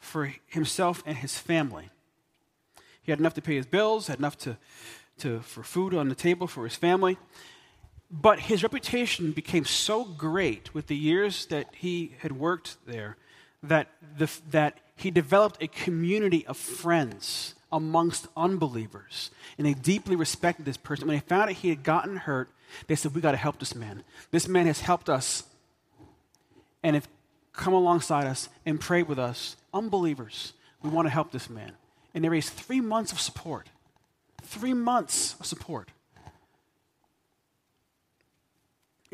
for 0.00 0.32
himself 0.46 1.02
and 1.04 1.18
his 1.18 1.36
family. 1.36 1.90
He 3.02 3.12
had 3.12 3.20
enough 3.20 3.34
to 3.34 3.42
pay 3.42 3.56
his 3.56 3.66
bills, 3.66 4.06
had 4.06 4.20
enough 4.20 4.38
to, 4.38 4.56
to, 5.18 5.40
for 5.40 5.62
food 5.62 5.92
on 5.92 6.08
the 6.08 6.14
table 6.14 6.46
for 6.46 6.64
his 6.64 6.76
family. 6.76 7.18
But 8.20 8.40
his 8.40 8.62
reputation 8.62 9.32
became 9.32 9.64
so 9.64 10.04
great 10.04 10.72
with 10.72 10.86
the 10.86 10.96
years 10.96 11.46
that 11.46 11.66
he 11.74 12.14
had 12.18 12.32
worked 12.32 12.76
there 12.86 13.16
that, 13.64 13.88
the, 14.16 14.30
that 14.52 14.78
he 14.94 15.10
developed 15.10 15.60
a 15.60 15.66
community 15.66 16.46
of 16.46 16.56
friends 16.56 17.56
amongst 17.72 18.28
unbelievers. 18.36 19.32
And 19.58 19.66
they 19.66 19.74
deeply 19.74 20.14
respected 20.14 20.64
this 20.64 20.76
person. 20.76 21.08
When 21.08 21.16
they 21.16 21.20
found 21.20 21.50
out 21.50 21.56
he 21.56 21.70
had 21.70 21.82
gotten 21.82 22.18
hurt, 22.18 22.50
they 22.86 22.94
said, 22.94 23.16
We 23.16 23.20
got 23.20 23.32
to 23.32 23.36
help 23.36 23.58
this 23.58 23.74
man. 23.74 24.04
This 24.30 24.46
man 24.46 24.66
has 24.66 24.80
helped 24.80 25.08
us 25.08 25.42
and 26.84 26.94
have 26.94 27.08
come 27.52 27.74
alongside 27.74 28.28
us 28.28 28.48
and 28.64 28.80
prayed 28.80 29.08
with 29.08 29.18
us. 29.18 29.56
Unbelievers, 29.72 30.52
we 30.82 30.90
want 30.90 31.06
to 31.06 31.10
help 31.10 31.32
this 31.32 31.50
man. 31.50 31.72
And 32.14 32.22
they 32.22 32.28
raised 32.28 32.52
three 32.52 32.80
months 32.80 33.10
of 33.10 33.18
support. 33.18 33.70
Three 34.42 34.74
months 34.74 35.34
of 35.40 35.46
support. 35.46 35.88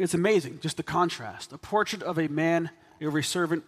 It's 0.01 0.15
amazing, 0.15 0.61
just 0.63 0.79
the 0.79 0.83
contrast. 0.83 1.53
A 1.53 1.59
portrait 1.59 2.03
of 2.03 2.19
a 2.19 2.27
man, 2.27 2.71
a 3.01 3.23
servant 3.23 3.65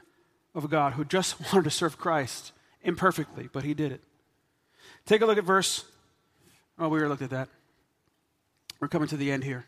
of 0.55 0.71
God 0.71 0.95
who 0.95 1.05
just 1.05 1.39
wanted 1.53 1.65
to 1.65 1.71
serve 1.71 1.99
Christ 1.99 2.53
imperfectly, 2.83 3.51
but 3.53 3.65
he 3.65 3.75
did 3.75 3.93
it. 3.93 4.01
Take 5.05 5.21
a 5.21 5.27
look 5.27 5.37
at 5.37 5.45
verse. 5.45 5.85
Oh, 6.79 6.89
we 6.89 6.99
already 6.99 7.11
looked 7.11 7.23
at 7.23 7.31
that. 7.31 7.49
We're 8.81 8.89
coming 8.89 9.09
to 9.09 9.17
the 9.19 9.31
end 9.31 9.45
here. 9.45 9.67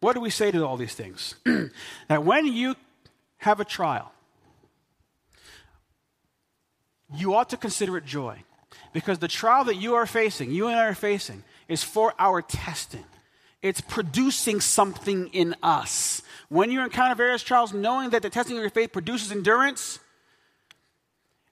What 0.00 0.12
do 0.12 0.20
we 0.20 0.28
say 0.28 0.50
to 0.50 0.66
all 0.66 0.76
these 0.76 0.94
things? 0.94 1.34
that 2.08 2.24
when 2.24 2.46
you 2.46 2.76
have 3.38 3.58
a 3.58 3.64
trial, 3.64 4.12
you 7.14 7.34
ought 7.34 7.48
to 7.50 7.56
consider 7.56 7.96
it 7.96 8.04
joy. 8.04 8.44
Because 8.92 9.18
the 9.18 9.28
trial 9.28 9.64
that 9.64 9.76
you 9.76 9.94
are 9.94 10.06
facing, 10.06 10.50
you 10.52 10.66
and 10.66 10.76
I 10.76 10.86
are 10.86 10.94
facing, 10.94 11.42
is 11.68 11.82
for 11.82 12.12
our 12.18 12.42
testing. 12.42 13.04
It's 13.62 13.80
producing 13.80 14.60
something 14.60 15.28
in 15.28 15.54
us. 15.62 16.22
When 16.48 16.70
you 16.70 16.82
encounter 16.82 17.14
various 17.14 17.42
trials, 17.42 17.72
knowing 17.72 18.10
that 18.10 18.22
the 18.22 18.30
testing 18.30 18.56
of 18.56 18.62
your 18.62 18.70
faith 18.70 18.92
produces 18.92 19.30
endurance, 19.30 19.98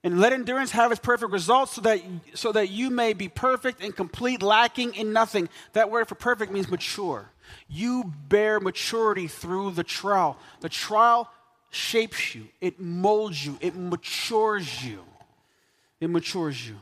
and 0.03 0.21
let 0.21 0.33
endurance 0.33 0.71
have 0.71 0.91
its 0.91 1.01
perfect 1.01 1.33
results 1.33 1.73
so 1.73 1.81
that, 1.83 2.01
so 2.33 2.53
that 2.53 2.71
you 2.71 2.89
may 2.89 3.13
be 3.13 3.29
perfect 3.29 3.83
and 3.83 3.95
complete, 3.95 4.43
lacking 4.43 4.95
in 4.95 5.13
nothing. 5.13 5.49
That 5.75 5.91
word 5.91 6.09
for 6.09 6.15
perfect 6.15 6.51
means 6.51 6.71
mature. 6.71 7.31
You 7.69 8.13
bear 8.29 8.59
maturity 8.59 9.27
through 9.27 9.73
the 9.73 9.85
trial. 9.85 10.39
The 10.61 10.69
trial 10.69 11.31
shapes 11.71 12.35
you, 12.35 12.49
it 12.63 12.81
molds 12.81 13.45
you, 13.45 13.59
it 13.61 13.77
matures 13.77 14.83
you. 14.83 15.05
It 16.01 16.09
matures 16.09 16.67
you. 16.67 16.77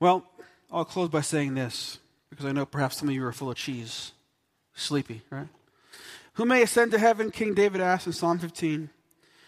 Well, 0.00 0.24
I'll 0.72 0.84
close 0.84 1.08
by 1.08 1.20
saying 1.20 1.54
this 1.54 1.99
because 2.30 2.46
I 2.46 2.52
know 2.52 2.64
perhaps 2.64 2.96
some 2.98 3.08
of 3.08 3.14
you 3.14 3.24
are 3.26 3.32
full 3.32 3.50
of 3.50 3.56
cheese, 3.56 4.12
sleepy, 4.74 5.22
right? 5.30 5.48
Who 6.34 6.44
may 6.44 6.62
ascend 6.62 6.92
to 6.92 6.98
heaven? 6.98 7.30
King 7.30 7.54
David 7.54 7.80
asked 7.80 8.06
in 8.06 8.12
Psalm 8.12 8.38
15. 8.38 8.88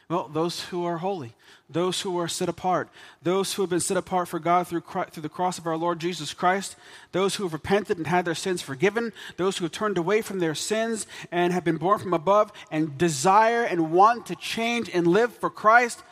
Well, 0.08 0.28
those 0.28 0.64
who 0.64 0.84
are 0.84 0.98
holy, 0.98 1.32
those 1.70 2.02
who 2.02 2.18
are 2.18 2.28
set 2.28 2.48
apart, 2.48 2.90
those 3.22 3.54
who 3.54 3.62
have 3.62 3.70
been 3.70 3.80
set 3.80 3.96
apart 3.96 4.28
for 4.28 4.38
God 4.38 4.68
through, 4.68 4.82
Christ, 4.82 5.12
through 5.12 5.22
the 5.22 5.30
cross 5.30 5.56
of 5.56 5.66
our 5.66 5.76
Lord 5.76 6.00
Jesus 6.00 6.34
Christ, 6.34 6.76
those 7.12 7.36
who 7.36 7.44
have 7.44 7.54
repented 7.54 7.96
and 7.96 8.06
had 8.06 8.26
their 8.26 8.34
sins 8.34 8.60
forgiven, 8.60 9.14
those 9.38 9.56
who 9.56 9.64
have 9.64 9.72
turned 9.72 9.96
away 9.96 10.20
from 10.20 10.38
their 10.38 10.54
sins 10.54 11.06
and 11.30 11.54
have 11.54 11.64
been 11.64 11.78
born 11.78 11.98
from 11.98 12.12
above 12.12 12.52
and 12.70 12.98
desire 12.98 13.62
and 13.62 13.90
want 13.90 14.26
to 14.26 14.36
change 14.36 14.90
and 14.92 15.06
live 15.06 15.32
for 15.32 15.48
Christ, 15.48 16.02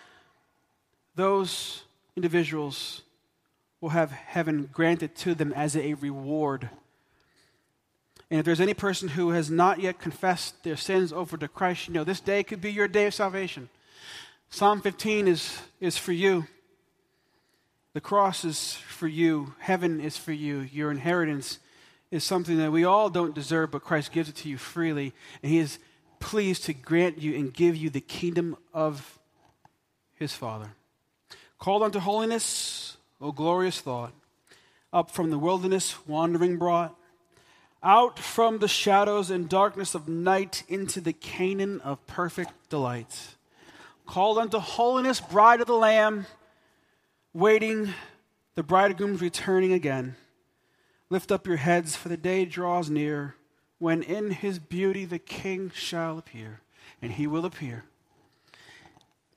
those 1.14 1.82
individuals 2.16 3.02
will 3.80 3.90
have 3.90 4.10
heaven 4.10 4.68
granted 4.72 5.14
to 5.16 5.34
them 5.34 5.52
as 5.54 5.76
a 5.76 5.94
reward. 5.94 6.68
And 8.30 8.38
if 8.38 8.46
there's 8.46 8.60
any 8.60 8.74
person 8.74 9.08
who 9.08 9.30
has 9.30 9.50
not 9.50 9.80
yet 9.80 9.98
confessed 9.98 10.62
their 10.62 10.76
sins 10.76 11.12
over 11.12 11.36
to 11.36 11.48
Christ, 11.48 11.88
you 11.88 11.94
know, 11.94 12.04
this 12.04 12.20
day 12.20 12.42
could 12.42 12.60
be 12.60 12.72
your 12.72 12.88
day 12.88 13.06
of 13.06 13.14
salvation. 13.14 13.68
Psalm 14.50 14.80
15 14.80 15.28
is, 15.28 15.58
is 15.80 15.96
for 15.96 16.12
you. 16.12 16.46
The 17.92 18.00
cross 18.00 18.44
is 18.44 18.74
for 18.74 19.08
you. 19.08 19.54
Heaven 19.58 20.00
is 20.00 20.16
for 20.16 20.32
you. 20.32 20.60
Your 20.60 20.90
inheritance 20.90 21.58
is 22.10 22.22
something 22.22 22.58
that 22.58 22.70
we 22.70 22.84
all 22.84 23.10
don't 23.10 23.34
deserve, 23.34 23.72
but 23.72 23.84
Christ 23.84 24.12
gives 24.12 24.28
it 24.28 24.36
to 24.36 24.48
you 24.48 24.58
freely. 24.58 25.12
And 25.42 25.50
He 25.50 25.58
is 25.58 25.78
pleased 26.20 26.64
to 26.64 26.74
grant 26.74 27.20
you 27.20 27.36
and 27.36 27.52
give 27.52 27.76
you 27.76 27.90
the 27.90 28.00
kingdom 28.00 28.56
of 28.72 29.18
His 30.14 30.32
Father. 30.32 30.74
Called 31.58 31.82
unto 31.82 31.98
holiness, 31.98 32.96
O 33.20 33.32
glorious 33.32 33.80
thought, 33.80 34.14
up 34.92 35.10
from 35.10 35.30
the 35.30 35.38
wilderness 35.38 36.06
wandering 36.06 36.56
brought, 36.56 36.96
out 37.82 38.18
from 38.18 38.58
the 38.58 38.68
shadows 38.68 39.30
and 39.30 39.48
darkness 39.48 39.94
of 39.94 40.08
night 40.08 40.62
into 40.68 41.00
the 41.00 41.12
Canaan 41.12 41.80
of 41.82 42.06
perfect 42.06 42.70
delight. 42.70 43.36
Called 44.06 44.38
unto 44.38 44.58
holiness, 44.58 45.20
bride 45.20 45.60
of 45.60 45.66
the 45.66 45.74
Lamb, 45.74 46.26
waiting 47.34 47.92
the 48.54 48.62
bridegroom's 48.62 49.20
returning 49.20 49.72
again. 49.72 50.16
Lift 51.10 51.30
up 51.30 51.46
your 51.46 51.56
heads, 51.56 51.96
for 51.96 52.08
the 52.08 52.16
day 52.16 52.46
draws 52.46 52.88
near 52.88 53.34
when 53.78 54.02
in 54.02 54.30
his 54.30 54.58
beauty 54.58 55.04
the 55.04 55.18
King 55.18 55.70
shall 55.74 56.18
appear, 56.18 56.60
and 57.02 57.12
he 57.12 57.26
will 57.26 57.44
appear, 57.44 57.84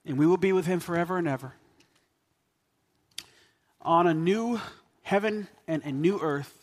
and 0.06 0.18
we 0.18 0.26
will 0.26 0.38
be 0.38 0.54
with 0.54 0.66
him 0.66 0.80
forever 0.80 1.18
and 1.18 1.28
ever 1.28 1.54
on 3.84 4.08
a 4.08 4.14
new 4.14 4.60
heaven 5.02 5.48
and 5.68 5.84
a 5.84 5.92
new 5.92 6.20
earth. 6.20 6.54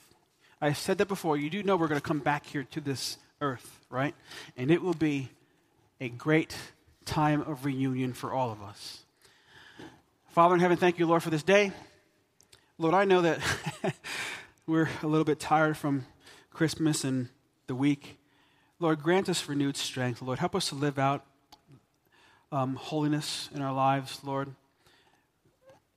I 0.61 0.73
said 0.73 0.99
that 0.99 1.09
before. 1.09 1.37
You 1.37 1.51
do 1.51 1.63
know 1.63 1.77
we're 1.77 1.89
going 1.89 2.01
to 2.01 2.07
come 2.07 2.19
back 2.19 2.47
here 2.47 2.65
to 2.73 2.81
this 2.81 3.19
earth, 3.41 3.81
right? 3.89 4.15
And 4.57 4.71
it 4.71 4.83
will 4.83 4.95
be 4.95 5.31
a 6.01 6.09
great 6.09 6.57
time 7.05 7.43
of 7.43 7.65
reunion 7.65 8.13
for 8.13 8.33
all 8.33 8.51
of 8.51 8.63
us. 8.63 9.01
Father 10.31 10.55
in 10.55 10.61
heaven, 10.61 10.77
thank 10.77 10.99
you, 10.99 11.07
Lord, 11.07 11.23
for 11.23 11.31
this 11.31 11.43
day. 11.43 11.73
Lord, 12.79 12.95
I 12.95 13.05
know 13.05 13.23
that 13.23 13.41
we're 14.67 14.89
a 15.03 15.07
little 15.07 15.25
bit 15.25 15.41
tired 15.41 15.77
from 15.77 16.07
Christmas 16.53 17.05
and 17.05 17.29
the 17.67 17.75
week. 17.75 18.19
Lord, 18.79 19.03
grant 19.03 19.29
us 19.29 19.49
renewed 19.49 19.77
strength. 19.77 20.23
Lord, 20.23 20.39
help 20.39 20.55
us 20.55 20.69
to 20.71 20.75
live 20.75 20.99
out 20.99 21.25
um, 22.53 22.77
holiness 22.77 23.51
in 23.55 23.61
our 23.63 23.73
lives, 23.73 24.21
Lord 24.25 24.55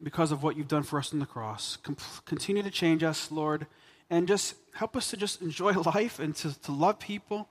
because 0.04 0.32
of 0.32 0.44
what 0.44 0.58
you've 0.58 0.68
done 0.68 0.84
for 0.84 1.00
us 1.00 1.14
on 1.14 1.20
the 1.20 1.26
cross. 1.26 1.78
Com- 1.78 1.98
continue 2.26 2.62
to 2.62 2.70
change 2.70 3.04
us, 3.04 3.32
Lord, 3.32 3.68
and 4.10 4.28
just 4.28 4.56
help 4.74 4.96
us 4.96 5.10
to 5.12 5.18
just 5.18 5.42
enjoy 5.42 5.72
life 5.96 6.20
and 6.20 6.36
to, 6.38 6.60
to 6.62 6.72
love 6.72 7.00
people 7.00 7.50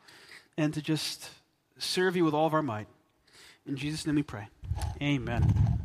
and 0.57 0.73
to 0.75 0.83
just 0.83 1.31
serve 1.79 2.17
you 2.17 2.25
with 2.25 2.35
all 2.35 2.47
of 2.47 2.55
our 2.55 2.63
might. 2.63 2.87
In 3.67 3.77
Jesus' 3.77 4.07
name 4.07 4.17
we 4.17 4.23
pray. 4.23 4.49
Amen. 5.01 5.82